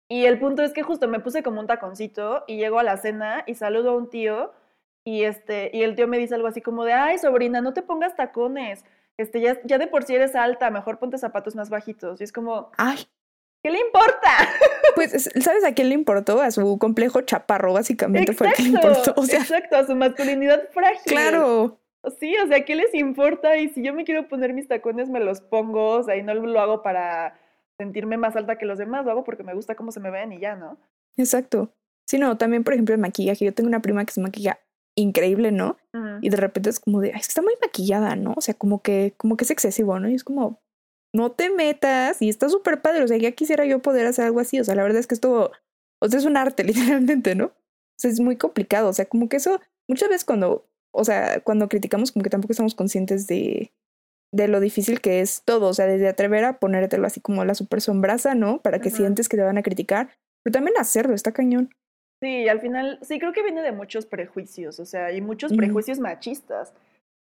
Y 0.08 0.26
el 0.26 0.40
punto 0.40 0.62
es 0.62 0.72
que 0.72 0.84
justo 0.84 1.08
me 1.08 1.20
puse 1.20 1.42
como 1.42 1.60
un 1.60 1.66
taconcito 1.68 2.44
y 2.48 2.58
llego 2.58 2.78
a 2.78 2.84
la 2.84 2.98
cena 2.98 3.44
y 3.48 3.56
saludo 3.56 3.92
a 3.92 3.96
un 3.98 4.10
tío 4.12 4.52
y 5.04 5.24
este 5.24 5.72
y 5.74 5.84
el 5.84 5.96
tío 5.96 6.08
me 6.08 6.18
dice 6.18 6.36
algo 6.36 6.48
así 6.48 6.62
como 6.62 6.84
de, 6.86 6.94
"Ay, 6.94 7.18
sobrina, 7.18 7.62
no 7.62 7.74
te 7.74 7.82
pongas 7.82 8.16
tacones. 8.16 8.84
Este 9.18 9.42
ya 9.42 9.60
ya 9.66 9.78
de 9.78 9.88
por 9.88 10.04
sí 10.04 10.16
eres 10.16 10.36
alta, 10.36 10.70
mejor 10.72 11.00
ponte 11.00 11.18
zapatos 11.18 11.56
más 11.56 11.70
bajitos." 11.70 12.22
Y 12.22 12.24
es 12.24 12.32
como, 12.32 12.72
Ay, 12.78 12.98
¿qué 13.64 13.72
le 13.72 13.80
importa? 13.80 14.30
pues, 14.96 15.14
es- 15.14 15.30
¿sabes 15.44 15.64
a 15.66 15.74
quién 15.74 15.90
le 15.90 15.96
importó? 15.96 16.42
A 16.42 16.52
su 16.52 16.78
complejo 16.78 17.22
chaparro, 17.22 17.74
básicamente 17.74 18.34
fue 18.34 18.48
el 18.48 18.54
que 18.54 18.64
le 18.64 18.70
importó. 18.70 19.14
O 19.18 19.26
sea, 19.26 19.40
exacto, 19.42 19.76
a 19.78 19.86
su 19.86 19.96
masculinidad 19.96 20.70
frágil. 20.72 21.02
claro. 21.06 21.76
Sí, 22.18 22.34
o 22.38 22.48
sea, 22.48 22.64
¿qué 22.64 22.76
les 22.76 22.94
importa? 22.96 23.58
Y 23.58 23.68
si 23.70 23.84
yo 23.84 23.94
me 23.94 24.06
quiero 24.06 24.30
poner 24.30 24.54
mis 24.54 24.70
tacones, 24.70 25.10
me 25.10 25.20
los 25.20 25.42
pongo, 25.42 25.98
o 25.98 26.04
sea, 26.04 26.16
y 26.16 26.24
no 26.24 26.34
lo 26.34 26.60
hago 26.62 26.82
para 26.82 27.38
sentirme 27.78 28.16
más 28.16 28.38
alta 28.38 28.58
que 28.58 28.66
los 28.66 28.78
demás, 28.78 29.04
lo 29.04 29.12
hago 29.12 29.26
porque 29.26 29.44
me 29.44 29.54
gusta 29.54 29.76
cómo 29.76 29.92
se 29.92 30.00
me 30.00 30.10
ven 30.10 30.32
y 30.32 30.40
ya, 30.40 30.56
¿no? 30.56 30.78
Exacto. 31.18 31.74
Sí, 32.08 32.18
no, 32.18 32.38
también, 32.38 32.64
por 32.64 32.74
ejemplo, 32.74 32.96
el 32.96 33.02
maquillaje. 33.02 33.44
Yo 33.44 33.54
tengo 33.54 33.68
una 33.68 33.82
prima 33.82 34.06
que 34.06 34.14
se 34.14 34.22
maquilla 34.22 34.60
increíble, 35.00 35.52
¿no? 35.52 35.78
Y 36.22 36.30
de 36.30 36.38
repente 36.38 36.70
es 36.70 36.80
como 36.80 37.02
de, 37.02 37.12
ay, 37.14 37.22
está 37.22 37.42
muy 37.42 37.54
maquillada, 37.62 38.16
¿no? 38.16 38.34
O 38.36 38.42
sea, 38.42 38.54
como 38.54 38.82
que, 38.82 39.14
como 39.18 39.38
que 39.38 39.46
es 39.46 39.52
excesivo, 39.52 40.00
¿no? 40.00 40.10
Y 40.10 40.16
es 40.16 40.24
como, 40.24 40.62
no 41.14 41.32
te 41.32 41.50
metas 41.50 42.22
y 42.22 42.30
está 42.30 42.50
súper 42.50 42.82
padre. 42.82 43.04
O 43.04 43.08
sea, 43.08 43.18
ya 43.18 43.32
quisiera 43.32 43.66
yo 43.66 43.82
poder 43.82 44.06
hacer 44.06 44.26
algo 44.26 44.40
así. 44.40 44.60
O 44.60 44.64
sea, 44.64 44.76
la 44.76 44.84
verdad 44.84 45.00
es 45.00 45.08
que 45.08 45.16
esto, 45.16 45.52
o 46.02 46.08
sea, 46.08 46.20
es 46.20 46.26
un 46.26 46.38
arte, 46.38 46.64
literalmente, 46.66 47.36
¿no? 47.36 47.46
O 47.46 47.54
sea, 47.98 48.12
es 48.12 48.20
muy 48.20 48.36
complicado. 48.36 48.90
O 48.90 48.94
sea, 48.94 49.06
como 49.06 49.30
que 49.30 49.38
eso, 49.38 49.60
muchas 49.88 50.10
veces 50.10 50.26
cuando, 50.26 50.66
o 50.92 51.04
sea, 51.04 51.42
cuando 51.42 51.70
criticamos, 51.70 52.12
como 52.12 52.24
que 52.24 52.30
tampoco 52.30 52.54
estamos 52.54 52.76
conscientes 52.76 53.28
de, 53.28 53.72
de 54.32 54.48
lo 54.48 54.60
difícil 54.60 55.02
que 55.02 55.22
es 55.22 55.44
todo. 55.44 55.68
O 55.68 55.74
sea, 55.74 55.86
desde 55.86 56.08
atrever 56.08 56.46
a 56.46 56.60
ponértelo 56.60 57.08
así 57.08 57.22
como 57.22 57.46
la 57.46 57.56
super 57.56 57.82
sombraza, 57.82 58.36
¿no? 58.36 58.62
Para 58.62 58.80
que 58.80 58.92
sientes 58.92 59.30
que 59.30 59.38
te 59.38 59.44
van 59.44 59.58
a 59.58 59.64
criticar. 59.64 60.10
Pero 60.44 60.54
también 60.54 60.78
hacerlo, 60.78 61.16
está 61.16 61.32
cañón. 61.32 61.74
Sí, 62.22 62.50
al 62.50 62.60
final, 62.60 63.00
sí, 63.02 63.18
creo 63.20 63.32
que 63.32 63.44
viene 63.44 63.62
de 63.62 63.72
muchos 63.72 64.06
prejuicios, 64.06 64.80
o 64.80 64.86
sea, 64.86 65.12
y 65.12 65.22
muchos 65.22 65.54
prejuicios 65.54 66.00
machistas. 66.00 66.74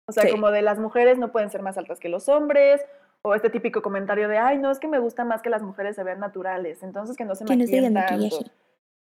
O 0.07 0.11
sea, 0.11 0.23
Sí. 0.23 0.31
como 0.31 0.51
de 0.51 0.61
las 0.61 0.79
mujeres 0.79 1.17
no 1.17 1.31
pueden 1.31 1.49
ser 1.49 1.61
más 1.61 1.77
altas 1.77 1.99
que 1.99 2.09
los 2.09 2.27
hombres, 2.27 2.81
o 3.21 3.35
este 3.35 3.49
típico 3.49 3.81
comentario 3.81 4.27
de, 4.27 4.37
ay, 4.37 4.57
no, 4.57 4.71
es 4.71 4.79
que 4.79 4.87
me 4.87 4.99
gusta 4.99 5.23
más 5.25 5.41
que 5.41 5.49
las 5.49 5.61
mujeres 5.61 5.95
se 5.95 6.03
vean 6.03 6.19
naturales, 6.19 6.83
entonces 6.83 7.15
que 7.15 7.25
no 7.25 7.35
se 7.35 7.45
Que 7.45 7.55
no 7.55 7.59
maquillen 7.59 7.89
digan 7.89 7.93
tanto. 7.93 8.23
maquillaje. 8.23 8.51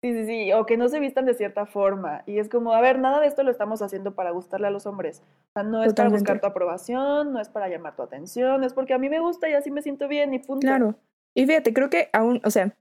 Sí, 0.03 0.13
sí, 0.13 0.25
sí, 0.25 0.53
o 0.53 0.65
que 0.65 0.77
no 0.77 0.89
se 0.89 0.99
vistan 0.99 1.25
de 1.27 1.35
cierta 1.35 1.67
forma. 1.67 2.23
Y 2.25 2.39
es 2.39 2.49
como, 2.49 2.73
a 2.73 2.81
ver, 2.81 2.97
nada 2.97 3.19
de 3.19 3.27
esto 3.27 3.43
lo 3.43 3.51
estamos 3.51 3.83
haciendo 3.83 4.15
para 4.15 4.31
gustarle 4.31 4.65
a 4.65 4.71
los 4.71 4.87
hombres. 4.87 5.21
O 5.21 5.53
sea, 5.53 5.63
no 5.63 5.83
es 5.83 5.93
para 5.93 6.09
buscar 6.09 6.41
tu 6.41 6.47
aprobación, 6.47 7.31
no 7.31 7.39
es 7.39 7.49
para 7.49 7.67
llamar 7.69 7.95
tu 7.95 8.01
atención, 8.01 8.63
es 8.63 8.73
porque 8.73 8.95
a 8.95 8.97
mí 8.97 9.09
me 9.09 9.19
gusta 9.19 9.47
y 9.47 9.53
así 9.53 9.69
me 9.69 9.83
siento 9.83 10.07
bien 10.07 10.33
y 10.33 10.39
punto. 10.39 10.61
Claro. 10.65 10.95
Y 11.35 11.45
fíjate, 11.45 11.71
creo 11.73 11.91
que 11.91 12.09
aún, 12.13 12.41
o 12.43 12.49
sea, 12.49 12.73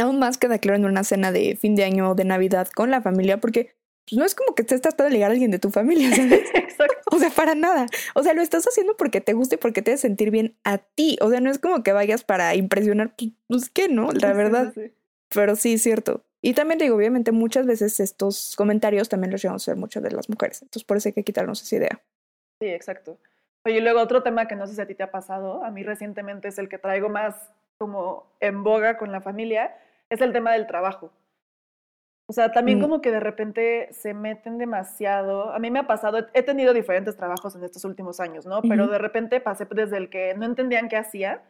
aún 0.00 0.18
más 0.18 0.38
queda 0.38 0.58
claro 0.58 0.76
en 0.78 0.84
una 0.84 1.04
cena 1.04 1.32
de 1.32 1.56
fin 1.56 1.74
de 1.74 1.84
año 1.84 2.10
o 2.10 2.14
de 2.14 2.24
Navidad 2.24 2.68
con 2.74 2.90
la 2.90 3.00
familia, 3.02 3.38
porque 3.40 3.74
pues, 4.08 4.18
no 4.18 4.24
es 4.24 4.34
como 4.34 4.54
que 4.54 4.62
estés 4.62 4.80
tratando 4.82 5.04
de 5.04 5.10
ligar 5.14 5.30
a 5.30 5.32
alguien 5.32 5.50
de 5.50 5.58
tu 5.58 5.70
familia, 5.70 6.14
¿sabes? 6.14 6.48
Exacto. 6.54 6.96
O 7.10 7.18
sea, 7.18 7.30
para 7.30 7.54
nada. 7.54 7.86
O 8.14 8.22
sea, 8.22 8.34
lo 8.34 8.42
estás 8.42 8.64
haciendo 8.66 8.96
porque 8.96 9.20
te 9.20 9.32
gusta 9.32 9.54
y 9.54 9.58
porque 9.58 9.82
te 9.82 9.92
hace 9.92 10.02
sentir 10.02 10.30
bien 10.30 10.56
a 10.64 10.78
ti. 10.78 11.16
O 11.20 11.30
sea, 11.30 11.40
no 11.40 11.50
es 11.50 11.58
como 11.58 11.82
que 11.82 11.92
vayas 11.92 12.24
para 12.24 12.54
impresionar, 12.54 13.14
pues, 13.16 13.30
pues 13.48 13.70
que 13.70 13.88
no, 13.88 14.10
la 14.12 14.12
Sí, 14.12 14.26
sí, 14.26 14.32
verdad. 14.36 14.72
sí. 14.74 14.92
Pero 15.30 15.56
sí, 15.56 15.74
es 15.74 15.82
cierto. 15.82 16.24
Y 16.42 16.54
también 16.54 16.78
digo, 16.78 16.94
obviamente, 16.94 17.32
muchas 17.32 17.66
veces 17.66 17.98
estos 17.98 18.54
comentarios 18.56 19.08
también 19.08 19.32
los 19.32 19.42
llevamos 19.42 19.62
a 19.66 19.72
hacer 19.72 19.80
muchas 19.80 20.02
de 20.02 20.12
las 20.12 20.28
mujeres. 20.28 20.62
Entonces, 20.62 20.84
por 20.84 20.96
eso 20.98 21.08
hay 21.08 21.12
que 21.14 21.24
quitarnos 21.24 21.60
esa 21.62 21.76
idea. 21.76 22.00
Sí, 22.60 22.68
exacto. 22.68 23.18
Oye, 23.64 23.78
y 23.78 23.80
luego 23.80 24.00
otro 24.00 24.22
tema 24.22 24.46
que 24.46 24.54
no 24.54 24.66
sé 24.68 24.74
si 24.76 24.80
a 24.80 24.86
ti 24.86 24.94
te 24.94 25.02
ha 25.02 25.10
pasado, 25.10 25.64
a 25.64 25.70
mí 25.72 25.82
recientemente 25.82 26.46
es 26.48 26.58
el 26.58 26.68
que 26.68 26.78
traigo 26.78 27.08
más 27.08 27.34
como 27.86 28.26
en 28.40 28.62
boga 28.62 28.96
con 28.98 29.12
la 29.12 29.20
familia, 29.20 29.74
es 30.10 30.20
el 30.20 30.32
tema 30.32 30.52
del 30.52 30.66
trabajo. 30.66 31.12
O 32.28 32.32
sea, 32.32 32.50
también 32.50 32.78
Mm. 32.78 32.82
como 32.82 33.00
que 33.00 33.12
de 33.12 33.20
repente 33.20 33.88
se 33.92 34.12
meten 34.12 34.58
demasiado. 34.58 35.52
A 35.52 35.58
mí 35.60 35.70
me 35.70 35.78
ha 35.78 35.86
pasado, 35.86 36.26
he- 36.34 36.42
tenido 36.42 36.72
diferentes 36.74 37.16
trabajos 37.16 37.54
en 37.54 37.62
estos 37.62 37.84
últimos 37.84 38.18
años, 38.18 38.46
¿no? 38.46 38.62
Pero 38.62 38.84
Ujú. 38.84 38.92
de 38.92 38.98
repente 38.98 39.40
pasé 39.40 39.66
desde 39.70 39.96
el 39.96 40.10
que 40.10 40.34
no 40.34 40.44
entendían 40.44 40.88
qué 40.88 40.96
hacía. 40.96 41.42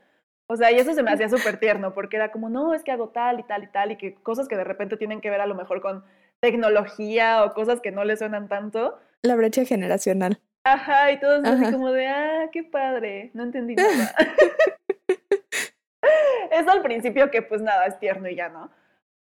O 0.49 0.57
sea, 0.57 0.71
y 0.71 0.77
eso 0.77 0.93
se 0.93 1.03
me 1.03 1.11
hacía 1.11 1.29
súper 1.29 1.59
tierno, 1.59 1.93
porque 1.95 2.17
era 2.17 2.31
como, 2.31 2.49
no, 2.51 2.75
es 2.75 2.85
que 2.85 2.93
hago 2.93 3.09
tal 3.09 3.41
y 3.41 3.43
tal 3.45 3.65
y 3.65 3.67
tal, 3.69 3.91
y 3.93 3.97
que 3.97 4.15
cosas 4.15 4.49
que 4.49 4.57
de 4.57 4.65
repente 4.65 4.97
tienen 4.97 5.21
que 5.21 5.31
ver 5.31 5.41
a 5.41 5.47
lo 5.47 5.55
mejor 5.55 5.81
con 5.81 6.05
tecnología 6.41 7.43
o 7.45 7.55
cosas 7.55 7.81
que 7.81 7.91
no 7.91 8.05
le 8.05 8.17
suenan 8.17 8.49
tanto. 8.49 8.99
La 9.23 9.35
brecha 9.35 9.65
generacional. 9.65 10.41
Ajá, 10.65 11.11
y 11.11 11.19
todos 11.21 11.43
así 11.45 11.63
Ajá. 11.63 11.73
como 11.73 11.91
de, 11.91 12.07
ah, 12.07 12.49
qué 12.53 12.63
padre, 12.65 13.31
no 13.35 13.45
entendí 13.45 13.75
nada. 14.11 14.15
Eso 16.57 16.71
al 16.71 16.83
principio 16.83 17.31
que 17.31 17.43
pues 17.43 17.61
nada, 17.61 17.87
es 17.87 17.99
tierno 17.99 18.29
y 18.29 18.35
ya, 18.35 18.49
¿no? 18.49 18.71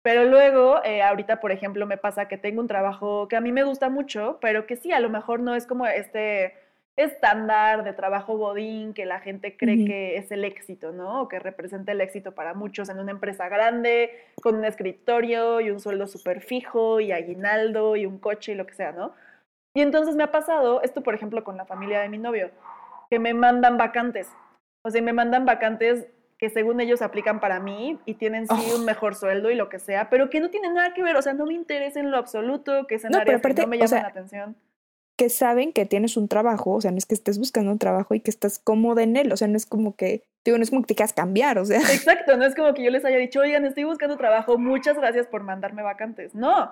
Pero 0.02 0.24
luego, 0.24 0.82
eh, 0.84 1.02
ahorita, 1.02 1.40
por 1.40 1.52
ejemplo, 1.52 1.84
me 1.86 1.96
pasa 1.96 2.28
que 2.28 2.38
tengo 2.38 2.60
un 2.60 2.68
trabajo 2.68 3.28
que 3.28 3.36
a 3.36 3.40
mí 3.40 3.52
me 3.52 3.64
gusta 3.64 3.90
mucho, 3.90 4.38
pero 4.40 4.66
que 4.66 4.76
sí, 4.76 4.92
a 4.92 5.00
lo 5.00 5.10
mejor 5.10 5.40
no 5.40 5.54
es 5.54 5.66
como 5.66 5.86
este 5.86 6.54
estándar 6.96 7.84
de 7.84 7.92
trabajo 7.92 8.38
godín 8.38 8.94
que 8.94 9.04
la 9.04 9.20
gente 9.20 9.56
cree 9.56 9.84
que 9.84 10.16
es 10.16 10.32
el 10.32 10.44
éxito, 10.44 10.92
¿no? 10.92 11.22
O 11.22 11.28
que 11.28 11.38
representa 11.38 11.92
el 11.92 12.00
éxito 12.00 12.32
para 12.32 12.54
muchos 12.54 12.88
en 12.88 12.98
una 13.00 13.10
empresa 13.10 13.48
grande, 13.48 14.12
con 14.42 14.54
un 14.54 14.64
escritorio 14.64 15.60
y 15.60 15.70
un 15.70 15.80
sueldo 15.80 16.06
súper 16.06 16.40
fijo 16.40 17.00
y 17.00 17.12
aguinaldo 17.12 17.96
y 17.96 18.06
un 18.06 18.18
coche 18.18 18.52
y 18.52 18.54
lo 18.54 18.66
que 18.66 18.74
sea, 18.74 18.92
¿no? 18.92 19.12
Y 19.74 19.82
entonces 19.82 20.16
me 20.16 20.22
ha 20.22 20.30
pasado 20.30 20.80
esto, 20.82 21.02
por 21.02 21.14
ejemplo, 21.14 21.44
con 21.44 21.58
la 21.58 21.66
familia 21.66 22.00
de 22.00 22.08
mi 22.08 22.16
novio, 22.16 22.50
que 23.10 23.18
me 23.18 23.34
mandan 23.34 23.76
vacantes. 23.76 24.32
O 24.82 24.90
sea, 24.90 25.02
me 25.02 25.12
mandan 25.12 25.44
vacantes 25.44 26.06
que 26.38 26.50
según 26.50 26.80
ellos 26.80 27.00
aplican 27.02 27.40
para 27.40 27.60
mí 27.60 27.98
y 28.04 28.14
tienen 28.14 28.46
sí 28.46 28.54
Oh. 28.72 28.76
un 28.76 28.84
mejor 28.84 29.14
sueldo 29.14 29.50
y 29.50 29.54
lo 29.54 29.68
que 29.68 29.78
sea, 29.78 30.10
pero 30.10 30.28
que 30.28 30.40
no 30.40 30.50
tienen 30.50 30.74
nada 30.74 30.92
que 30.94 31.02
ver, 31.02 31.16
o 31.16 31.22
sea, 31.22 31.32
no 31.32 31.46
me 31.46 31.54
interesa 31.54 31.98
en 32.00 32.10
lo 32.10 32.18
absoluto, 32.18 32.86
que 32.86 32.98
sean 32.98 33.12
No, 33.12 33.18
áreas 33.20 33.40
que 33.40 33.54
no 33.54 33.66
me 33.66 33.76
o 33.76 33.78
llaman 33.78 33.88
sea, 33.88 34.02
la 34.02 34.08
atención. 34.08 34.56
que 35.16 35.30
saben 35.30 35.72
que 35.72 35.86
tienes 35.86 36.16
un 36.18 36.28
trabajo, 36.28 36.72
o 36.74 36.80
sea, 36.80 36.90
no 36.90 36.98
es 36.98 37.06
que 37.06 37.14
estés 37.14 37.38
buscando 37.38 37.72
un 37.72 37.78
trabajo 37.78 38.14
y 38.14 38.20
que 38.20 38.30
estás 38.30 38.58
cómoda 38.58 39.02
en 39.02 39.16
él, 39.16 39.32
o 39.32 39.36
sea, 39.38 39.48
no 39.48 39.56
es 39.56 39.64
como 39.64 39.96
que, 39.96 40.24
digo, 40.44 40.58
no 40.58 40.62
es 40.62 40.68
como 40.68 40.82
que 40.82 40.88
te 40.88 40.94
quieras 40.94 41.14
cambiar, 41.14 41.58
o 41.58 41.64
sea, 41.64 41.78
Exacto, 41.80 42.36
no 42.36 42.44
es 42.44 42.54
como 42.54 42.74
que 42.74 42.84
yo 42.84 42.90
les 42.90 43.04
haya 43.06 43.16
dicho, 43.16 43.40
oigan, 43.40 43.64
estoy 43.64 43.84
buscando 43.84 44.18
trabajo, 44.18 44.58
muchas 44.58 44.96
gracias 44.98 45.26
por 45.26 45.42
mandarme 45.42 45.82
vacantes. 45.82 46.34
No, 46.34 46.70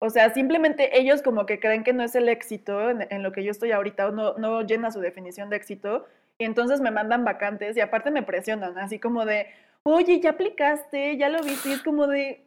o 0.00 0.10
sea, 0.10 0.34
simplemente 0.34 0.98
ellos 0.98 1.22
como 1.22 1.46
que 1.46 1.60
creen 1.60 1.84
que 1.84 1.92
no 1.92 2.02
es 2.02 2.16
el 2.16 2.28
éxito 2.28 2.90
en, 2.90 3.06
en 3.10 3.22
lo 3.22 3.30
que 3.30 3.44
yo 3.44 3.52
estoy 3.52 3.70
ahorita, 3.70 4.08
o 4.08 4.10
no, 4.10 4.34
no 4.38 4.62
llena 4.62 4.90
su 4.90 4.98
definición 4.98 5.48
de 5.50 5.56
éxito, 5.56 6.04
y 6.38 6.44
entonces 6.44 6.80
me 6.80 6.90
mandan 6.90 7.24
vacantes 7.24 7.76
y 7.76 7.80
aparte 7.80 8.10
me 8.10 8.22
presionan, 8.22 8.76
así 8.78 8.98
como 8.98 9.24
de, 9.24 9.46
oye, 9.84 10.20
ya 10.20 10.30
aplicaste, 10.30 11.16
ya 11.16 11.28
lo 11.28 11.42
viste, 11.42 11.68
y 11.68 11.72
es 11.72 11.82
como 11.82 12.06
de, 12.06 12.44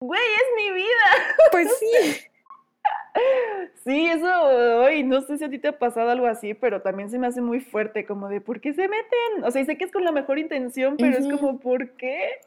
güey, 0.00 0.20
es 0.20 0.64
mi 0.64 0.74
vida. 0.74 1.36
pues 1.52 1.68
sí. 1.78 2.24
Sí, 3.84 4.06
eso, 4.06 4.84
ay, 4.84 5.02
no 5.02 5.22
sé 5.22 5.38
si 5.38 5.44
a 5.44 5.50
ti 5.50 5.58
te 5.58 5.68
ha 5.68 5.78
pasado 5.78 6.10
algo 6.10 6.26
así, 6.26 6.54
pero 6.54 6.82
también 6.82 7.10
se 7.10 7.18
me 7.18 7.26
hace 7.26 7.40
muy 7.40 7.60
fuerte, 7.60 8.06
como 8.06 8.28
de, 8.28 8.40
¿por 8.40 8.60
qué 8.60 8.72
se 8.72 8.82
meten? 8.82 9.44
O 9.44 9.50
sea, 9.50 9.62
y 9.62 9.64
sé 9.64 9.76
que 9.76 9.84
es 9.84 9.92
con 9.92 10.04
la 10.04 10.12
mejor 10.12 10.38
intención, 10.38 10.96
pero 10.96 11.16
es 11.16 11.26
como, 11.26 11.58
¿por 11.58 11.90
qué? 11.96 12.40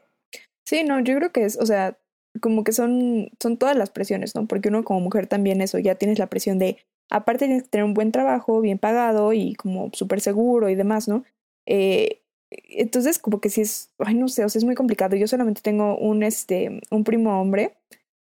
Sí, 0.66 0.84
no, 0.84 1.00
yo 1.00 1.16
creo 1.16 1.32
que 1.32 1.44
es, 1.44 1.58
o 1.58 1.66
sea, 1.66 1.98
como 2.40 2.64
que 2.64 2.72
son, 2.72 3.30
son 3.40 3.58
todas 3.58 3.76
las 3.76 3.90
presiones, 3.90 4.34
¿no? 4.34 4.46
Porque 4.46 4.68
uno 4.68 4.84
como 4.84 5.00
mujer 5.00 5.26
también 5.26 5.60
eso, 5.60 5.78
ya 5.78 5.96
tienes 5.96 6.18
la 6.18 6.28
presión 6.28 6.58
de, 6.58 6.78
aparte 7.12 7.44
tienes 7.46 7.64
que 7.64 7.68
tener 7.68 7.84
un 7.84 7.94
buen 7.94 8.10
trabajo, 8.10 8.60
bien 8.60 8.78
pagado 8.78 9.32
y 9.34 9.54
como 9.54 9.90
súper 9.92 10.20
seguro 10.20 10.70
y 10.70 10.74
demás, 10.74 11.08
¿no? 11.08 11.24
Eh, 11.66 12.22
entonces, 12.50 13.18
como 13.18 13.40
que 13.40 13.50
sí 13.50 13.60
es, 13.62 13.92
ay, 13.98 14.14
no 14.14 14.28
sé, 14.28 14.44
o 14.44 14.48
sea, 14.48 14.58
es 14.58 14.64
muy 14.64 14.74
complicado. 14.74 15.16
Yo 15.16 15.28
solamente 15.28 15.62
tengo 15.62 15.96
un, 15.98 16.22
este, 16.22 16.80
un 16.90 17.04
primo 17.04 17.40
hombre, 17.40 17.74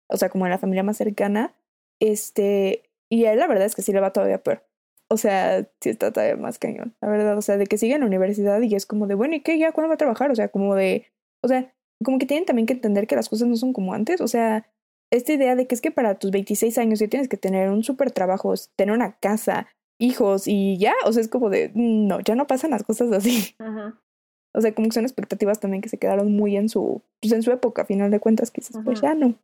o 0.08 0.16
sea, 0.16 0.28
como 0.30 0.46
en 0.46 0.50
la 0.50 0.58
familia 0.58 0.82
más 0.82 0.96
cercana, 0.96 1.54
este, 2.00 2.82
y 3.08 3.26
a 3.26 3.32
él 3.32 3.38
la 3.38 3.46
verdad 3.46 3.66
es 3.66 3.74
que 3.76 3.82
sí 3.82 3.92
le 3.92 4.00
va 4.00 4.12
todavía 4.12 4.42
peor. 4.42 4.64
o 5.08 5.16
sea, 5.16 5.68
sí 5.80 5.90
está 5.90 6.12
todavía 6.12 6.36
más 6.36 6.58
cañón, 6.58 6.94
la 7.00 7.08
verdad. 7.08 7.38
O 7.38 7.42
sea, 7.42 7.56
de 7.58 7.66
que 7.66 7.78
sigue 7.78 7.94
en 7.94 8.00
la 8.00 8.06
universidad 8.06 8.60
y 8.62 8.74
es 8.74 8.86
como 8.86 9.06
de, 9.06 9.14
bueno, 9.14 9.34
¿y 9.36 9.40
qué? 9.40 9.58
¿Ya 9.58 9.72
cuándo 9.72 9.88
va 9.88 9.94
a 9.94 9.98
trabajar? 9.98 10.30
O 10.30 10.34
sea, 10.34 10.48
como 10.48 10.74
de, 10.74 11.06
o 11.42 11.48
sea, 11.48 11.72
como 12.04 12.18
que 12.18 12.26
tienen 12.26 12.46
también 12.46 12.66
que 12.66 12.74
entender 12.74 13.06
que 13.06 13.16
las 13.16 13.28
cosas 13.28 13.48
no 13.48 13.56
son 13.56 13.72
como 13.72 13.94
antes. 13.94 14.20
O 14.20 14.28
sea, 14.28 14.66
esta 15.12 15.33
idea 15.33 15.55
de 15.55 15.66
que 15.66 15.75
es 15.75 15.81
que 15.81 15.90
para 15.90 16.14
tus 16.18 16.31
26 16.31 16.79
años 16.79 16.98
ya 16.98 17.07
tienes 17.07 17.29
que 17.29 17.37
tener 17.37 17.70
un 17.70 17.85
súper 17.85 18.11
trabajo, 18.11 18.55
tener 18.77 18.94
una 18.94 19.12
casa, 19.12 19.68
hijos 19.98 20.48
y 20.48 20.79
ya. 20.79 20.94
O 21.05 21.12
sea, 21.12 21.20
es 21.20 21.29
como 21.29 21.51
de, 21.51 21.70
no, 21.75 22.20
ya 22.20 22.35
no 22.35 22.46
pasan 22.46 22.70
las 22.70 22.83
cosas 22.83 23.12
así. 23.12 23.55
O 24.55 24.61
sea, 24.61 24.75
como 24.75 24.88
que 24.88 24.94
son 24.94 25.05
expectativas 25.05 25.61
también 25.61 25.83
que 25.83 25.90
se 25.90 25.98
quedaron 25.98 26.33
muy 26.33 26.57
en 26.57 26.68
su, 26.68 27.03
pues 27.20 27.33
en 27.33 27.42
su 27.42 27.53
época, 27.53 27.83
a 27.83 27.87
final 27.87 28.11
de 28.11 28.20
cuentas, 28.20 28.51
quizás 28.51 28.83
pues 28.85 29.01
ya 29.01 29.14
no. 29.14 29.35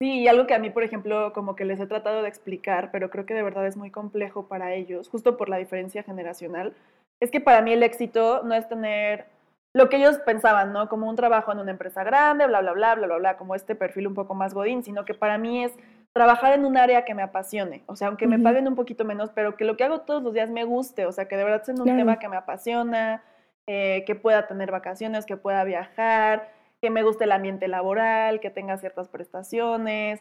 Sí, 0.00 0.20
y 0.20 0.28
algo 0.28 0.46
que 0.46 0.54
a 0.54 0.58
mí, 0.58 0.70
por 0.70 0.82
ejemplo, 0.82 1.32
como 1.32 1.54
que 1.54 1.64
les 1.64 1.78
he 1.78 1.86
tratado 1.86 2.22
de 2.22 2.28
explicar, 2.28 2.90
pero 2.90 3.10
creo 3.10 3.26
que 3.26 3.34
de 3.34 3.42
verdad 3.42 3.66
es 3.66 3.76
muy 3.76 3.90
complejo 3.90 4.46
para 4.48 4.74
ellos, 4.74 5.08
justo 5.08 5.36
por 5.36 5.48
la 5.48 5.58
diferencia 5.58 6.02
generacional, 6.02 6.74
es 7.20 7.30
que 7.30 7.40
para 7.40 7.62
mí 7.62 7.72
el 7.72 7.84
éxito 7.84 8.42
no 8.42 8.54
es 8.54 8.68
tener 8.68 9.26
lo 9.74 9.88
que 9.88 9.96
ellos 9.96 10.18
pensaban, 10.18 10.72
¿no? 10.72 10.88
Como 10.88 11.08
un 11.08 11.16
trabajo 11.16 11.52
en 11.52 11.58
una 11.58 11.70
empresa 11.70 12.04
grande, 12.04 12.46
bla, 12.46 12.60
bla, 12.60 12.72
bla, 12.72 12.94
bla, 12.94 13.06
bla, 13.06 13.16
bla, 13.16 13.36
como 13.36 13.54
este 13.54 13.74
perfil 13.74 14.06
un 14.06 14.14
poco 14.14 14.34
más 14.34 14.52
godín, 14.52 14.82
sino 14.82 15.04
que 15.04 15.14
para 15.14 15.38
mí 15.38 15.64
es 15.64 15.72
trabajar 16.12 16.52
en 16.52 16.66
un 16.66 16.76
área 16.76 17.04
que 17.04 17.14
me 17.14 17.22
apasione, 17.22 17.82
o 17.86 17.96
sea, 17.96 18.08
aunque 18.08 18.26
me 18.26 18.38
paguen 18.38 18.68
un 18.68 18.74
poquito 18.74 19.04
menos, 19.04 19.30
pero 19.30 19.56
que 19.56 19.64
lo 19.64 19.78
que 19.78 19.84
hago 19.84 20.02
todos 20.02 20.22
los 20.22 20.34
días 20.34 20.50
me 20.50 20.64
guste, 20.64 21.06
o 21.06 21.12
sea, 21.12 21.26
que 21.26 21.38
de 21.38 21.44
verdad 21.44 21.62
sea 21.62 21.74
un 21.74 21.84
tema 21.84 22.18
que 22.18 22.28
me 22.28 22.36
apasiona, 22.36 23.22
eh, 23.66 24.04
que 24.06 24.14
pueda 24.14 24.46
tener 24.46 24.70
vacaciones, 24.70 25.24
que 25.24 25.38
pueda 25.38 25.64
viajar, 25.64 26.50
que 26.82 26.90
me 26.90 27.02
guste 27.02 27.24
el 27.24 27.32
ambiente 27.32 27.66
laboral, 27.66 28.40
que 28.40 28.50
tenga 28.50 28.76
ciertas 28.76 29.08
prestaciones, 29.08 30.20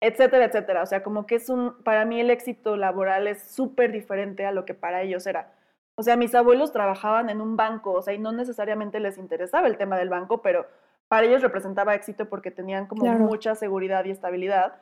etcétera, 0.00 0.46
etcétera. 0.46 0.82
O 0.82 0.86
sea, 0.86 1.02
como 1.02 1.26
que 1.26 1.36
es 1.36 1.48
un, 1.48 1.82
para 1.84 2.04
mí 2.04 2.20
el 2.20 2.30
éxito 2.30 2.76
laboral 2.76 3.26
es 3.26 3.42
súper 3.42 3.92
diferente 3.92 4.44
a 4.44 4.52
lo 4.52 4.64
que 4.64 4.74
para 4.74 5.02
ellos 5.02 5.26
era. 5.26 5.52
O 6.00 6.02
sea, 6.02 6.16
mis 6.16 6.34
abuelos 6.34 6.72
trabajaban 6.72 7.28
en 7.28 7.42
un 7.42 7.58
banco, 7.58 7.92
o 7.92 8.00
sea, 8.00 8.14
y 8.14 8.18
no 8.18 8.32
necesariamente 8.32 9.00
les 9.00 9.18
interesaba 9.18 9.68
el 9.68 9.76
tema 9.76 9.98
del 9.98 10.08
banco, 10.08 10.40
pero 10.40 10.66
para 11.08 11.26
ellos 11.26 11.42
representaba 11.42 11.94
éxito 11.94 12.26
porque 12.30 12.50
tenían 12.50 12.86
como 12.86 13.04
mucha 13.18 13.54
seguridad 13.54 14.06
y 14.06 14.10
estabilidad. 14.10 14.80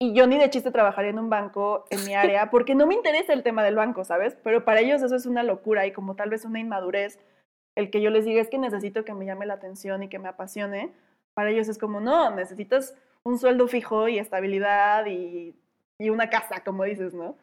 Y 0.00 0.14
yo 0.14 0.26
ni 0.26 0.36
de 0.36 0.50
chiste 0.50 0.72
trabajaría 0.72 1.10
en 1.12 1.20
un 1.20 1.30
banco 1.30 1.84
en 1.90 2.04
mi 2.04 2.16
área 2.16 2.50
porque 2.50 2.74
no 2.74 2.88
me 2.88 2.96
interesa 2.96 3.34
el 3.34 3.44
tema 3.44 3.62
del 3.62 3.76
banco, 3.76 4.02
¿sabes? 4.02 4.36
Pero 4.42 4.64
para 4.64 4.80
ellos 4.80 5.00
eso 5.00 5.14
es 5.14 5.26
una 5.26 5.44
locura 5.44 5.86
y 5.86 5.92
como 5.92 6.16
tal 6.16 6.30
vez 6.30 6.44
una 6.44 6.58
inmadurez 6.58 7.20
el 7.76 7.92
que 7.92 8.00
yo 8.00 8.10
les 8.10 8.24
diga 8.24 8.42
es 8.42 8.50
que 8.50 8.58
necesito 8.58 9.04
que 9.04 9.14
me 9.14 9.26
llame 9.26 9.46
la 9.46 9.54
atención 9.54 10.02
y 10.02 10.08
que 10.08 10.18
me 10.18 10.26
apasione, 10.26 10.92
para 11.34 11.50
ellos 11.50 11.68
es 11.68 11.78
como, 11.78 12.00
no, 12.00 12.34
necesitas 12.34 12.96
un 13.22 13.38
sueldo 13.38 13.68
fijo 13.68 14.08
y 14.08 14.18
estabilidad 14.18 15.06
y, 15.06 15.54
y 16.00 16.10
una 16.10 16.30
casa, 16.30 16.64
como 16.64 16.82
dices, 16.82 17.14
¿no? 17.14 17.36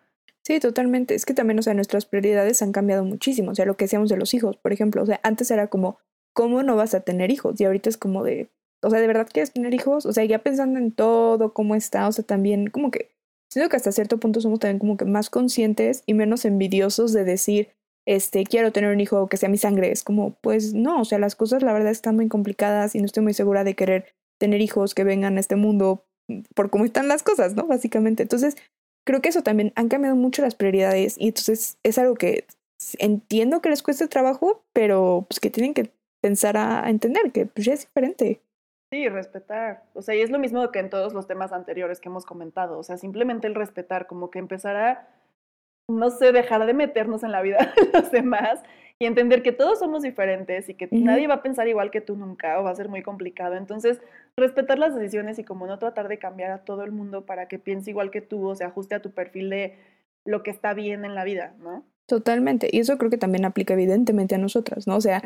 Sí, 0.46 0.60
totalmente. 0.60 1.16
Es 1.16 1.26
que 1.26 1.34
también, 1.34 1.58
o 1.58 1.64
sea, 1.64 1.74
nuestras 1.74 2.06
prioridades 2.06 2.62
han 2.62 2.72
cambiado 2.72 3.04
muchísimo. 3.04 3.52
O 3.52 3.56
sea, 3.56 3.66
lo 3.66 3.78
que 3.78 3.86
decíamos 3.86 4.10
de 4.10 4.18
los 4.18 4.34
hijos, 4.34 4.58
por 4.58 4.72
ejemplo. 4.74 5.02
O 5.02 5.06
sea, 5.06 5.20
antes 5.24 5.50
era 5.50 5.68
como, 5.68 5.98
¿cómo 6.34 6.62
no 6.62 6.76
vas 6.76 6.94
a 6.94 7.02
tener 7.02 7.32
hijos? 7.32 7.60
Y 7.60 7.66
ahorita 7.66 7.90
es 7.90 7.98
como 7.98 8.24
de, 8.24 8.52
o 8.84 8.90
sea, 8.92 9.00
¿de 9.00 9.08
verdad 9.08 9.28
quieres 9.32 9.52
tener 9.52 9.74
hijos? 9.74 10.06
O 10.06 10.14
sea, 10.14 10.24
ya 10.24 10.40
pensando 10.40 10.78
en 10.78 10.92
todo, 10.92 11.54
cómo 11.54 11.74
está, 11.76 12.08
o 12.08 12.12
sea, 12.12 12.24
también 12.24 12.68
como 12.68 12.92
que, 12.92 13.10
siento 13.50 13.70
que 13.70 13.78
hasta 13.78 13.92
cierto 13.92 14.20
punto 14.20 14.40
somos 14.40 14.60
también 14.60 14.78
como 14.80 14.98
que 14.98 15.06
más 15.06 15.32
conscientes 15.32 16.04
y 16.06 16.14
menos 16.14 16.46
envidiosos 16.46 17.12
de 17.12 17.24
decir, 17.24 17.70
este, 18.06 18.44
quiero 18.44 18.72
tener 18.72 18.94
un 18.94 19.00
hijo 19.00 19.28
que 19.28 19.38
sea 19.38 19.50
mi 19.50 19.58
sangre. 19.58 19.92
Es 19.92 20.04
como, 20.04 20.36
pues 20.42 20.76
no, 20.76 21.02
o 21.02 21.06
sea, 21.06 21.18
las 21.18 21.36
cosas 21.36 21.64
la 21.64 21.74
verdad 21.74 21.92
están 21.92 22.16
muy 22.16 22.28
complicadas 22.28 22.94
y 22.94 23.00
no 23.00 23.06
estoy 23.06 23.24
muy 23.24 23.34
segura 23.34 23.64
de 23.64 23.76
querer 23.76 24.14
tener 24.40 24.62
hijos 24.62 24.94
que 24.94 25.04
vengan 25.04 25.38
a 25.38 25.40
este 25.40 25.56
mundo 25.56 26.06
por 26.54 26.70
cómo 26.70 26.86
están 26.86 27.08
las 27.08 27.24
cosas, 27.24 27.56
¿no? 27.56 27.66
Básicamente. 27.66 28.24
Entonces, 28.24 28.58
creo 29.06 29.22
que 29.22 29.30
eso 29.30 29.44
también 29.44 29.72
han 29.76 29.88
cambiado 29.88 30.16
mucho 30.16 30.42
las 30.42 30.56
prioridades 30.56 31.16
y 31.18 31.28
entonces 31.30 31.78
es 31.84 31.98
algo 31.98 32.16
que 32.16 32.46
entiendo 33.00 33.62
que 33.62 33.70
les 33.70 33.82
cuesta 33.82 34.08
trabajo, 34.08 34.64
pero 34.74 35.26
pues 35.30 35.40
que 35.40 35.50
tienen 35.50 35.74
que 35.74 35.92
pensar 36.22 36.58
a, 36.58 36.90
entender 36.90 37.32
que 37.32 37.46
pues 37.46 37.66
ya 37.66 37.74
es 37.74 37.82
diferente. 37.82 38.42
Sí, 38.92 39.08
respetar. 39.10 39.84
O 39.94 40.02
sea, 40.02 40.16
y 40.16 40.22
es 40.22 40.30
lo 40.30 40.40
mismo 40.40 40.72
que 40.72 40.80
en 40.80 40.90
todos 40.90 41.14
los 41.14 41.28
temas 41.28 41.52
anteriores 41.52 42.00
que 42.00 42.10
hemos 42.10 42.26
comentado. 42.26 42.78
O 42.78 42.84
sea, 42.84 42.98
simplemente 42.98 43.48
el 43.48 43.56
respetar, 43.56 44.08
como 44.08 44.30
que 44.30 44.40
empezar 44.40 44.76
a 44.76 45.08
no 45.88 46.10
sé, 46.10 46.32
dejar 46.32 46.66
de 46.66 46.74
meternos 46.74 47.24
en 47.24 47.32
la 47.32 47.42
vida 47.42 47.58
de 47.76 48.00
los 48.00 48.12
demás 48.12 48.62
y 49.00 49.06
entender 49.06 49.44
que 49.44 49.52
todos 49.52 49.80
somos 49.80 50.04
diferentes 50.04 50.70
y 50.70 50.74
que 50.74 50.88
nadie 50.92 51.28
va 51.28 51.36
a 51.36 51.44
pensar 51.44 51.68
igual 51.68 51.92
que 51.92 52.02
tú 52.02 52.16
nunca 52.16 52.60
o 52.60 52.64
va 52.64 52.72
a 52.72 52.76
ser 52.76 52.88
muy 52.88 53.02
complicado. 53.02 53.56
Entonces, 53.56 54.00
respetar 54.38 54.80
las 54.80 54.96
decisiones 54.96 55.38
y 55.38 55.44
como 55.44 55.68
no 55.68 55.80
tratar 55.80 56.08
de 56.08 56.18
cambiar 56.18 56.52
a 56.52 56.64
todo 56.64 56.84
el 56.84 56.92
mundo 56.92 57.26
para 57.26 57.48
que 57.48 57.60
piense 57.60 57.90
igual 57.90 58.10
que 58.10 58.22
tú 58.22 58.48
o 58.48 58.56
se 58.56 58.64
ajuste 58.64 58.96
a 58.96 59.02
tu 59.02 59.12
perfil 59.12 59.50
de 59.50 59.78
lo 60.26 60.44
que 60.44 60.52
está 60.52 60.74
bien 60.74 61.04
en 61.04 61.14
la 61.14 61.26
vida, 61.26 61.54
¿no? 61.60 61.84
Totalmente. 62.08 62.70
Y 62.72 62.80
eso 62.80 62.98
creo 62.98 63.10
que 63.10 63.18
también 63.18 63.46
aplica 63.46 63.74
evidentemente 63.74 64.36
a 64.36 64.38
nosotras, 64.38 64.88
¿no? 64.88 64.96
O 64.96 65.02
sea, 65.02 65.22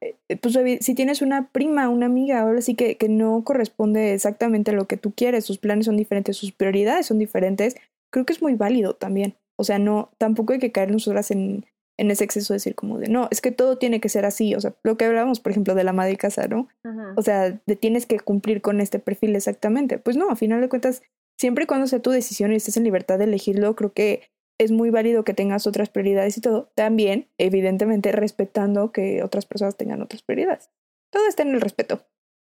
eh, 0.00 0.36
pues 0.36 0.58
si 0.80 0.94
tienes 0.94 1.22
una 1.22 1.48
prima, 1.48 1.88
una 1.88 2.06
amiga, 2.06 2.40
ahora 2.40 2.60
sí 2.60 2.74
que, 2.74 2.96
que 2.96 3.08
no 3.08 3.42
corresponde 3.44 4.14
exactamente 4.14 4.72
a 4.72 4.74
lo 4.74 4.86
que 4.86 4.96
tú 4.96 5.12
quieres, 5.12 5.44
sus 5.44 5.58
planes 5.58 5.86
son 5.86 5.96
diferentes, 5.96 6.36
sus 6.36 6.52
prioridades 6.52 7.06
son 7.06 7.18
diferentes, 7.18 7.76
creo 8.10 8.26
que 8.26 8.32
es 8.32 8.42
muy 8.42 8.54
válido 8.54 8.94
también. 8.94 9.36
O 9.56 9.64
sea, 9.64 9.78
no, 9.78 10.10
tampoco 10.18 10.52
hay 10.52 10.58
que 10.58 10.72
caer 10.72 10.90
nosotras 10.90 11.30
en, 11.30 11.66
en 11.96 12.10
ese 12.10 12.24
exceso 12.24 12.52
de 12.52 12.56
decir 12.56 12.74
como 12.74 12.98
de, 12.98 13.08
no, 13.08 13.28
es 13.30 13.40
que 13.40 13.52
todo 13.52 13.78
tiene 13.78 14.00
que 14.00 14.08
ser 14.08 14.24
así. 14.24 14.54
O 14.54 14.60
sea, 14.60 14.74
lo 14.82 14.96
que 14.96 15.04
hablábamos, 15.04 15.40
por 15.40 15.52
ejemplo, 15.52 15.74
de 15.74 15.84
la 15.84 15.92
madre 15.92 16.16
casa, 16.16 16.48
¿no? 16.48 16.68
O 17.16 17.22
sea, 17.22 17.60
de 17.66 17.76
tienes 17.76 18.06
que 18.06 18.18
cumplir 18.18 18.60
con 18.60 18.80
este 18.80 18.98
perfil 18.98 19.36
exactamente. 19.36 19.98
Pues 19.98 20.16
no, 20.16 20.30
a 20.30 20.36
final 20.36 20.60
de 20.60 20.68
cuentas, 20.68 21.02
siempre 21.38 21.64
y 21.64 21.66
cuando 21.66 21.86
sea 21.86 22.00
tu 22.00 22.10
decisión 22.10 22.52
y 22.52 22.56
estés 22.56 22.76
en 22.76 22.84
libertad 22.84 23.18
de 23.18 23.24
elegirlo, 23.24 23.76
creo 23.76 23.92
que 23.92 24.30
es 24.58 24.70
muy 24.70 24.90
válido 24.90 25.24
que 25.24 25.34
tengas 25.34 25.66
otras 25.66 25.88
prioridades 25.88 26.36
y 26.36 26.40
todo. 26.40 26.70
También, 26.74 27.28
evidentemente, 27.38 28.12
respetando 28.12 28.92
que 28.92 29.22
otras 29.22 29.46
personas 29.46 29.76
tengan 29.76 30.02
otras 30.02 30.22
prioridades. 30.22 30.70
Todo 31.10 31.28
está 31.28 31.42
en 31.42 31.54
el 31.54 31.60
respeto. 31.60 32.04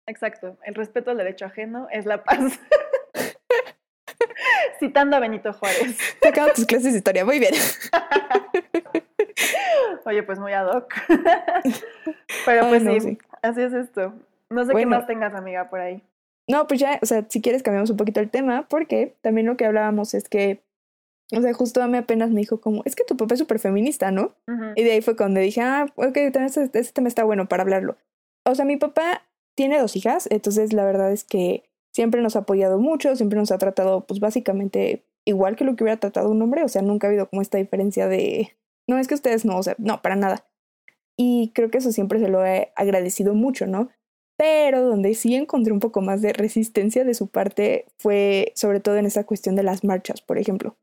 Exacto. 0.07 0.57
El 0.65 0.75
respeto 0.75 1.11
al 1.11 1.17
derecho 1.17 1.45
ajeno 1.45 1.87
es 1.91 2.05
la 2.05 2.23
paz. 2.23 2.59
Citando 4.81 5.15
a 5.15 5.19
Benito 5.19 5.53
Juárez. 5.53 5.95
Sacado 6.23 6.53
tus 6.55 6.65
clases 6.65 6.93
de 6.93 6.97
historia, 6.97 7.23
muy 7.23 7.37
bien. 7.37 7.53
Oye, 10.05 10.23
pues 10.23 10.39
muy 10.39 10.53
ad 10.53 10.75
hoc. 10.75 10.91
Pero 12.47 12.67
pues 12.67 13.03
sí, 13.03 13.19
así 13.43 13.61
es 13.61 13.73
esto. 13.73 14.11
No 14.49 14.65
sé 14.65 14.73
qué 14.73 14.87
más 14.87 15.05
tengas, 15.05 15.35
amiga, 15.35 15.69
por 15.69 15.81
ahí. 15.81 16.01
No, 16.47 16.65
pues 16.65 16.79
ya, 16.79 16.97
o 16.99 17.05
sea, 17.05 17.23
si 17.29 17.43
quieres 17.43 17.61
cambiamos 17.61 17.91
un 17.91 17.97
poquito 17.97 18.21
el 18.21 18.31
tema, 18.31 18.67
porque 18.69 19.15
también 19.21 19.45
lo 19.45 19.55
que 19.55 19.65
hablábamos 19.65 20.15
es 20.15 20.27
que, 20.27 20.63
o 21.31 21.41
sea, 21.41 21.53
justo 21.53 21.83
a 21.83 21.87
mí 21.87 21.99
apenas 21.99 22.31
me 22.31 22.39
dijo 22.39 22.59
como, 22.59 22.81
es 22.83 22.95
que 22.95 23.03
tu 23.03 23.15
papá 23.15 23.35
es 23.35 23.39
súper 23.39 23.59
feminista, 23.59 24.09
¿no? 24.09 24.33
Y 24.75 24.83
de 24.83 24.93
ahí 24.93 25.01
fue 25.01 25.15
cuando 25.15 25.41
dije, 25.41 25.61
ah, 25.61 25.85
ok, 25.95 26.17
este, 26.17 26.69
este 26.73 26.91
tema 26.91 27.07
está 27.07 27.23
bueno 27.23 27.47
para 27.47 27.61
hablarlo. 27.61 27.97
O 28.45 28.55
sea, 28.55 28.65
mi 28.65 28.77
papá 28.77 29.21
tiene 29.53 29.79
dos 29.79 29.95
hijas, 29.95 30.27
entonces 30.31 30.73
la 30.73 30.85
verdad 30.85 31.11
es 31.11 31.23
que 31.23 31.69
siempre 31.93 32.21
nos 32.21 32.35
ha 32.35 32.39
apoyado 32.39 32.79
mucho, 32.79 33.15
siempre 33.15 33.39
nos 33.39 33.51
ha 33.51 33.57
tratado 33.57 34.05
pues 34.05 34.19
básicamente 34.19 35.05
igual 35.25 35.55
que 35.55 35.65
lo 35.65 35.75
que 35.75 35.83
hubiera 35.83 35.99
tratado 35.99 36.29
un 36.29 36.41
hombre, 36.41 36.63
o 36.63 36.67
sea, 36.67 36.81
nunca 36.81 37.07
ha 37.07 37.09
habido 37.09 37.29
como 37.29 37.41
esta 37.41 37.57
diferencia 37.57 38.07
de, 38.07 38.55
no 38.87 38.97
es 38.97 39.07
que 39.07 39.15
ustedes 39.15 39.45
no, 39.45 39.57
o 39.57 39.63
sea, 39.63 39.75
no, 39.77 40.01
para 40.01 40.15
nada. 40.15 40.45
Y 41.17 41.51
creo 41.53 41.69
que 41.69 41.77
eso 41.77 41.91
siempre 41.91 42.19
se 42.19 42.29
lo 42.29 42.45
he 42.45 42.71
agradecido 42.75 43.33
mucho, 43.33 43.67
¿no? 43.67 43.89
Pero 44.37 44.81
donde 44.81 45.13
sí 45.13 45.35
encontré 45.35 45.71
un 45.71 45.79
poco 45.79 46.01
más 46.01 46.21
de 46.21 46.33
resistencia 46.33 47.03
de 47.03 47.13
su 47.13 47.27
parte 47.27 47.85
fue 47.97 48.53
sobre 48.55 48.79
todo 48.79 48.95
en 48.97 49.05
esa 49.05 49.23
cuestión 49.23 49.55
de 49.55 49.63
las 49.63 49.83
marchas, 49.83 50.21
por 50.21 50.39
ejemplo. 50.39 50.75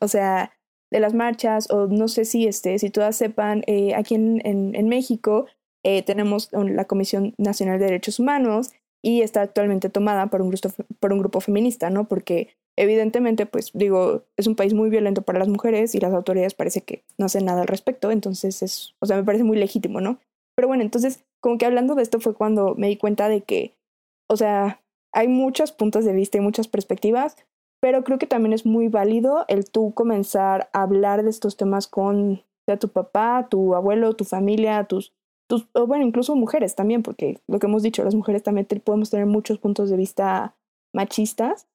O 0.00 0.08
sea, 0.08 0.52
de 0.90 1.00
las 1.00 1.14
marchas, 1.14 1.70
o 1.70 1.86
no 1.86 2.06
sé 2.08 2.24
si, 2.24 2.46
este, 2.46 2.78
si 2.78 2.90
todas 2.90 3.16
sepan, 3.16 3.62
eh, 3.66 3.94
aquí 3.94 4.14
en, 4.14 4.40
en, 4.44 4.88
México 4.88 5.46
eh, 5.84 6.02
tenemos 6.02 6.50
la 6.52 6.84
Comisión 6.84 7.34
Nacional 7.38 7.78
de 7.78 7.86
Derechos 7.86 8.20
Humanos 8.20 8.72
y 9.02 9.22
está 9.22 9.42
actualmente 9.42 9.88
tomada 9.88 10.28
por 10.28 10.40
un, 10.42 10.50
grupo, 10.50 10.68
por 11.00 11.12
un 11.12 11.18
grupo 11.18 11.40
feminista, 11.40 11.90
¿no? 11.90 12.06
Porque 12.06 12.54
evidentemente, 12.76 13.46
pues 13.46 13.72
digo, 13.74 14.22
es 14.36 14.46
un 14.46 14.56
país 14.56 14.72
muy 14.72 14.88
violento 14.90 15.22
para 15.22 15.38
las 15.38 15.48
mujeres 15.48 15.94
y 15.94 16.00
las 16.00 16.14
autoridades 16.14 16.54
parece 16.54 16.82
que 16.82 17.02
no 17.18 17.26
hacen 17.26 17.44
nada 17.44 17.62
al 17.62 17.68
respecto, 17.68 18.10
entonces 18.10 18.62
es, 18.62 18.94
o 19.00 19.06
sea, 19.06 19.16
me 19.16 19.24
parece 19.24 19.44
muy 19.44 19.58
legítimo, 19.58 20.00
¿no? 20.00 20.18
Pero 20.54 20.68
bueno, 20.68 20.82
entonces, 20.82 21.24
como 21.40 21.58
que 21.58 21.66
hablando 21.66 21.94
de 21.94 22.02
esto 22.02 22.20
fue 22.20 22.34
cuando 22.34 22.74
me 22.76 22.88
di 22.88 22.96
cuenta 22.96 23.28
de 23.28 23.42
que, 23.42 23.74
o 24.28 24.36
sea, 24.36 24.80
hay 25.12 25.28
muchos 25.28 25.72
puntos 25.72 26.04
de 26.04 26.12
vista 26.12 26.38
y 26.38 26.40
muchas 26.40 26.68
perspectivas, 26.68 27.36
pero 27.80 28.04
creo 28.04 28.18
que 28.18 28.26
también 28.26 28.52
es 28.52 28.64
muy 28.64 28.88
válido 28.88 29.44
el 29.48 29.68
tú 29.68 29.92
comenzar 29.92 30.70
a 30.72 30.82
hablar 30.82 31.24
de 31.24 31.30
estos 31.30 31.56
temas 31.56 31.88
con 31.88 32.42
sea 32.64 32.78
tu 32.78 32.88
papá, 32.88 33.48
tu 33.50 33.74
abuelo, 33.74 34.14
tu 34.14 34.24
familia, 34.24 34.84
tus 34.84 35.12
o 35.52 35.86
bueno, 35.86 36.04
incluso 36.04 36.34
mujeres 36.36 36.74
también, 36.74 37.02
porque 37.02 37.40
lo 37.46 37.58
que 37.58 37.66
hemos 37.66 37.82
dicho, 37.82 38.04
las 38.04 38.14
mujeres 38.14 38.42
también 38.42 38.66
podemos 38.84 39.10
tener 39.10 39.26
muchos 39.26 39.58
puntos 39.58 39.90
de 39.90 39.96
vista 39.96 40.56
machistas. 40.94 41.68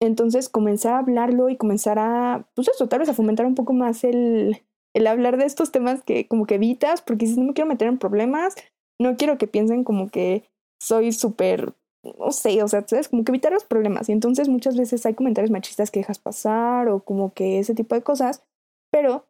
Entonces, 0.00 0.48
comenzar 0.48 0.94
a 0.94 0.98
hablarlo 0.98 1.48
y 1.48 1.56
comenzar 1.56 1.98
a, 1.98 2.48
pues 2.54 2.68
eso, 2.68 2.88
tal 2.88 3.00
vez 3.00 3.08
a 3.08 3.14
fomentar 3.14 3.46
un 3.46 3.54
poco 3.54 3.72
más 3.72 4.02
el, 4.02 4.62
el 4.94 5.06
hablar 5.06 5.36
de 5.36 5.44
estos 5.44 5.70
temas 5.70 6.02
que 6.02 6.26
como 6.26 6.46
que 6.46 6.56
evitas, 6.56 7.02
porque 7.02 7.26
si 7.26 7.38
no 7.38 7.46
me 7.46 7.54
quiero 7.54 7.68
meter 7.68 7.88
en 7.88 7.98
problemas, 7.98 8.56
no 9.00 9.16
quiero 9.16 9.38
que 9.38 9.46
piensen 9.46 9.84
como 9.84 10.08
que 10.08 10.44
soy 10.80 11.12
súper, 11.12 11.74
no 12.18 12.32
sé, 12.32 12.62
o 12.62 12.68
sea, 12.68 12.84
es 12.90 13.08
como 13.08 13.24
que 13.24 13.30
evitar 13.30 13.52
los 13.52 13.64
problemas. 13.64 14.08
Y 14.08 14.12
entonces 14.12 14.48
muchas 14.48 14.76
veces 14.76 15.06
hay 15.06 15.14
comentarios 15.14 15.50
machistas 15.50 15.90
que 15.90 16.00
dejas 16.00 16.18
pasar 16.18 16.88
o 16.88 17.00
como 17.00 17.32
que 17.32 17.60
ese 17.60 17.74
tipo 17.74 17.94
de 17.94 18.02
cosas, 18.02 18.42
pero 18.90 19.26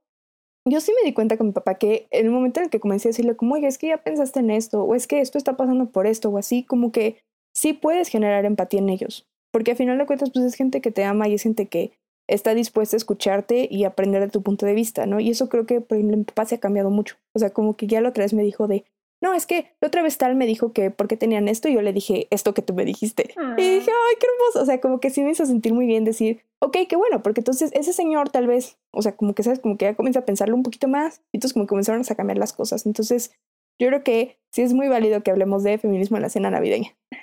yo 0.65 0.81
sí 0.81 0.93
me 0.95 1.05
di 1.07 1.13
cuenta 1.13 1.37
con 1.37 1.49
mi 1.49 1.53
papá 1.53 1.75
que 1.75 2.07
en 2.11 2.27
el 2.27 2.33
momento 2.33 2.61
en 2.61 2.65
el 2.65 2.71
que 2.71 2.81
comencé 2.81 3.09
a 3.09 3.11
decirle 3.11 3.37
como, 3.37 3.55
oye, 3.55 3.67
es 3.67 3.79
que 3.79 3.89
ya 3.89 3.99
pensaste 3.99 4.41
en 4.41 4.51
esto, 4.51 4.83
o 4.85 4.95
es 4.95 5.07
que 5.07 5.21
esto 5.21 5.39
está 5.39 5.57
pasando 5.57 5.87
por 5.87 6.07
esto, 6.07 6.29
o 6.31 6.39
así, 6.39 6.63
como 6.65 6.93
que 6.93 7.17
sí 7.55 7.73
puedes 7.73 8.09
generar 8.09 8.45
empatía 8.45 8.81
en 8.81 8.89
ellos. 8.89 9.27
Porque 9.53 9.73
al 9.73 9.77
final 9.77 9.99
de 9.99 10.07
cuentas, 10.07 10.31
pues 10.31 10.45
es 10.47 10.55
gente 10.55 10.81
que 10.81 10.91
te 10.91 11.05
ama 11.05 11.29
y 11.29 11.35
es 11.35 11.43
gente 11.43 11.67
que 11.67 11.93
está 12.29 12.55
dispuesta 12.55 12.97
a 12.97 12.99
escucharte 12.99 13.67
y 13.71 13.85
aprender 13.85 14.23
de 14.23 14.29
tu 14.31 14.43
punto 14.43 14.65
de 14.65 14.75
vista, 14.75 15.05
¿no? 15.07 15.21
Y 15.21 15.31
eso 15.31 15.49
creo 15.49 15.67
que, 15.67 15.81
por 15.81 15.99
ejemplo, 15.99 16.17
mi 16.17 16.25
papá 16.25 16.45
se 16.47 16.55
ha 16.55 16.61
cambiado 16.61 16.89
mucho. 16.91 17.17
O 17.35 17.39
sea, 17.39 17.51
como 17.51 17.77
que 17.77 17.87
ya 17.87 18.01
la 18.01 18.09
otra 18.11 18.25
vez 18.25 18.33
me 18.33 18.43
dijo 18.45 18.69
de, 18.69 18.85
no, 19.21 19.35
es 19.35 19.45
que 19.47 19.73
la 19.81 19.89
otra 19.89 20.03
vez 20.03 20.17
tal 20.17 20.35
me 20.37 20.47
dijo 20.47 20.73
que 20.73 20.91
por 20.91 21.09
qué 21.09 21.17
tenían 21.17 21.49
esto 21.49 21.69
y 21.69 21.75
yo 21.75 21.83
le 21.83 21.93
dije 21.93 22.29
esto 22.31 22.55
que 22.55 22.63
tú 22.63 22.73
me 22.75 22.85
dijiste. 22.85 23.31
Y 23.37 23.41
Ah. 23.41 23.55
dije, 23.57 23.91
ay, 23.91 24.17
qué 24.19 24.27
hermoso. 24.33 24.63
O 24.63 24.65
sea, 24.65 24.81
como 24.81 25.01
que 25.01 25.11
sí 25.11 25.23
me 25.23 25.33
hizo 25.33 25.45
sentir 25.45 25.75
muy 25.75 25.87
bien 25.87 26.05
decir, 26.05 26.43
ok, 26.63 26.77
qué 26.89 26.97
bueno, 26.97 27.23
porque 27.23 27.41
entonces 27.41 27.71
ese 27.75 27.93
señor 27.93 28.31
tal 28.31 28.47
vez, 28.47 28.79
o 28.93 29.03
sea, 29.03 29.17
como 29.17 29.35
que 29.35 29.43
sabes, 29.43 29.61
como 29.61 29.77
que 29.77 29.87
ya 29.87 29.95
comienza 29.95 30.21
a 30.21 30.25
pensarlo 30.25 30.55
un 30.55 30.63
poquito 30.63 30.89
más 30.89 31.21
y 31.33 31.37
entonces 31.37 31.55
como 31.55 31.67
comenzaron 31.67 32.03
a 32.09 32.15
cambiar 32.15 32.39
las 32.39 32.53
cosas. 32.53 32.87
Entonces, 32.87 33.37
yo 33.79 33.89
creo 33.89 34.05
que 34.05 34.39
sí 34.51 34.63
es 34.63 34.73
muy 34.73 34.89
válido 34.89 35.23
que 35.23 35.31
hablemos 35.31 35.65
de 35.65 35.79
feminismo 35.79 36.17
en 36.17 36.23
la 36.23 36.29
cena 36.29 36.51
navideña. 36.51 36.91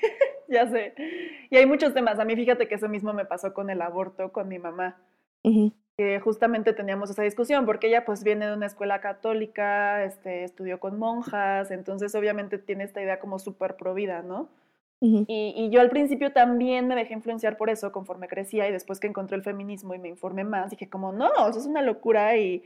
Ya 0.52 0.68
sé. 0.68 0.96
Y 1.52 1.58
hay 1.58 1.68
muchos 1.68 1.94
temas. 1.94 2.18
A 2.18 2.26
mí 2.26 2.36
fíjate 2.36 2.68
que 2.68 2.74
eso 2.74 2.90
mismo 2.90 3.14
me 3.14 3.24
pasó 3.24 3.54
con 3.54 3.70
el 3.70 3.84
aborto 3.84 4.32
con 4.32 4.48
mi 4.48 4.58
mamá. 4.58 5.00
Ujú, 5.44 5.72
que 6.00 6.22
justamente 6.22 6.72
teníamos 6.72 7.10
esa 7.10 7.24
discusión, 7.24 7.66
porque 7.66 7.88
ella 7.88 8.06
pues 8.06 8.24
viene 8.24 8.48
de 8.48 8.54
una 8.54 8.68
escuela 8.68 9.02
católica, 9.02 10.02
este, 10.06 10.46
estudió 10.46 10.80
con 10.80 10.98
monjas, 10.98 11.72
entonces 11.72 12.16
obviamente 12.16 12.58
tiene 12.58 12.86
esta 12.86 13.02
idea 13.02 13.20
como 13.20 13.38
súper 13.38 13.76
provida, 13.76 14.22
¿no? 14.22 14.48
Y, 15.02 15.54
y 15.56 15.70
yo 15.70 15.80
al 15.80 15.89
principio 15.89 16.34
también 16.34 16.88
me 16.88 16.95
dejé 16.95 17.14
influenciar 17.14 17.56
por 17.56 17.70
eso 17.70 17.91
conforme 17.93 18.28
crecía 18.28 18.68
y 18.68 18.72
después 18.74 19.00
que 19.00 19.08
encontré 19.08 19.38
el 19.38 19.43
feminismo 19.43 19.93
y 19.93 20.00
me 20.00 20.10
informé 20.10 20.43
más, 20.43 20.72
dije 20.72 20.89
como, 20.89 21.14
no, 21.14 21.30
eso 21.47 21.58
es 21.58 21.66
una 21.66 21.82
locura 21.82 22.36
y, 22.36 22.64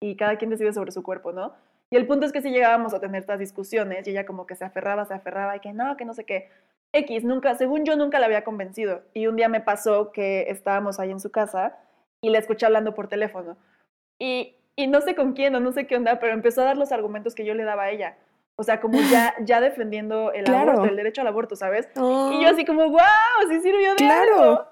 y 0.00 0.16
cada 0.16 0.36
quien 0.36 0.50
decide 0.50 0.72
sobre 0.72 0.90
su 0.90 1.04
cuerpo, 1.04 1.32
¿no? 1.32 1.52
Y 1.90 1.96
el 1.96 2.06
punto 2.06 2.26
es 2.26 2.32
que 2.32 2.42
si 2.42 2.50
llegábamos 2.50 2.94
a 2.94 3.00
tener 3.00 3.20
estas 3.20 3.38
discusiones 3.38 4.06
y 4.06 4.10
ella 4.10 4.26
como 4.26 4.46
que 4.46 4.56
se 4.56 4.64
aferraba, 4.64 5.06
se 5.06 5.14
aferraba 5.14 5.56
y 5.56 5.60
que 5.60 5.72
no, 5.72 5.96
que 5.96 6.04
no 6.04 6.14
sé 6.14 6.24
qué. 6.24 6.48
X, 6.92 7.24
nunca, 7.24 7.54
según 7.54 7.84
yo 7.84 7.96
nunca 7.96 8.18
la 8.18 8.26
había 8.26 8.44
convencido. 8.44 9.02
Y 9.14 9.26
un 9.26 9.36
día 9.36 9.48
me 9.48 9.60
pasó 9.60 10.12
que 10.12 10.50
estábamos 10.50 11.00
ahí 11.00 11.10
en 11.10 11.20
su 11.20 11.30
casa 11.30 11.76
y 12.20 12.30
la 12.30 12.38
escuché 12.38 12.66
hablando 12.66 12.94
por 12.94 13.08
teléfono. 13.08 13.56
Y, 14.18 14.56
y 14.76 14.86
no 14.86 15.00
sé 15.00 15.14
con 15.14 15.32
quién 15.32 15.54
o 15.54 15.60
no 15.60 15.72
sé 15.72 15.86
qué 15.86 15.96
onda, 15.96 16.18
pero 16.18 16.34
empezó 16.34 16.62
a 16.62 16.66
dar 16.66 16.76
los 16.76 16.92
argumentos 16.92 17.34
que 17.34 17.44
yo 17.44 17.54
le 17.54 17.64
daba 17.64 17.84
a 17.84 17.90
ella. 17.90 18.16
O 18.60 18.64
sea, 18.64 18.80
como 18.80 18.98
ya, 19.10 19.34
ya 19.40 19.60
defendiendo 19.60 20.32
el 20.32 20.44
Claro. 20.44 20.72
aborto, 20.72 20.88
el 20.90 20.96
derecho 20.96 21.20
al 21.20 21.28
aborto, 21.28 21.56
¿sabes? 21.56 21.86
Y 21.94 22.00
Oh, 22.00 22.40
yo 22.42 22.48
así 22.48 22.64
como, 22.64 22.88
wow, 22.90 23.00
sí 23.48 23.60
sirvió 23.60 23.90
de 23.90 23.96
Claro. 23.96 24.42
algo. 24.42 24.64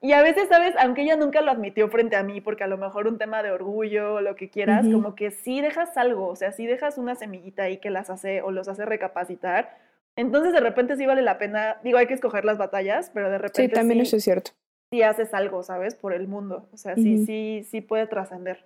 Y 0.00 0.12
a 0.12 0.22
veces, 0.22 0.48
¿sabes? 0.48 0.74
Aunque 0.78 1.02
ella 1.02 1.16
nunca 1.16 1.40
lo 1.40 1.50
admitió 1.50 1.88
frente 1.88 2.16
a 2.16 2.22
mí, 2.22 2.40
porque 2.40 2.64
a 2.64 2.66
lo 2.66 2.76
mejor 2.76 3.06
un 3.08 3.18
tema 3.18 3.42
de 3.42 3.50
orgullo 3.50 4.14
o 4.14 4.20
lo 4.20 4.36
que 4.36 4.50
quieras, 4.50 4.86
como 4.92 5.14
que 5.14 5.30
sí 5.30 5.60
dejas 5.60 5.96
algo, 5.96 6.28
o 6.28 6.36
sea, 6.36 6.52
sí 6.52 6.66
dejas 6.66 6.98
una 6.98 7.14
semillita 7.14 7.64
ahí 7.64 7.78
que 7.78 7.90
las 7.90 8.10
hace 8.10 8.42
o 8.42 8.50
los 8.52 8.68
hace 8.68 8.84
recapacitar. 8.84 9.78
Entonces, 10.14 10.52
de 10.52 10.60
repente 10.60 10.96
sí 10.96 11.06
vale 11.06 11.22
la 11.22 11.38
pena, 11.38 11.78
digo, 11.82 11.98
hay 11.98 12.06
que 12.06 12.14
escoger 12.14 12.44
las 12.44 12.56
batallas, 12.58 13.10
pero 13.12 13.30
de 13.30 13.38
repente 13.38 13.68
sí, 13.68 13.74
también 13.74 14.00
sí, 14.00 14.06
eso 14.06 14.16
es 14.16 14.24
cierto. 14.24 14.50
sí 14.92 15.02
haces 15.02 15.32
algo, 15.34 15.62
¿sabes? 15.62 15.94
Por 15.94 16.12
el 16.12 16.28
mundo. 16.28 16.68
O 16.72 16.76
sea, 16.76 16.94
sí, 16.94 17.24
sí, 17.26 17.66
sí 17.68 17.80
puede 17.80 18.06
trascender. 18.06 18.64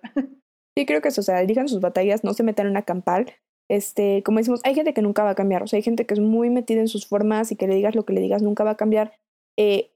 Sí, 0.77 0.85
creo 0.85 1.01
que 1.01 1.09
eso, 1.09 1.21
o 1.21 1.23
sea, 1.23 1.41
elijan 1.41 1.67
sus 1.67 1.81
batallas, 1.81 2.23
no 2.23 2.33
se 2.33 2.43
metan 2.43 2.65
en 2.67 2.71
una 2.71 2.83
campal. 2.83 3.33
Este, 3.71 4.21
como 4.23 4.39
decimos, 4.39 4.59
hay 4.65 4.75
gente 4.75 4.93
que 4.93 5.01
nunca 5.01 5.23
va 5.23 5.29
a 5.29 5.35
cambiar, 5.35 5.63
o 5.63 5.67
sea, 5.67 5.77
hay 5.77 5.83
gente 5.83 6.05
que 6.05 6.13
es 6.13 6.19
muy 6.19 6.49
metida 6.49 6.81
en 6.81 6.89
sus 6.89 7.07
formas 7.07 7.53
y 7.53 7.55
que 7.55 7.67
le 7.67 7.75
digas 7.75 7.95
lo 7.95 8.03
que 8.03 8.11
le 8.11 8.19
digas 8.19 8.41
nunca 8.41 8.65
va 8.65 8.71
a 8.71 8.75
cambiar. 8.75 9.13
Eh, 9.57 9.91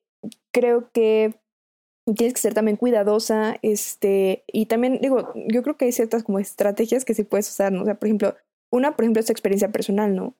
creo 0.54 0.90
que 0.94 1.36
tienes 2.06 2.34
que 2.34 2.40
ser 2.40 2.54
también 2.54 2.78
cuidadosa, 2.78 3.58
este, 3.64 4.46
y 4.48 4.68
también, 4.68 5.00
digo, 5.02 5.34
yo 5.50 5.62
creo 5.62 5.76
que 5.76 5.84
hay 5.86 5.92
ciertas 5.92 6.24
como 6.24 6.40
estrategias 6.40 7.04
que 7.04 7.14
sí 7.14 7.24
puedes 7.26 7.50
usar. 7.50 7.76
O 7.76 7.84
sea, 7.84 7.96
por 7.96 8.08
ejemplo, 8.08 8.36
una, 8.72 8.96
por 8.96 9.04
ejemplo, 9.04 9.20
es 9.20 9.30
experiencia 9.30 9.70
personal, 9.74 10.16
¿no? 10.16 10.36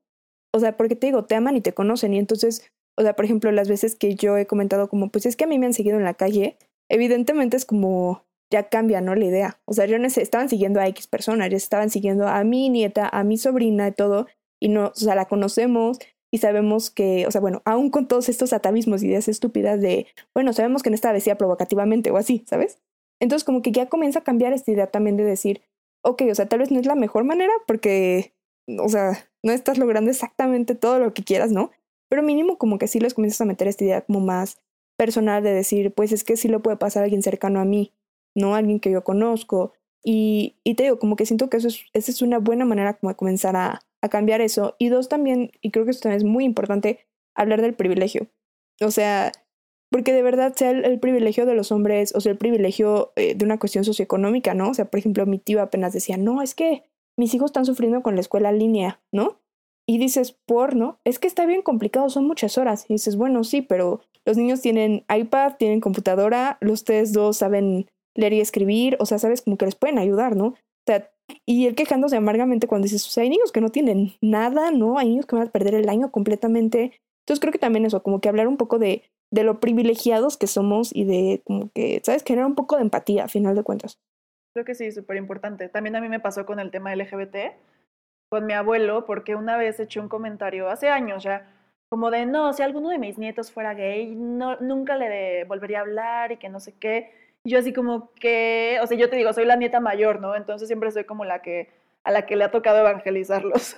O 0.54 0.62
sea, 0.62 0.78
porque 0.78 0.96
te 0.96 1.08
digo, 1.08 1.26
te 1.26 1.36
aman 1.36 1.58
y 1.58 1.62
te 1.62 1.74
conocen, 1.74 2.14
y 2.14 2.20
entonces, 2.20 2.72
o 2.98 3.02
sea, 3.02 3.18
por 3.18 3.26
ejemplo, 3.26 3.52
las 3.52 3.68
veces 3.68 3.96
que 3.96 4.16
yo 4.16 4.38
he 4.38 4.48
comentado 4.48 4.88
como, 4.88 5.10
pues 5.10 5.26
es 5.26 5.36
que 5.36 5.44
a 5.44 5.48
mí 5.48 5.60
me 5.60 5.66
han 5.66 5.74
seguido 5.74 5.98
en 5.98 6.06
la 6.06 6.14
calle, 6.14 6.58
evidentemente 6.90 7.58
es 7.58 7.66
como, 7.66 8.24
ya 8.52 8.70
cambia, 8.70 9.02
¿no? 9.02 9.16
La 9.16 9.26
idea. 9.26 9.60
O 9.66 9.74
sea, 9.74 9.86
yo 9.86 10.00
no 10.00 10.10
sé, 10.10 10.22
estaban 10.22 10.50
siguiendo 10.50 10.80
a 10.80 10.88
X 10.88 11.08
personas, 11.08 11.50
ya 11.50 11.58
estaban 11.58 11.90
siguiendo 11.90 12.28
a 12.28 12.44
mi 12.44 12.70
nieta, 12.70 13.10
a 13.12 13.24
mi 13.24 13.38
sobrina 13.38 13.88
y 13.88 13.92
todo, 13.92 14.28
y 14.60 14.70
no, 14.70 14.88
o 14.88 14.96
sea, 14.96 15.16
la 15.16 15.26
conocemos 15.26 16.00
y 16.32 16.40
sabemos 16.40 16.90
que, 16.90 17.26
o 17.28 17.32
sea, 17.32 17.42
bueno, 17.42 17.62
aún 17.66 17.90
con 17.90 18.08
todos 18.08 18.30
estos 18.30 18.54
atavismos, 18.54 19.04
ideas 19.04 19.28
estúpidas 19.28 19.82
de, 19.82 20.08
bueno, 20.34 20.54
sabemos 20.54 20.84
que 20.84 20.90
no 20.90 20.96
está 20.96 21.12
vestida 21.12 21.36
provocativamente 21.36 22.12
o 22.12 22.18
así, 22.18 22.44
¿sabes? 22.48 22.80
Entonces, 23.22 23.46
como 23.46 23.62
que 23.62 23.72
ya 23.72 23.88
comienza 23.88 24.20
a 24.20 24.24
cambiar 24.24 24.54
esta 24.54 24.72
idea 24.72 24.88
también 24.88 25.18
de 25.18 25.24
decir, 25.24 25.62
ok, 26.04 26.24
o 26.32 26.36
sea, 26.36 26.48
tal 26.48 26.60
vez 26.60 26.72
no 26.72 26.80
es 26.80 26.86
la 26.86 26.96
mejor 26.96 27.24
manera 27.24 27.54
porque, 27.68 28.34
o 28.80 28.90
sea, 28.90 29.28
no 29.44 29.54
estás 29.54 29.78
logrando 29.78 30.12
exactamente 30.12 30.76
todo 30.76 31.00
lo 31.00 31.14
que 31.14 31.24
quieras, 31.24 31.52
¿no? 31.52 31.72
Pero 32.10 32.22
mínimo 32.22 32.58
como 32.58 32.78
que 32.78 32.88
sí 32.88 33.00
les 33.00 33.14
comienzas 33.14 33.42
a 33.42 33.46
meter 33.46 33.68
esta 33.68 33.84
idea 33.84 34.02
como 34.02 34.20
más 34.20 34.58
personal 34.98 35.44
de 35.44 35.54
decir, 35.54 35.94
pues 35.94 36.12
es 36.12 36.24
que 36.24 36.38
sí 36.38 36.48
lo 36.48 36.62
puede 36.62 36.78
pasar 36.78 37.02
a 37.02 37.04
alguien 37.06 37.24
cercano 37.24 37.60
a 37.60 37.66
mí, 37.66 37.94
no 38.36 38.56
alguien 38.56 38.80
que 38.80 38.92
yo 38.92 39.04
conozco. 39.04 39.74
Y, 40.04 40.58
y 40.64 40.76
te 40.76 40.84
digo, 40.84 41.00
como 41.00 41.16
que 41.16 41.26
siento 41.26 41.50
que 41.50 41.58
eso 41.58 41.68
es, 41.68 41.86
esa 41.94 42.12
es 42.12 42.22
una 42.22 42.38
buena 42.38 42.66
manera 42.66 42.94
como 42.94 43.10
de 43.10 43.16
comenzar 43.16 43.56
a, 43.56 43.82
a 44.02 44.10
cambiar 44.10 44.42
eso. 44.42 44.76
Y 44.78 44.90
dos, 44.90 45.10
también, 45.10 45.52
y 45.62 45.72
creo 45.72 45.86
que 45.86 45.92
esto 45.92 46.04
también 46.04 46.18
es 46.18 46.24
muy 46.24 46.46
importante, 46.46 47.00
hablar 47.36 47.62
del 47.62 47.74
privilegio. 47.74 48.28
O 48.82 48.92
sea, 48.92 49.32
porque 49.92 50.14
de 50.14 50.24
verdad 50.24 50.54
sea 50.56 50.72
el, 50.72 51.00
privilegio 51.00 51.46
de 51.46 51.56
los 51.56 51.72
hombres, 51.72 52.14
o 52.16 52.22
sea, 52.22 52.32
el 52.32 52.38
privilegio 52.38 53.14
eh, 53.16 53.36
de 53.36 53.46
una 53.46 53.60
cuestión 53.60 53.84
socioeconómica, 53.84 54.54
¿no? 54.54 54.70
O 54.70 54.74
sea, 54.74 54.86
por 54.86 55.00
ejemplo, 55.00 55.26
mi 55.26 55.40
tío 55.40 55.62
apenas 55.62 55.94
decía, 55.94 56.18
no, 56.18 56.42
es 56.42 56.56
que 56.56 56.84
mis 57.18 57.34
hijos 57.34 57.50
están 57.50 57.66
sufriendo 57.66 58.02
con 58.02 58.16
la 58.16 58.22
escuela 58.22 58.50
en 58.50 58.60
línea, 58.60 59.02
¿no? 59.12 59.40
Y 59.88 60.00
dices, 60.00 60.36
por, 60.46 60.76
¿no? 60.76 61.00
Es 61.06 61.20
que 61.20 61.28
está 61.28 61.46
bien 61.46 61.62
complicado, 61.62 62.10
son 62.10 62.26
muchas 62.26 62.58
horas. 62.58 62.86
Y 62.90 62.96
dices, 62.96 63.16
bueno, 63.16 63.44
sí, 63.44 63.62
pero 63.62 64.02
los 64.26 64.36
niños 64.36 64.62
tienen 64.62 65.06
iPad, 65.16 65.54
tienen 65.58 65.80
computadora, 65.80 66.58
los 66.60 66.82
ustedes 66.82 67.14
dos 67.14 67.38
saben 67.38 67.88
leer 68.16 68.34
y 68.34 68.42
escribir, 68.42 68.98
o 69.00 69.06
sea, 69.06 69.20
sabes 69.20 69.42
como 69.42 69.58
que 69.58 69.66
les 69.66 69.76
pueden 69.76 70.00
ayudar, 70.00 70.36
¿no? 70.36 70.48
O 70.48 70.86
sea, 70.88 71.12
y 71.46 71.68
él 71.68 71.76
quejándose 71.76 72.16
amargamente 72.16 72.68
cuando 72.68 72.86
dices, 72.86 73.06
o 73.08 73.10
sea, 73.10 73.24
hay 73.24 73.30
niños 73.30 73.52
que 73.52 73.62
no 73.62 73.70
tienen 73.70 74.14
nada, 74.22 74.72
¿no? 74.72 74.98
Hay 74.98 75.10
niños 75.10 75.26
que 75.26 75.36
van 75.36 75.48
a 75.48 75.52
perder 75.52 75.76
el 75.76 75.90
año 75.90 76.12
completamente. 76.12 77.00
Entonces 77.24 77.40
creo 77.40 77.52
que 77.52 77.60
también 77.60 77.86
eso, 77.86 78.04
como 78.04 78.22
que 78.22 78.30
hablar 78.30 78.48
un 78.48 78.58
poco 78.58 78.80
de, 78.80 79.04
de 79.32 79.44
lo 79.44 79.60
privilegiados 79.60 80.38
que 80.38 80.48
somos 80.48 80.96
y 80.96 81.06
de 81.06 81.42
como 81.44 81.70
que, 81.74 82.02
¿sabes? 82.04 82.24
Generar 82.24 82.48
un 82.48 82.56
poco 82.56 82.76
de 82.76 82.84
empatía 82.84 83.26
a 83.26 83.28
final 83.28 83.56
de 83.56 83.64
cuentas. 83.64 84.00
Creo 84.54 84.66
que 84.66 84.76
sí, 84.76 84.92
súper 84.92 85.18
importante. 85.18 85.68
También 85.68 85.96
a 85.96 86.02
mí 86.02 86.08
me 86.08 86.20
pasó 86.20 86.46
con 86.46 86.60
el 86.60 86.72
tema 86.72 86.96
LGBT, 86.96 87.36
con 88.30 88.46
mi 88.46 88.54
abuelo, 88.54 89.06
porque 89.06 89.36
una 89.36 89.58
vez 89.58 89.80
eché 89.80 90.00
un 90.00 90.08
comentario 90.08 90.70
hace 90.70 90.90
años 90.90 91.24
ya, 91.24 91.52
como 91.90 92.10
de, 92.12 92.26
no, 92.26 92.54
si 92.54 92.64
alguno 92.64 92.90
de 92.90 92.98
mis 92.98 93.18
nietos 93.18 93.52
fuera 93.52 93.74
gay, 93.74 94.16
no, 94.16 94.58
nunca 94.62 94.96
le 94.98 95.44
volvería 95.46 95.80
a 95.80 95.82
hablar 95.82 96.32
y 96.32 96.38
que 96.38 96.50
no 96.50 96.60
sé 96.60 96.74
qué. 96.80 97.25
Yo 97.46 97.60
así 97.60 97.72
como 97.74 98.12
que, 98.16 98.80
o 98.82 98.88
sea, 98.88 98.98
yo 98.98 99.10
te 99.10 99.16
digo, 99.16 99.32
soy 99.32 99.46
la 99.46 99.56
nieta 99.56 99.80
mayor, 99.80 100.20
¿no? 100.20 100.36
Entonces 100.36 100.68
siempre 100.68 100.92
soy 100.92 101.04
como 101.06 101.26
la 101.26 101.42
que, 101.42 101.70
a 102.04 102.12
la 102.12 102.26
que 102.26 102.36
le 102.36 102.44
ha 102.44 102.52
tocado 102.52 102.80
evangelizarlos. 102.80 103.78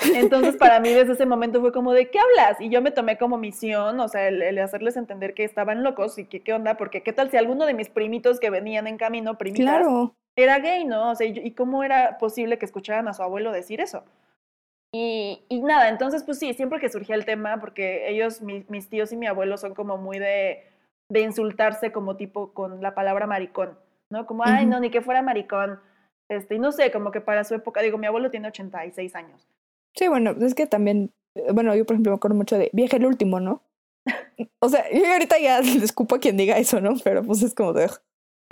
Entonces 0.14 0.56
para 0.56 0.80
mí 0.80 0.90
desde 0.90 1.12
ese 1.12 1.26
momento 1.26 1.60
fue 1.60 1.72
como 1.72 1.92
de, 1.92 2.08
¿qué 2.10 2.18
hablas? 2.18 2.60
Y 2.60 2.70
yo 2.70 2.80
me 2.80 2.90
tomé 2.90 3.18
como 3.18 3.36
misión, 3.36 4.00
o 4.00 4.08
sea, 4.08 4.28
el, 4.28 4.40
el 4.42 4.58
hacerles 4.60 4.96
entender 4.96 5.34
que 5.34 5.44
estaban 5.44 5.82
locos 5.82 6.18
y 6.18 6.24
que 6.24 6.40
qué 6.42 6.52
onda, 6.54 6.76
porque 6.76 7.02
qué 7.02 7.12
tal 7.12 7.30
si 7.30 7.36
alguno 7.36 7.66
de 7.66 7.74
mis 7.74 7.88
primitos 7.90 8.40
que 8.40 8.48
venían 8.50 8.86
en 8.86 8.96
camino, 8.96 9.36
primitas, 9.36 9.64
Claro. 9.66 10.14
era 10.36 10.58
gay, 10.60 10.84
¿no? 10.84 11.10
O 11.10 11.14
sea, 11.16 11.26
y, 11.26 11.38
y 11.38 11.50
cómo 11.52 11.82
era 11.84 12.16
posible 12.18 12.58
que 12.58 12.64
escucharan 12.64 13.08
a 13.08 13.12
su 13.14 13.22
abuelo 13.22 13.52
decir 13.52 13.80
eso. 13.80 14.04
Y, 14.92 15.44
y 15.48 15.60
nada, 15.62 15.88
entonces 15.88 16.24
pues 16.24 16.38
sí, 16.38 16.52
siempre 16.54 16.80
que 16.80 16.88
surgía 16.88 17.14
el 17.14 17.24
tema, 17.24 17.60
porque 17.60 18.08
ellos, 18.08 18.40
mi- 18.40 18.64
mis 18.68 18.88
tíos 18.88 19.12
y 19.12 19.16
mi 19.16 19.26
abuelo 19.26 19.56
son 19.56 19.74
como 19.74 19.96
muy 19.98 20.18
de, 20.18 20.64
de 21.10 21.20
insultarse 21.20 21.92
como 21.92 22.16
tipo 22.16 22.54
con 22.54 22.80
la 22.80 22.94
palabra 22.94 23.26
maricón, 23.26 23.78
¿no? 24.10 24.26
Como, 24.26 24.44
ay, 24.44 24.64
no, 24.64 24.80
ni 24.80 24.90
que 24.90 25.02
fuera 25.02 25.20
maricón. 25.20 25.80
Este, 26.30 26.54
y 26.54 26.58
no 26.60 26.70
sé, 26.72 26.92
como 26.92 27.10
que 27.10 27.20
para 27.20 27.44
su 27.44 27.54
época, 27.54 27.82
digo, 27.82 27.98
mi 27.98 28.06
abuelo 28.06 28.30
tiene 28.30 28.48
86 28.48 29.14
años. 29.16 29.48
Sí, 29.96 30.06
bueno, 30.06 30.30
es 30.40 30.54
que 30.54 30.68
también, 30.68 31.12
eh, 31.34 31.52
bueno, 31.52 31.74
yo 31.74 31.84
por 31.84 31.94
ejemplo 31.94 32.12
me 32.12 32.16
acuerdo 32.16 32.36
mucho 32.36 32.56
de 32.56 32.70
Viaje 32.72 32.96
el 32.96 33.06
último, 33.06 33.40
¿no? 33.40 33.62
O 34.60 34.68
sea, 34.68 34.84
yo 34.90 35.04
ahorita 35.12 35.38
ya 35.38 35.60
le 35.60 35.84
escupo 35.84 36.14
a 36.14 36.20
quien 36.20 36.36
diga 36.36 36.56
eso, 36.56 36.80
¿no? 36.80 36.94
Pero 37.02 37.24
pues 37.24 37.42
es 37.42 37.54
como 37.54 37.72
de... 37.72 37.90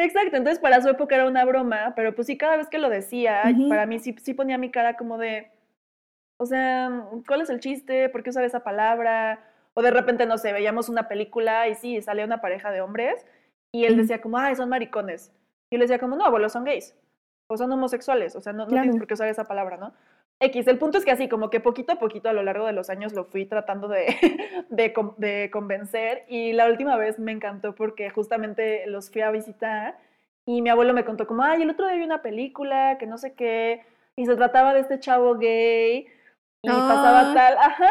Exacto, 0.01 0.37
entonces 0.37 0.59
para 0.59 0.83
su 0.83 0.89
época 0.89 1.15
era 1.15 1.27
una 1.27 1.45
broma, 1.45 1.93
pero 1.97 2.15
pues 2.15 2.27
sí, 2.27 2.37
cada 2.37 2.57
vez 2.57 2.69
que 2.69 2.79
lo 2.79 2.89
decía, 2.89 3.43
para 3.69 3.85
mí 3.85 3.99
sí, 3.99 4.15
sí 4.23 4.33
ponía 4.33 4.57
mi 4.57 4.71
cara 4.71 4.97
como 4.97 5.19
de, 5.19 5.51
o 6.39 6.47
sea, 6.47 7.09
¿cuál 7.27 7.41
es 7.41 7.51
el 7.51 7.59
chiste? 7.59 8.09
¿Por 8.09 8.23
qué 8.23 8.31
usar 8.31 8.45
esa 8.45 8.63
palabra? 8.63 9.47
O 9.79 9.83
de 9.83 9.91
repente, 9.93 10.26
no 10.26 10.39
sé, 10.39 10.53
veíamos 10.53 10.89
una 10.89 11.07
película 11.07 11.68
y 11.68 11.74
sí, 11.76 12.03
salía 12.03 12.24
una 12.24 12.41
pareja 12.41 12.72
de 12.72 12.81
hombres 12.81 13.24
y 13.72 13.85
él 13.85 13.97
decía 13.97 14.20
como, 14.20 14.37
ay, 14.39 14.57
son 14.57 14.68
maricones. 14.68 15.31
Y 15.70 15.76
yo 15.76 15.79
le 15.79 15.85
decía 15.85 16.01
como, 16.01 16.16
no, 16.16 16.24
abuelo, 16.24 16.49
son 16.49 16.64
gays. 16.64 16.97
O 17.49 17.57
son 17.57 17.70
homosexuales, 17.70 18.35
o 18.35 18.41
sea, 18.41 18.53
no, 18.53 18.64
no 18.64 18.68
Claro. 18.68 18.83
tienes 18.83 18.99
por 18.99 19.07
qué 19.07 19.14
usar 19.14 19.29
esa 19.29 19.45
palabra, 19.45 19.76
¿no? 19.76 19.93
X, 20.41 20.66
el 20.68 20.79
punto 20.79 20.99
es 20.99 21.05
que 21.05 21.11
así, 21.12 21.29
como 21.29 21.49
que 21.51 21.61
poquito 21.61 21.93
a 21.93 21.99
poquito 21.99 22.29
a 22.29 22.33
lo 22.33 22.43
largo 22.43 22.66
de 22.66 22.72
los 22.72 22.91
años 22.91 23.12
lo 23.12 23.24
fui 23.24 23.45
tratando 23.47 23.87
de, 23.89 24.07
de 24.70 25.51
convencer 25.53 26.24
y 26.29 26.53
la 26.55 26.66
última 26.68 26.97
vez 26.97 27.18
me 27.18 27.33
encantó 27.33 27.74
porque 27.74 28.11
justamente 28.11 28.87
los 28.87 29.11
fui 29.11 29.22
a 29.22 29.31
visitar 29.31 29.97
Y 30.47 30.62
mi 30.62 30.70
abuelo 30.70 30.93
me 30.95 31.05
contó 31.05 31.26
como, 31.26 31.43
ay, 31.43 31.62
el 31.62 31.70
otro 31.70 31.87
día 31.87 31.97
vi 31.97 32.05
una 32.05 32.22
película 32.22 32.97
que 32.99 33.07
no 33.07 33.18
sé 33.18 33.35
qué, 33.35 33.85
y 34.16 34.24
se 34.26 34.35
trataba 34.35 34.72
de 34.74 34.81
este 34.81 34.99
chavo 34.99 35.37
gay, 35.37 36.07
y 36.62 36.68
pasaba 36.68 37.31
Ah. 37.31 37.35
tal, 37.35 37.57
ajá. 37.59 37.91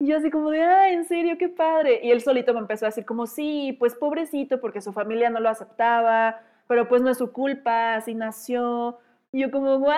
Y 0.00 0.06
yo 0.06 0.16
así 0.16 0.30
como 0.30 0.50
de, 0.50 0.62
ay, 0.62 0.94
en 0.94 1.04
serio, 1.04 1.36
qué 1.38 1.48
padre. 1.48 2.00
Y 2.04 2.10
él 2.10 2.20
solito 2.20 2.54
me 2.54 2.60
empezó 2.60 2.84
a 2.86 2.88
decir 2.88 3.04
como, 3.04 3.26
sí, 3.26 3.76
pues 3.78 3.94
pobrecito, 3.94 4.60
porque 4.60 4.80
su 4.80 4.92
familia 4.92 5.28
no 5.30 5.40
lo 5.40 5.48
aceptaba, 5.48 6.40
pero 6.68 6.88
pues 6.88 7.02
no 7.02 7.10
es 7.10 7.18
su 7.18 7.32
culpa, 7.32 7.96
así 7.96 8.14
nació. 8.14 8.98
Y 9.32 9.40
yo 9.40 9.50
como, 9.50 9.78
wow, 9.80 9.90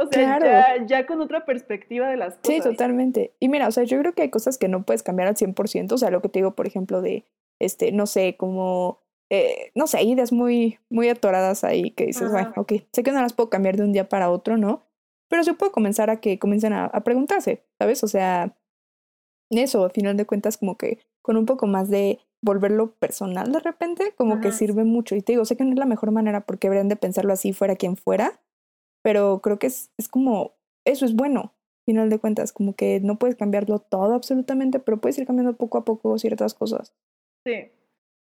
o 0.00 0.06
sea, 0.10 0.38
Claro. 0.38 0.46
ya, 0.46 0.86
ya 0.86 1.06
con 1.06 1.20
otra 1.20 1.44
perspectiva 1.44 2.08
de 2.08 2.16
las 2.16 2.36
cosas. 2.38 2.46
Sí, 2.56 2.60
totalmente. 2.62 3.32
Y 3.40 3.48
mira, 3.48 3.68
o 3.68 3.70
sea, 3.70 3.84
yo 3.84 3.98
creo 4.00 4.12
que 4.14 4.22
hay 4.22 4.30
cosas 4.30 4.56
que 4.58 4.68
no 4.68 4.82
puedes 4.84 5.02
cambiar 5.02 5.28
al 5.28 5.36
100%, 5.36 5.92
o 5.92 5.98
sea, 5.98 6.10
lo 6.10 6.22
que 6.22 6.28
te 6.30 6.38
digo, 6.40 6.52
por 6.56 6.66
ejemplo, 6.66 7.02
de, 7.02 7.24
este, 7.60 7.92
no 7.92 8.06
sé, 8.06 8.36
como, 8.36 9.02
eh, 9.28 9.70
no 9.74 9.86
sé, 9.86 10.02
ideas 10.02 10.32
muy, 10.32 10.78
muy 10.88 11.08
atoradas 11.10 11.62
ahí 11.62 11.90
que 11.90 12.06
dices, 12.06 12.22
Ajá. 12.22 12.32
bueno, 12.32 12.52
ok, 12.56 12.72
sé 12.92 13.02
que 13.02 13.12
no 13.12 13.20
las 13.20 13.34
puedo 13.34 13.50
cambiar 13.50 13.76
de 13.76 13.84
un 13.84 13.92
día 13.92 14.08
para 14.08 14.30
otro, 14.30 14.56
¿no? 14.56 14.82
Pero 15.28 15.44
sí 15.44 15.52
puedo 15.52 15.70
comenzar 15.70 16.10
a 16.10 16.20
que 16.20 16.38
comiencen 16.40 16.72
a, 16.72 16.86
a 16.86 17.04
preguntarse, 17.04 17.62
¿sabes? 17.78 18.02
O 18.02 18.08
sea, 18.08 18.56
eso, 19.58 19.84
al 19.84 19.90
final 19.90 20.16
de 20.16 20.26
cuentas, 20.26 20.56
como 20.56 20.76
que 20.76 20.98
con 21.22 21.36
un 21.36 21.46
poco 21.46 21.66
más 21.66 21.88
de 21.90 22.20
volverlo 22.42 22.92
personal 22.92 23.52
de 23.52 23.60
repente, 23.60 24.14
como 24.16 24.40
que 24.40 24.52
sirve 24.52 24.84
mucho. 24.84 25.14
Y 25.14 25.22
te 25.22 25.32
digo, 25.32 25.44
sé 25.44 25.56
que 25.56 25.64
no 25.64 25.72
es 25.72 25.78
la 25.78 25.86
mejor 25.86 26.10
manera 26.10 26.40
porque 26.40 26.68
deberían 26.68 26.88
de 26.88 26.96
pensarlo 26.96 27.32
así 27.32 27.52
fuera 27.52 27.76
quien 27.76 27.96
fuera, 27.96 28.40
pero 29.02 29.40
creo 29.42 29.58
que 29.58 29.66
es, 29.66 29.90
es 29.98 30.08
como, 30.08 30.54
eso 30.84 31.04
es 31.04 31.14
bueno, 31.14 31.52
final 31.84 32.08
de 32.08 32.18
cuentas, 32.18 32.52
como 32.52 32.74
que 32.74 33.00
no 33.00 33.18
puedes 33.18 33.36
cambiarlo 33.36 33.78
todo 33.80 34.14
absolutamente, 34.14 34.78
pero 34.78 35.00
puedes 35.00 35.18
ir 35.18 35.26
cambiando 35.26 35.56
poco 35.56 35.78
a 35.78 35.84
poco 35.84 36.18
ciertas 36.18 36.54
cosas. 36.54 36.94
Sí. 37.44 37.70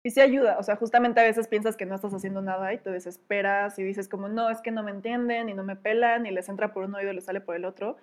Y 0.03 0.11
sí 0.11 0.21
ayuda, 0.21 0.57
o 0.57 0.63
sea, 0.63 0.77
justamente 0.77 1.19
a 1.19 1.23
veces 1.23 1.47
piensas 1.47 1.75
que 1.75 1.85
no 1.85 1.95
estás 1.95 2.13
haciendo 2.13 2.41
nada 2.41 2.73
y 2.73 2.77
te 2.77 2.91
desesperas 2.91 3.77
y 3.77 3.83
dices 3.83 4.07
como, 4.07 4.29
no, 4.29 4.49
es 4.49 4.61
que 4.61 4.71
no 4.71 4.83
me 4.83 4.91
entienden 4.91 5.49
y 5.49 5.53
no 5.53 5.63
me 5.63 5.75
pelan 5.75 6.25
y 6.25 6.31
les 6.31 6.47
entra 6.47 6.71
por 6.71 6.85
un 6.85 6.95
oído 6.95 7.11
y 7.11 7.15
les 7.15 7.25
sale 7.25 7.41
por 7.41 7.55
el 7.55 7.65
otro. 7.65 7.97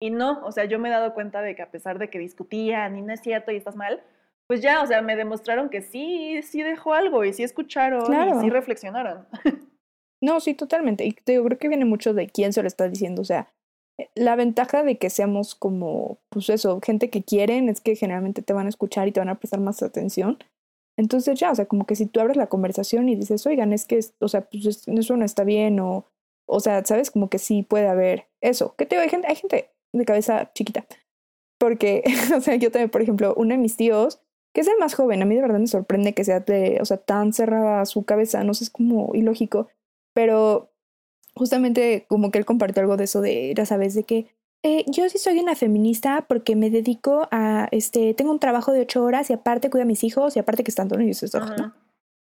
Y 0.00 0.10
no, 0.10 0.44
o 0.44 0.50
sea, 0.52 0.64
yo 0.64 0.78
me 0.78 0.88
he 0.88 0.92
dado 0.92 1.12
cuenta 1.14 1.42
de 1.42 1.54
que 1.54 1.62
a 1.62 1.70
pesar 1.70 1.98
de 1.98 2.08
que 2.08 2.18
discutían 2.18 2.96
y 2.96 3.02
no 3.02 3.12
es 3.12 3.20
cierto 3.20 3.52
y 3.52 3.56
estás 3.56 3.76
mal, 3.76 4.02
pues 4.46 4.62
ya, 4.62 4.82
o 4.82 4.86
sea, 4.86 5.02
me 5.02 5.14
demostraron 5.14 5.68
que 5.68 5.82
sí, 5.82 6.40
sí 6.42 6.62
dejó 6.62 6.94
algo 6.94 7.24
y 7.24 7.32
sí 7.32 7.42
escucharon 7.42 8.06
Claro. 8.06 8.38
y 8.38 8.40
sí 8.40 8.50
reflexionaron. 8.50 9.26
No, 10.22 10.38
sí, 10.40 10.52
totalmente. 10.52 11.06
Y 11.06 11.12
te 11.12 11.32
digo, 11.32 11.44
creo 11.46 11.58
que 11.58 11.68
viene 11.68 11.86
mucho 11.86 12.12
de 12.12 12.26
quién 12.28 12.52
se 12.52 12.60
lo 12.60 12.68
está 12.68 12.86
diciendo. 12.90 13.22
O 13.22 13.24
sea, 13.24 13.50
eh, 13.98 14.10
la 14.14 14.36
ventaja 14.36 14.82
de 14.82 14.98
que 14.98 15.08
seamos 15.08 15.54
como, 15.54 16.18
pues 16.28 16.50
eso, 16.50 16.78
gente 16.84 17.08
que 17.08 17.22
quieren 17.22 17.70
es 17.70 17.80
que 17.80 17.96
generalmente 17.96 18.42
te 18.42 18.52
van 18.52 18.66
a 18.66 18.68
escuchar 18.68 19.08
y 19.08 19.12
te 19.12 19.20
van 19.20 19.30
a 19.30 19.38
prestar 19.38 19.60
más 19.60 19.82
atención. 19.82 20.36
Entonces 20.98 21.40
ya, 21.40 21.50
o 21.50 21.54
sea, 21.54 21.64
como 21.64 21.86
que 21.86 21.96
si 21.96 22.04
tú 22.04 22.20
abres 22.20 22.36
la 22.36 22.48
conversación 22.48 23.08
y 23.08 23.16
dices, 23.16 23.46
oigan, 23.46 23.72
es 23.72 23.86
que, 23.86 23.98
o 24.18 24.28
sea, 24.28 24.42
pues 24.42 24.66
es- 24.66 24.88
eso 24.88 25.16
no 25.16 25.24
está 25.24 25.42
bien 25.44 25.80
o, 25.80 26.04
o 26.46 26.60
sea, 26.60 26.84
sabes, 26.84 27.10
como 27.10 27.30
que 27.30 27.38
sí 27.38 27.62
puede 27.62 27.88
haber 27.88 28.26
eso. 28.42 28.74
¿Qué 28.76 28.84
te 28.84 28.96
digo? 28.96 29.04
Hay 29.04 29.08
gente, 29.08 29.26
hay 29.26 29.36
gente 29.36 29.70
de 29.92 30.04
cabeza 30.04 30.50
chiquita. 30.54 30.86
Porque, 31.58 32.02
o 32.36 32.40
sea, 32.40 32.56
yo 32.56 32.70
también, 32.70 32.90
por 32.90 33.02
ejemplo, 33.02 33.34
uno 33.36 33.50
de 33.50 33.58
mis 33.58 33.76
tíos, 33.76 34.20
que 34.54 34.62
es 34.62 34.68
el 34.68 34.78
más 34.78 34.94
joven, 34.94 35.22
a 35.22 35.26
mí 35.26 35.34
de 35.36 35.42
verdad 35.42 35.58
me 35.58 35.66
sorprende 35.66 36.14
que 36.14 36.24
sea 36.24 36.40
de, 36.40 36.78
o 36.80 36.84
sea, 36.84 36.96
tan 36.96 37.32
cerrada 37.32 37.84
su 37.86 38.04
cabeza, 38.04 38.42
no 38.44 38.54
sé, 38.54 38.64
es 38.64 38.70
como 38.70 39.14
ilógico 39.14 39.68
pero 40.14 40.72
justamente 41.34 42.06
como 42.08 42.30
que 42.30 42.38
él 42.38 42.44
compartió 42.44 42.82
algo 42.82 42.96
de 42.96 43.04
eso 43.04 43.20
de, 43.20 43.52
ya 43.56 43.66
sabes, 43.66 43.94
de 43.94 44.04
que 44.04 44.26
eh, 44.62 44.84
yo 44.88 45.08
sí 45.08 45.18
soy 45.18 45.38
una 45.38 45.54
feminista 45.54 46.26
porque 46.28 46.56
me 46.56 46.70
dedico 46.70 47.28
a, 47.30 47.68
este, 47.70 48.12
tengo 48.14 48.30
un 48.30 48.40
trabajo 48.40 48.72
de 48.72 48.80
ocho 48.80 49.02
horas 49.02 49.30
y 49.30 49.32
aparte 49.32 49.70
cuido 49.70 49.84
a 49.84 49.86
mis 49.86 50.04
hijos 50.04 50.36
y 50.36 50.38
aparte 50.38 50.64
que 50.64 50.70
están 50.70 50.88
todos 50.88 51.02
ellos, 51.02 51.34
¿no? 51.34 51.74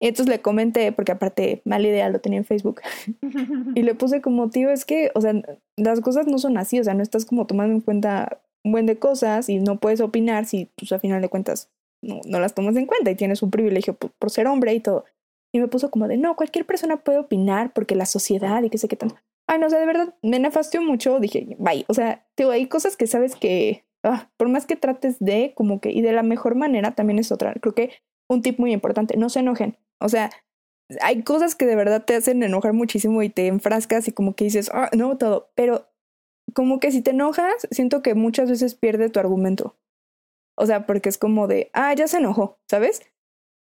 Y 0.01 0.09
entonces 0.09 0.35
le 0.35 0.41
comenté, 0.41 0.93
porque 0.93 1.13
aparte, 1.13 1.61
mala 1.65 1.87
idea, 1.87 2.09
lo 2.09 2.21
tenía 2.21 2.39
en 2.39 2.47
Facebook, 2.47 2.81
y 3.75 3.83
le 3.83 3.95
puse 3.95 4.23
como, 4.23 4.49
tío, 4.49 4.71
es 4.71 4.85
que, 4.87 5.11
o 5.15 5.21
sea, 5.21 5.35
las 5.77 6.01
cosas 6.01 6.27
no 6.27 6.39
son 6.39 6.57
así, 6.57 6.81
o 6.81 6.85
sea, 6.85 6.95
no 6.95 7.03
estás 7.03 7.27
como 7.27 7.47
tomando 7.47 7.75
en 7.75 7.83
cuenta 7.83 8.41
un 8.65 8.73
buen 8.73 8.87
de 8.87 8.99
cosas 8.99 9.49
y 9.49 9.59
no 9.59 9.79
puedes 9.79 10.01
opinar 10.01 10.47
si, 10.47 10.71
pues, 10.77 10.91
a 10.93 10.99
final 10.99 11.21
de 11.21 11.29
cuentas, 11.29 11.71
no, 12.03 12.21
no 12.27 12.41
las 12.41 12.55
tomas 12.55 12.77
en 12.77 12.87
cuenta 12.87 13.11
y 13.11 13.15
tienes 13.15 13.43
un 13.43 13.51
privilegio 13.51 13.95
por, 13.95 14.11
por 14.13 14.31
ser 14.31 14.47
hombre 14.47 14.73
y 14.75 14.81
todo. 14.81 15.05
Y 15.53 15.61
me 15.61 15.69
puso 15.69 15.91
como 15.91 16.09
de, 16.09 16.17
no, 16.17 16.35
cualquier 16.35 16.65
persona 16.65 16.97
puede 16.99 17.19
opinar 17.19 17.73
porque 17.75 17.95
la 17.95 18.07
sociedad 18.07 18.63
y 18.63 18.71
qué 18.71 18.79
sé 18.79 18.89
qué 18.89 18.97
tanto. 18.97 19.17
Ay, 19.47 19.59
no, 19.59 19.67
o 19.67 19.71
sea, 19.71 19.81
de 19.81 19.87
verdad, 19.87 20.15
me 20.23 20.39
nefastió 20.39 20.81
mucho, 20.81 21.19
dije, 21.19 21.57
bye, 21.59 21.85
o 21.89 21.95
sea, 21.95 22.25
digo, 22.37 22.53
hay 22.53 22.67
cosas 22.67 22.97
que 22.97 23.07
sabes 23.07 23.35
que, 23.35 23.85
ah, 24.05 24.31
por 24.37 24.49
más 24.49 24.65
que 24.65 24.77
trates 24.77 25.19
de, 25.19 25.53
como 25.57 25.81
que, 25.81 25.91
y 25.91 26.03
de 26.03 26.13
la 26.13 26.23
mejor 26.23 26.55
manera, 26.55 26.93
también 26.93 27.19
es 27.19 27.33
otra. 27.33 27.53
Creo 27.55 27.75
que 27.75 27.91
un 28.29 28.43
tip 28.43 28.61
muy 28.61 28.73
importante, 28.73 29.17
no 29.17 29.29
se 29.29 29.41
enojen. 29.41 29.77
O 30.01 30.09
sea, 30.09 30.31
hay 31.01 31.23
cosas 31.23 31.55
que 31.55 31.67
de 31.67 31.77
verdad 31.77 32.05
te 32.05 32.17
hacen 32.17 32.43
enojar 32.43 32.73
muchísimo 32.73 33.23
y 33.23 33.31
te 33.31 33.47
enfrascas 33.47 34.09
y 34.09 34.13
como 34.13 34.35
que 34.35 34.45
dices, 34.45 34.71
ah, 34.75 34.91
no, 34.97 35.17
todo, 35.19 35.51
pero 35.55 35.87
como 36.55 36.81
que 36.81 36.91
si 36.91 37.03
te 37.03 37.13
enojas, 37.13 37.69
siento 37.71 38.03
que 38.03 38.15
muchas 38.15 38.51
veces 38.51 38.75
pierde 38.75 39.11
tu 39.11 39.21
argumento. 39.21 39.77
O 40.57 40.67
sea, 40.67 40.87
porque 40.87 41.09
es 41.09 41.19
como 41.19 41.47
de, 41.47 41.71
ah, 41.73 41.95
ya 41.95 42.09
se 42.09 42.19
enojó, 42.19 42.59
¿sabes? 42.69 43.03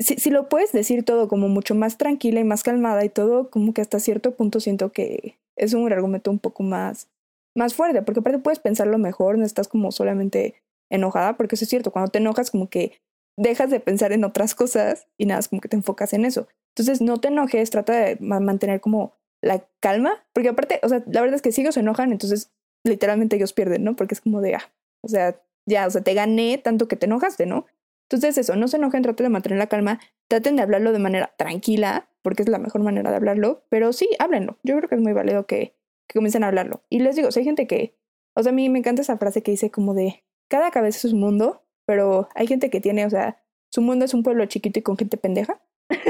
Si, 0.00 0.16
si 0.16 0.30
lo 0.30 0.48
puedes 0.48 0.72
decir 0.72 1.04
todo 1.04 1.28
como 1.28 1.48
mucho 1.48 1.74
más 1.74 1.98
tranquila 1.98 2.40
y 2.40 2.44
más 2.44 2.62
calmada 2.62 3.04
y 3.04 3.08
todo, 3.08 3.50
como 3.50 3.72
que 3.72 3.80
hasta 3.80 4.00
cierto 4.00 4.36
punto 4.36 4.60
siento 4.60 4.92
que 4.92 5.38
es 5.56 5.72
un 5.72 5.90
argumento 5.92 6.30
un 6.30 6.40
poco 6.40 6.62
más, 6.62 7.08
más 7.56 7.74
fuerte, 7.74 8.02
porque 8.02 8.20
aparte 8.20 8.38
puedes 8.40 8.58
pensarlo 8.58 8.98
mejor, 8.98 9.38
no 9.38 9.44
estás 9.44 9.68
como 9.68 9.92
solamente 9.92 10.62
enojada, 10.90 11.36
porque 11.36 11.54
eso 11.54 11.64
es 11.64 11.70
cierto, 11.70 11.90
cuando 11.92 12.10
te 12.10 12.18
enojas 12.18 12.50
como 12.50 12.68
que 12.68 13.00
dejas 13.36 13.70
de 13.70 13.80
pensar 13.80 14.12
en 14.12 14.24
otras 14.24 14.54
cosas 14.54 15.06
y 15.18 15.26
nada, 15.26 15.40
es 15.40 15.48
como 15.48 15.60
que 15.60 15.68
te 15.68 15.76
enfocas 15.76 16.12
en 16.12 16.24
eso. 16.24 16.48
Entonces 16.76 17.00
no 17.00 17.18
te 17.18 17.28
enojes, 17.28 17.70
trata 17.70 17.92
de 17.92 18.16
ma- 18.20 18.40
mantener 18.40 18.80
como 18.80 19.14
la 19.42 19.66
calma, 19.80 20.24
porque 20.32 20.48
aparte, 20.48 20.80
o 20.82 20.88
sea, 20.88 21.02
la 21.06 21.20
verdad 21.20 21.36
es 21.36 21.42
que 21.42 21.52
si 21.52 21.60
ellos 21.60 21.74
se 21.74 21.80
enojan, 21.80 22.12
entonces 22.12 22.50
literalmente 22.84 23.36
ellos 23.36 23.52
pierden, 23.52 23.84
¿no? 23.84 23.96
Porque 23.96 24.14
es 24.14 24.20
como 24.20 24.40
de, 24.40 24.54
ah, 24.54 24.72
o 25.02 25.08
sea, 25.08 25.40
ya, 25.66 25.86
o 25.86 25.90
sea, 25.90 26.02
te 26.02 26.14
gané 26.14 26.58
tanto 26.58 26.88
que 26.88 26.96
te 26.96 27.06
enojaste, 27.06 27.46
¿no? 27.46 27.66
Entonces 28.08 28.36
eso, 28.38 28.56
no 28.56 28.68
se 28.68 28.76
enojen, 28.76 29.02
traten 29.02 29.24
de 29.24 29.30
mantener 29.30 29.58
la 29.58 29.66
calma, 29.66 30.00
traten 30.28 30.56
de 30.56 30.62
hablarlo 30.62 30.92
de 30.92 30.98
manera 30.98 31.34
tranquila, 31.36 32.08
porque 32.22 32.42
es 32.42 32.48
la 32.48 32.58
mejor 32.58 32.82
manera 32.82 33.10
de 33.10 33.16
hablarlo, 33.16 33.64
pero 33.68 33.92
sí, 33.92 34.08
háblenlo. 34.18 34.58
Yo 34.62 34.76
creo 34.76 34.88
que 34.88 34.94
es 34.94 35.00
muy 35.00 35.12
válido 35.12 35.46
que, 35.46 35.74
que 36.06 36.14
comiencen 36.18 36.44
a 36.44 36.48
hablarlo. 36.48 36.82
Y 36.90 37.00
les 37.00 37.16
digo, 37.16 37.30
si 37.30 37.40
hay 37.40 37.44
gente 37.44 37.66
que, 37.66 37.96
o 38.34 38.42
sea, 38.42 38.50
a 38.50 38.54
mí 38.54 38.68
me 38.68 38.78
encanta 38.78 39.02
esa 39.02 39.18
frase 39.18 39.42
que 39.42 39.50
dice 39.50 39.70
como 39.70 39.94
de, 39.94 40.24
cada 40.48 40.70
cabeza 40.70 41.06
es 41.06 41.12
un 41.12 41.20
mundo, 41.20 41.63
pero 41.86 42.28
hay 42.34 42.46
gente 42.46 42.70
que 42.70 42.80
tiene, 42.80 43.06
o 43.06 43.10
sea, 43.10 43.42
su 43.70 43.82
mundo 43.82 44.04
es 44.04 44.14
un 44.14 44.22
pueblo 44.22 44.44
chiquito 44.46 44.78
y 44.78 44.82
con 44.82 44.96
gente 44.96 45.16
pendeja. 45.16 45.60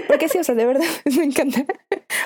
Porque 0.07 0.29
sí, 0.29 0.39
o 0.39 0.45
sea, 0.45 0.55
de 0.55 0.67
verdad, 0.67 0.85
me 1.17 1.25
encanta. 1.25 1.65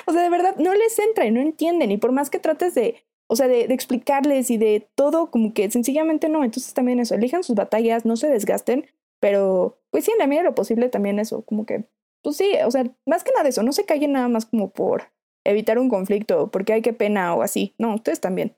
O 0.05 0.11
sea, 0.11 0.21
de 0.21 0.29
verdad, 0.29 0.55
no 0.57 0.73
les 0.73 0.97
entra 0.99 1.25
y 1.25 1.31
no 1.31 1.39
entienden. 1.41 1.91
Y 1.91 1.97
por 1.97 2.11
más 2.11 2.29
que 2.29 2.39
trates 2.39 2.75
de, 2.75 3.03
o 3.27 3.35
sea, 3.35 3.47
de, 3.47 3.67
de 3.67 3.73
explicarles 3.73 4.51
y 4.51 4.57
de 4.57 4.89
todo, 4.95 5.31
como 5.31 5.53
que 5.53 5.69
sencillamente 5.71 6.29
no. 6.29 6.43
Entonces 6.43 6.73
también 6.73 6.99
eso, 6.99 7.15
elijan 7.15 7.43
sus 7.43 7.55
batallas, 7.55 8.05
no 8.05 8.15
se 8.15 8.27
desgasten, 8.27 8.85
pero 9.19 9.79
pues 9.91 10.05
sí, 10.05 10.11
en 10.11 10.19
la 10.19 10.27
medida 10.27 10.43
de 10.43 10.49
lo 10.49 10.55
posible 10.55 10.89
también 10.89 11.19
eso, 11.19 11.43
como 11.43 11.65
que, 11.65 11.85
pues 12.21 12.37
sí, 12.37 12.53
o 12.65 12.71
sea, 12.71 12.83
más 13.05 13.23
que 13.23 13.31
nada 13.35 13.49
eso, 13.49 13.63
no 13.63 13.71
se 13.71 13.85
callen 13.85 14.13
nada 14.13 14.27
más 14.27 14.45
como 14.45 14.71
por 14.71 15.11
evitar 15.43 15.79
un 15.79 15.89
conflicto, 15.89 16.51
porque 16.51 16.73
hay 16.73 16.81
que 16.81 16.93
pena 16.93 17.33
o 17.33 17.41
así. 17.41 17.73
No, 17.77 17.95
ustedes 17.95 18.19
también. 18.19 18.55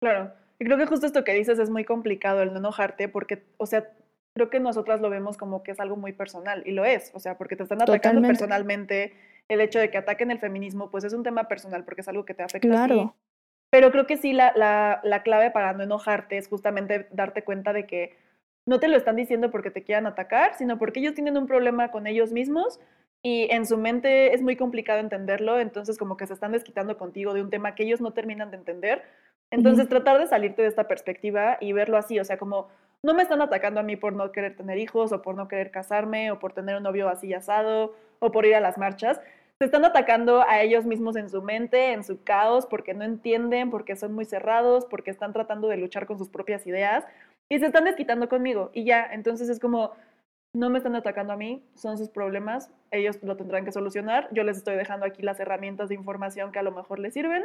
Claro. 0.00 0.32
Y 0.58 0.64
creo 0.64 0.76
que 0.76 0.86
justo 0.86 1.06
esto 1.06 1.24
que 1.24 1.32
dices 1.32 1.58
es 1.58 1.70
muy 1.70 1.84
complicado 1.84 2.42
el 2.42 2.52
no 2.52 2.58
enojarte 2.58 3.08
porque, 3.08 3.44
o 3.56 3.66
sea, 3.66 3.90
creo 4.40 4.48
que 4.48 4.60
nosotras 4.60 5.02
lo 5.02 5.10
vemos 5.10 5.36
como 5.36 5.62
que 5.62 5.72
es 5.72 5.80
algo 5.80 5.96
muy 5.96 6.14
personal 6.14 6.62
y 6.64 6.70
lo 6.70 6.86
es, 6.86 7.10
o 7.14 7.20
sea, 7.20 7.36
porque 7.36 7.56
te 7.56 7.64
están 7.64 7.82
atacando 7.82 8.22
Totalmente. 8.22 8.28
personalmente. 8.28 9.12
El 9.48 9.60
hecho 9.60 9.78
de 9.78 9.90
que 9.90 9.98
ataquen 9.98 10.30
el 10.30 10.38
feminismo, 10.38 10.90
pues 10.90 11.04
es 11.04 11.12
un 11.12 11.22
tema 11.22 11.44
personal 11.44 11.84
porque 11.84 12.00
es 12.00 12.08
algo 12.08 12.24
que 12.24 12.32
te 12.32 12.42
afecta 12.42 12.84
a 12.84 12.86
ti. 12.86 12.94
Claro. 12.94 13.16
Pero 13.68 13.90
creo 13.90 14.06
que 14.06 14.16
sí, 14.16 14.32
la, 14.32 14.52
la, 14.56 15.00
la 15.02 15.22
clave 15.22 15.50
para 15.50 15.74
no 15.74 15.82
enojarte 15.82 16.38
es 16.38 16.48
justamente 16.48 17.06
darte 17.10 17.44
cuenta 17.44 17.74
de 17.74 17.86
que 17.86 18.16
no 18.66 18.80
te 18.80 18.88
lo 18.88 18.96
están 18.96 19.16
diciendo 19.16 19.50
porque 19.50 19.70
te 19.70 19.82
quieran 19.82 20.06
atacar, 20.06 20.54
sino 20.54 20.78
porque 20.78 21.00
ellos 21.00 21.14
tienen 21.14 21.36
un 21.36 21.46
problema 21.46 21.90
con 21.90 22.06
ellos 22.06 22.32
mismos 22.32 22.80
y 23.22 23.48
en 23.50 23.66
su 23.66 23.76
mente 23.76 24.32
es 24.32 24.40
muy 24.40 24.56
complicado 24.56 25.00
entenderlo, 25.00 25.60
entonces 25.60 25.98
como 25.98 26.16
que 26.16 26.26
se 26.26 26.32
están 26.32 26.52
desquitando 26.52 26.96
contigo 26.96 27.34
de 27.34 27.42
un 27.42 27.50
tema 27.50 27.74
que 27.74 27.82
ellos 27.82 28.00
no 28.00 28.12
terminan 28.12 28.50
de 28.50 28.56
entender. 28.56 29.02
Entonces 29.50 29.88
tratar 29.88 30.18
de 30.18 30.28
salirte 30.28 30.62
de 30.62 30.68
esta 30.68 30.88
perspectiva 30.88 31.58
y 31.60 31.72
verlo 31.72 31.98
así, 31.98 32.18
o 32.20 32.24
sea, 32.24 32.38
como 32.38 32.68
no 33.02 33.14
me 33.14 33.22
están 33.22 33.40
atacando 33.40 33.80
a 33.80 33.82
mí 33.82 33.96
por 33.96 34.12
no 34.12 34.30
querer 34.32 34.56
tener 34.56 34.78
hijos 34.78 35.12
o 35.12 35.22
por 35.22 35.34
no 35.34 35.48
querer 35.48 35.70
casarme 35.70 36.30
o 36.30 36.38
por 36.38 36.52
tener 36.52 36.76
un 36.76 36.82
novio 36.82 37.08
así 37.08 37.32
asado 37.32 37.94
o 38.18 38.30
por 38.30 38.44
ir 38.44 38.54
a 38.54 38.60
las 38.60 38.76
marchas, 38.76 39.20
se 39.58 39.66
están 39.66 39.84
atacando 39.84 40.42
a 40.42 40.62
ellos 40.62 40.86
mismos 40.86 41.16
en 41.16 41.28
su 41.28 41.42
mente, 41.42 41.92
en 41.92 42.04
su 42.04 42.22
caos, 42.22 42.66
porque 42.66 42.94
no 42.94 43.04
entienden, 43.04 43.70
porque 43.70 43.96
son 43.96 44.14
muy 44.14 44.24
cerrados, 44.24 44.86
porque 44.86 45.10
están 45.10 45.32
tratando 45.32 45.68
de 45.68 45.76
luchar 45.76 46.06
con 46.06 46.18
sus 46.18 46.28
propias 46.28 46.66
ideas 46.66 47.04
y 47.50 47.58
se 47.58 47.66
están 47.66 47.84
desquitando 47.84 48.28
conmigo. 48.28 48.70
Y 48.72 48.84
ya, 48.84 49.06
entonces 49.12 49.48
es 49.48 49.60
como, 49.60 49.92
no 50.54 50.70
me 50.70 50.78
están 50.78 50.96
atacando 50.96 51.32
a 51.32 51.36
mí, 51.36 51.62
son 51.74 51.98
sus 51.98 52.08
problemas, 52.08 52.70
ellos 52.90 53.22
lo 53.22 53.36
tendrán 53.36 53.64
que 53.64 53.72
solucionar, 53.72 54.28
yo 54.32 54.44
les 54.44 54.56
estoy 54.56 54.76
dejando 54.76 55.04
aquí 55.04 55.22
las 55.22 55.40
herramientas 55.40 55.88
de 55.90 55.94
información 55.94 56.52
que 56.52 56.58
a 56.58 56.62
lo 56.62 56.72
mejor 56.72 56.98
les 56.98 57.12
sirven, 57.12 57.44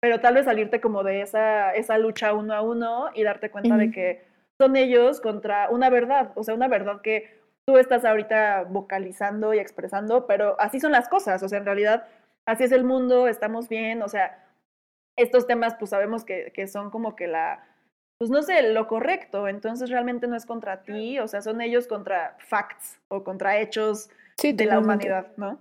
pero 0.00 0.20
tal 0.20 0.34
vez 0.34 0.44
salirte 0.44 0.80
como 0.80 1.04
de 1.04 1.22
esa, 1.22 1.72
esa 1.72 1.96
lucha 1.96 2.34
uno 2.34 2.52
a 2.54 2.60
uno 2.60 3.06
y 3.14 3.22
darte 3.22 3.50
cuenta 3.50 3.76
de 3.76 3.90
que 3.90 4.35
son 4.60 4.76
ellos 4.76 5.20
contra 5.20 5.68
una 5.70 5.90
verdad, 5.90 6.32
o 6.34 6.44
sea, 6.44 6.54
una 6.54 6.68
verdad 6.68 7.00
que 7.02 7.40
tú 7.66 7.78
estás 7.78 8.04
ahorita 8.04 8.64
vocalizando 8.64 9.52
y 9.54 9.58
expresando, 9.58 10.26
pero 10.26 10.58
así 10.60 10.80
son 10.80 10.92
las 10.92 11.08
cosas, 11.08 11.42
o 11.42 11.48
sea, 11.48 11.58
en 11.58 11.64
realidad 11.64 12.06
así 12.46 12.64
es 12.64 12.72
el 12.72 12.84
mundo, 12.84 13.28
estamos 13.28 13.68
bien, 13.68 14.02
o 14.02 14.08
sea, 14.08 14.44
estos 15.18 15.46
temas 15.46 15.74
pues 15.78 15.90
sabemos 15.90 16.24
que, 16.24 16.52
que 16.54 16.68
son 16.68 16.90
como 16.90 17.16
que 17.16 17.26
la, 17.26 17.66
pues 18.18 18.30
no 18.30 18.42
sé, 18.42 18.72
lo 18.72 18.86
correcto, 18.86 19.48
entonces 19.48 19.90
realmente 19.90 20.26
no 20.26 20.36
es 20.36 20.46
contra 20.46 20.82
ti, 20.84 21.18
o 21.18 21.28
sea, 21.28 21.42
son 21.42 21.60
ellos 21.60 21.86
contra 21.86 22.36
facts 22.38 22.98
o 23.08 23.24
contra 23.24 23.58
hechos 23.60 24.10
de 24.42 24.64
la 24.64 24.78
humanidad, 24.78 25.28
¿no? 25.36 25.58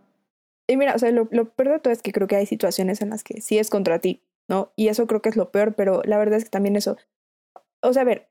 Y 0.68 0.78
mira, 0.78 0.96
o 0.96 1.00
sea, 1.00 1.12
lo, 1.12 1.28
lo 1.32 1.46
peor 1.46 1.74
de 1.74 1.80
todo 1.80 1.93
es 1.93 2.02
que 2.02 2.12
creo 2.12 2.28
que 2.28 2.36
hay 2.36 2.46
situaciones 2.46 3.02
en 3.02 3.12
las 3.12 3.24
que 3.24 3.41
sí 3.41 3.60
es 3.60 3.70
contra 3.70 4.00
ti, 4.00 4.22
¿no? 4.50 4.72
Y 4.76 4.88
eso 4.88 5.06
creo 5.06 5.22
que 5.22 5.30
es 5.30 5.36
lo 5.36 5.52
peor, 5.52 5.76
pero 5.76 6.02
la 6.06 6.18
verdad 6.18 6.38
es 6.38 6.46
que 6.46 6.50
también 6.50 6.76
eso, 6.76 6.98
o 7.84 7.93
sea, 7.93 8.02
a 8.02 8.06
ver, 8.06 8.28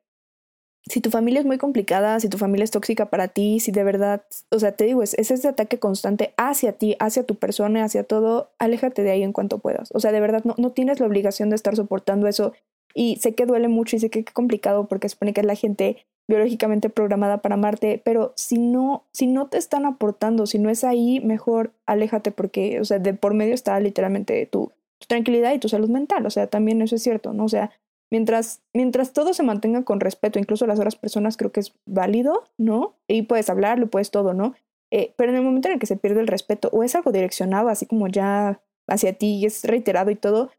si 0.87 1.01
tu 1.01 1.11
familia 1.11 1.41
es 1.41 1.47
muy 1.47 1.57
complicada, 1.57 2.20
si 2.20 2.28
tu 2.28 2.37
familia 2.37 2.64
es 2.64 2.70
tóxica 2.70 3.07
para 3.07 3.28
ti, 3.28 3.59
si 3.61 3.72
de 3.72 3.85
verdad, 3.85 4.22
o 4.51 4.59
sea, 4.59 4.72
te 4.72 4.85
digo, 4.85 5.03
es, 5.03 5.14
es, 5.14 5.30
ese 5.30 5.49
ataque 5.49 5.78
constante 5.78 6.35
hacia 6.37 6.72
ti, 6.72 6.97
hacia 7.01 7.24
tu 7.24 7.37
persona, 7.37 7.85
hacia 7.85 8.05
todo, 8.05 8.51
aléjate 8.59 9.03
de 9.03 9.11
ahí 9.11 9.22
en 9.22 9.32
cuanto 9.32 9.59
puedas. 9.59 9.91
O 9.95 10.01
sea, 10.01 10.12
de 10.12 10.20
verdad, 10.20 10.45
no, 10.45 10.55
no 10.59 10.72
tienes 10.72 11.01
la 11.01 11.07
obligación 11.07 11.49
de 11.49 11.57
estar 11.57 11.74
soportando 11.74 12.28
eso. 12.28 12.53
Y 12.95 13.16
sé 13.16 13.35
que 13.35 13.47
duele 13.47 13.68
mucho 13.68 13.97
y 13.97 13.99
sé 13.99 14.11
que 14.11 14.20
es 14.20 14.26
complicado 14.26 14.87
porque 14.87 15.09
supone 15.09 15.32
que 15.32 15.41
es 15.41 15.47
la 15.47 15.57
gente 15.57 16.05
biológicamente 16.28 16.91
programada 16.91 17.39
para 17.39 17.55
amarte, 17.55 18.01
pero 18.05 18.32
si 18.37 18.59
no, 18.59 19.05
si 19.12 19.26
no 19.26 19.49
te 19.49 19.59
están 19.59 19.85
aportando, 19.85 20.47
si 20.47 20.59
no 20.59 20.70
es 20.70 20.85
ahí, 20.85 21.20
mejor 21.20 21.72
aléjate 21.87 22.30
porque, 22.30 22.80
o 22.80 22.85
sea, 22.85 22.99
de 22.99 23.14
por 23.14 23.35
medio 23.35 23.55
está 23.55 23.78
literalmente 23.80 24.47
tu, 24.47 24.72
tu 24.99 25.07
tranquilidad 25.07 25.53
y 25.53 25.59
tu 25.59 25.68
salud 25.68 25.91
mental, 25.91 26.24
o 26.24 26.30
sea, 26.30 26.47
también 26.47 26.80
eso 26.80 26.97
es 26.97 27.03
cierto, 27.03 27.32
¿no? 27.35 27.45
O 27.45 27.49
sea, 27.49 27.72
mientras, 28.15 28.62
mientras 28.73 29.12
todo 29.12 29.35
se 29.35 29.43
mantenga 29.43 29.83
con 29.83 29.99
respeto, 29.99 30.39
incluso 30.39 30.69
las 30.69 30.79
otras 30.79 30.95
personas 30.95 31.37
creo 31.37 31.51
que 31.51 31.59
es 31.59 31.75
válido, 31.85 32.45
¿no? 32.59 32.95
Y 33.09 33.23
puedes 33.23 33.51
hablarlo, 33.51 33.89
puedes 33.89 34.12
todo, 34.12 34.35
¿no? 34.35 34.55
Eh, 34.93 35.12
pero 35.17 35.33
en 35.33 35.39
el 35.39 35.43
momento 35.43 35.67
en 35.67 35.75
el 35.75 35.81
que 35.81 35.87
se 35.87 35.97
pierde 35.97 36.21
el 36.21 36.29
respeto 36.29 36.69
o 36.73 36.85
es 36.85 36.95
algo 36.95 37.11
direccionado, 37.11 37.69
así 37.69 37.87
como 37.87 38.07
ya 38.07 38.61
hacia 38.87 39.15
ti 39.15 39.39
y 39.39 39.47
es 39.47 39.65
reiterado 39.65 40.12
y 40.12 40.15
todo, 40.15 40.53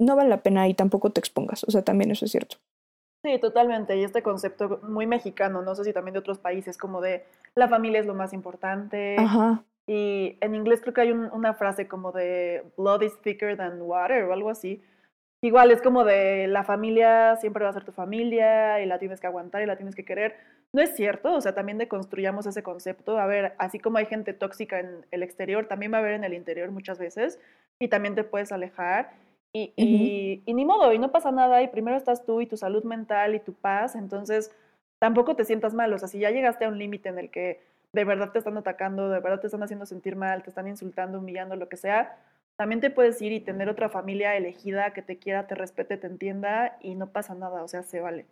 no 0.00 0.16
vale 0.16 0.28
la 0.28 0.42
pena 0.42 0.66
y 0.66 0.74
tampoco 0.74 1.10
te 1.10 1.20
expongas, 1.20 1.62
o 1.62 1.70
sea, 1.70 1.82
también 1.82 2.10
eso 2.10 2.24
es 2.24 2.32
cierto. 2.32 2.56
Sí, 3.22 3.38
totalmente. 3.38 3.96
Y 3.96 4.02
este 4.02 4.24
concepto 4.24 4.80
muy 4.82 5.06
mexicano, 5.06 5.62
no 5.62 5.76
sé 5.76 5.84
si 5.84 5.92
también 5.92 6.14
de 6.14 6.18
otros 6.18 6.38
países, 6.38 6.76
como 6.76 7.00
de 7.00 7.26
la 7.54 7.68
familia 7.68 8.00
es 8.00 8.06
lo 8.06 8.14
más 8.14 8.32
importante. 8.32 9.14
Ajá. 9.20 9.62
Y 9.86 10.36
en 10.40 10.56
inglés 10.56 10.80
creo 10.80 10.94
que 10.94 11.02
hay 11.02 11.12
una 11.12 11.54
frase 11.54 11.86
como 11.86 12.10
de 12.10 12.64
blood 12.76 13.02
is 13.02 13.20
thicker 13.22 13.56
than 13.56 13.80
water 13.82 14.24
o 14.24 14.32
algo 14.32 14.50
así. 14.50 14.82
Igual 15.42 15.70
es 15.70 15.80
como 15.80 16.04
de 16.04 16.46
la 16.48 16.64
familia 16.64 17.36
siempre 17.36 17.64
va 17.64 17.70
a 17.70 17.72
ser 17.72 17.84
tu 17.84 17.92
familia 17.92 18.80
y 18.82 18.86
la 18.86 18.98
tienes 18.98 19.20
que 19.20 19.26
aguantar 19.26 19.62
y 19.62 19.66
la 19.66 19.76
tienes 19.76 19.94
que 19.94 20.04
querer. 20.04 20.36
No 20.72 20.82
es 20.82 20.94
cierto, 20.94 21.32
o 21.32 21.40
sea, 21.40 21.54
también 21.54 21.78
deconstruyamos 21.78 22.44
ese 22.46 22.62
concepto. 22.62 23.18
A 23.18 23.26
ver, 23.26 23.54
así 23.58 23.78
como 23.78 23.96
hay 23.98 24.06
gente 24.06 24.34
tóxica 24.34 24.80
en 24.80 25.06
el 25.10 25.22
exterior, 25.22 25.66
también 25.66 25.92
va 25.92 25.96
a 25.96 26.00
haber 26.00 26.12
en 26.12 26.24
el 26.24 26.34
interior 26.34 26.70
muchas 26.70 26.98
veces 26.98 27.40
y 27.78 27.88
también 27.88 28.14
te 28.14 28.24
puedes 28.24 28.52
alejar. 28.52 29.12
Y, 29.52 29.72
y, 30.46 30.54
ni 30.54 30.64
modo, 30.64 30.92
y 30.92 30.98
no 30.98 31.10
pasa 31.10 31.32
nada, 31.32 31.60
y 31.62 31.68
primero 31.68 31.96
estás 31.96 32.24
tú 32.24 32.40
y 32.40 32.46
tu 32.46 32.56
salud 32.56 32.84
mental 32.84 33.34
y 33.34 33.40
tu 33.40 33.52
paz, 33.52 33.96
entonces 33.96 34.52
tampoco 35.00 35.34
te 35.34 35.44
sientas 35.44 35.74
mal, 35.74 35.92
o 35.92 35.98
sea, 35.98 36.06
si 36.06 36.20
ya 36.20 36.30
llegaste 36.30 36.66
a 36.66 36.68
un 36.68 36.78
límite 36.78 37.08
en 37.08 37.18
el 37.18 37.30
que 37.30 37.60
de 37.92 38.04
verdad 38.04 38.30
te 38.30 38.38
están 38.38 38.56
atacando, 38.56 39.10
de 39.10 39.18
verdad 39.18 39.40
te 39.40 39.48
están 39.48 39.64
haciendo 39.64 39.86
sentir 39.86 40.14
mal, 40.14 40.44
te 40.44 40.50
están 40.50 40.68
insultando, 40.68 41.18
humillando, 41.18 41.56
lo 41.56 41.68
que 41.68 41.76
sea, 41.76 42.16
también 42.60 42.82
te 42.82 42.90
puedes 42.90 43.22
ir 43.22 43.32
y 43.32 43.40
tener 43.40 43.70
otra 43.70 43.88
familia 43.88 44.36
elegida 44.36 44.92
que 44.92 45.00
te 45.00 45.16
quiera, 45.16 45.46
te 45.46 45.54
respete, 45.54 45.96
te 45.96 46.06
entienda 46.06 46.76
y 46.82 46.94
no 46.94 47.10
pasa 47.10 47.34
nada, 47.34 47.64
o 47.64 47.68
sea, 47.68 47.82
se 47.82 48.00
vale. 48.00 48.26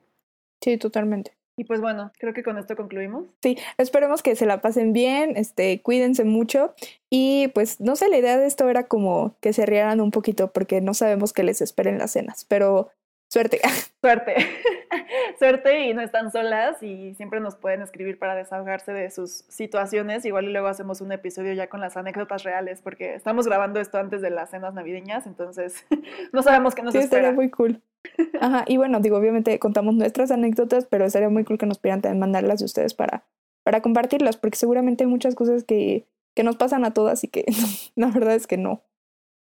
Sí, 0.60 0.76
totalmente. 0.76 1.32
Y 1.56 1.64
pues 1.64 1.80
bueno, 1.80 2.12
creo 2.18 2.34
que 2.34 2.42
con 2.42 2.58
esto 2.58 2.76
concluimos. 2.76 3.24
Sí, 3.42 3.56
esperemos 3.78 4.22
que 4.22 4.36
se 4.36 4.44
la 4.44 4.60
pasen 4.60 4.92
bien, 4.92 5.38
este, 5.38 5.80
cuídense 5.80 6.24
mucho 6.24 6.74
y 7.08 7.48
pues 7.54 7.80
no 7.80 7.96
sé, 7.96 8.10
la 8.10 8.18
idea 8.18 8.36
de 8.36 8.46
esto 8.46 8.68
era 8.68 8.86
como 8.86 9.34
que 9.40 9.54
se 9.54 9.64
rieran 9.64 9.98
un 9.98 10.10
poquito 10.10 10.52
porque 10.52 10.82
no 10.82 10.92
sabemos 10.92 11.32
qué 11.32 11.42
les 11.42 11.62
esperen 11.62 11.96
las 11.96 12.10
cenas, 12.10 12.44
pero 12.44 12.90
suerte. 13.28 13.60
Suerte. 14.00 14.34
Suerte 15.38 15.86
y 15.86 15.94
no 15.94 16.02
están 16.02 16.30
solas 16.30 16.82
y 16.82 17.14
siempre 17.14 17.40
nos 17.40 17.56
pueden 17.56 17.82
escribir 17.82 18.18
para 18.18 18.34
desahogarse 18.34 18.92
de 18.92 19.10
sus 19.10 19.44
situaciones. 19.48 20.24
Igual 20.24 20.46
y 20.46 20.52
luego 20.52 20.68
hacemos 20.68 21.00
un 21.00 21.12
episodio 21.12 21.52
ya 21.52 21.68
con 21.68 21.80
las 21.80 21.96
anécdotas 21.96 22.44
reales 22.44 22.80
porque 22.80 23.14
estamos 23.14 23.46
grabando 23.46 23.80
esto 23.80 23.98
antes 23.98 24.22
de 24.22 24.30
las 24.30 24.50
cenas 24.50 24.74
navideñas, 24.74 25.26
entonces 25.26 25.84
no 26.32 26.42
sabemos 26.42 26.74
qué 26.74 26.82
nos 26.82 26.92
sí, 26.92 26.98
espera. 26.98 27.22
estaría 27.22 27.36
muy 27.36 27.50
cool. 27.50 27.82
Ajá, 28.40 28.64
y 28.66 28.76
bueno, 28.76 29.00
digo, 29.00 29.16
obviamente 29.16 29.58
contamos 29.58 29.94
nuestras 29.94 30.30
anécdotas, 30.30 30.86
pero 30.86 31.04
estaría 31.04 31.28
muy 31.28 31.44
cool 31.44 31.58
que 31.58 31.66
nos 31.66 31.78
pudieran 31.78 32.00
también 32.00 32.20
mandarlas 32.20 32.60
de 32.60 32.64
ustedes 32.64 32.94
para, 32.94 33.24
para 33.64 33.82
compartirlas, 33.82 34.36
porque 34.36 34.56
seguramente 34.56 35.04
hay 35.04 35.10
muchas 35.10 35.34
cosas 35.34 35.64
que, 35.64 36.06
que 36.34 36.44
nos 36.44 36.56
pasan 36.56 36.84
a 36.84 36.94
todas 36.94 37.24
y 37.24 37.28
que 37.28 37.44
la 37.96 38.06
verdad 38.08 38.34
es 38.34 38.46
que 38.46 38.56
no. 38.56 38.82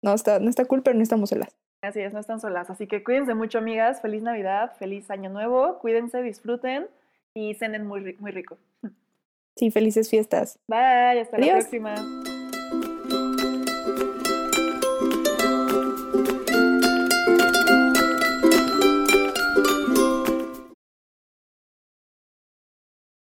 No 0.01 0.13
está, 0.13 0.39
no 0.39 0.49
está 0.49 0.65
cool, 0.65 0.83
pero 0.83 0.95
no 0.95 1.01
estamos 1.01 1.29
solas. 1.29 1.55
Así 1.83 1.99
es, 1.99 2.13
no 2.13 2.19
están 2.19 2.39
solas. 2.39 2.69
Así 2.69 2.87
que 2.87 3.03
cuídense 3.03 3.33
mucho, 3.35 3.57
amigas. 3.57 4.01
Feliz 4.01 4.23
Navidad, 4.23 4.71
feliz 4.79 5.11
Año 5.11 5.29
Nuevo. 5.29 5.79
Cuídense, 5.79 6.21
disfruten 6.21 6.87
y 7.33 7.55
cenen 7.55 7.85
muy, 7.85 8.15
muy 8.19 8.31
rico. 8.31 8.57
Sí, 9.55 9.69
felices 9.69 10.09
fiestas. 10.09 10.59
Bye, 10.67 11.19
hasta 11.19 11.37
la 11.37 11.47
próxima. 11.47 11.95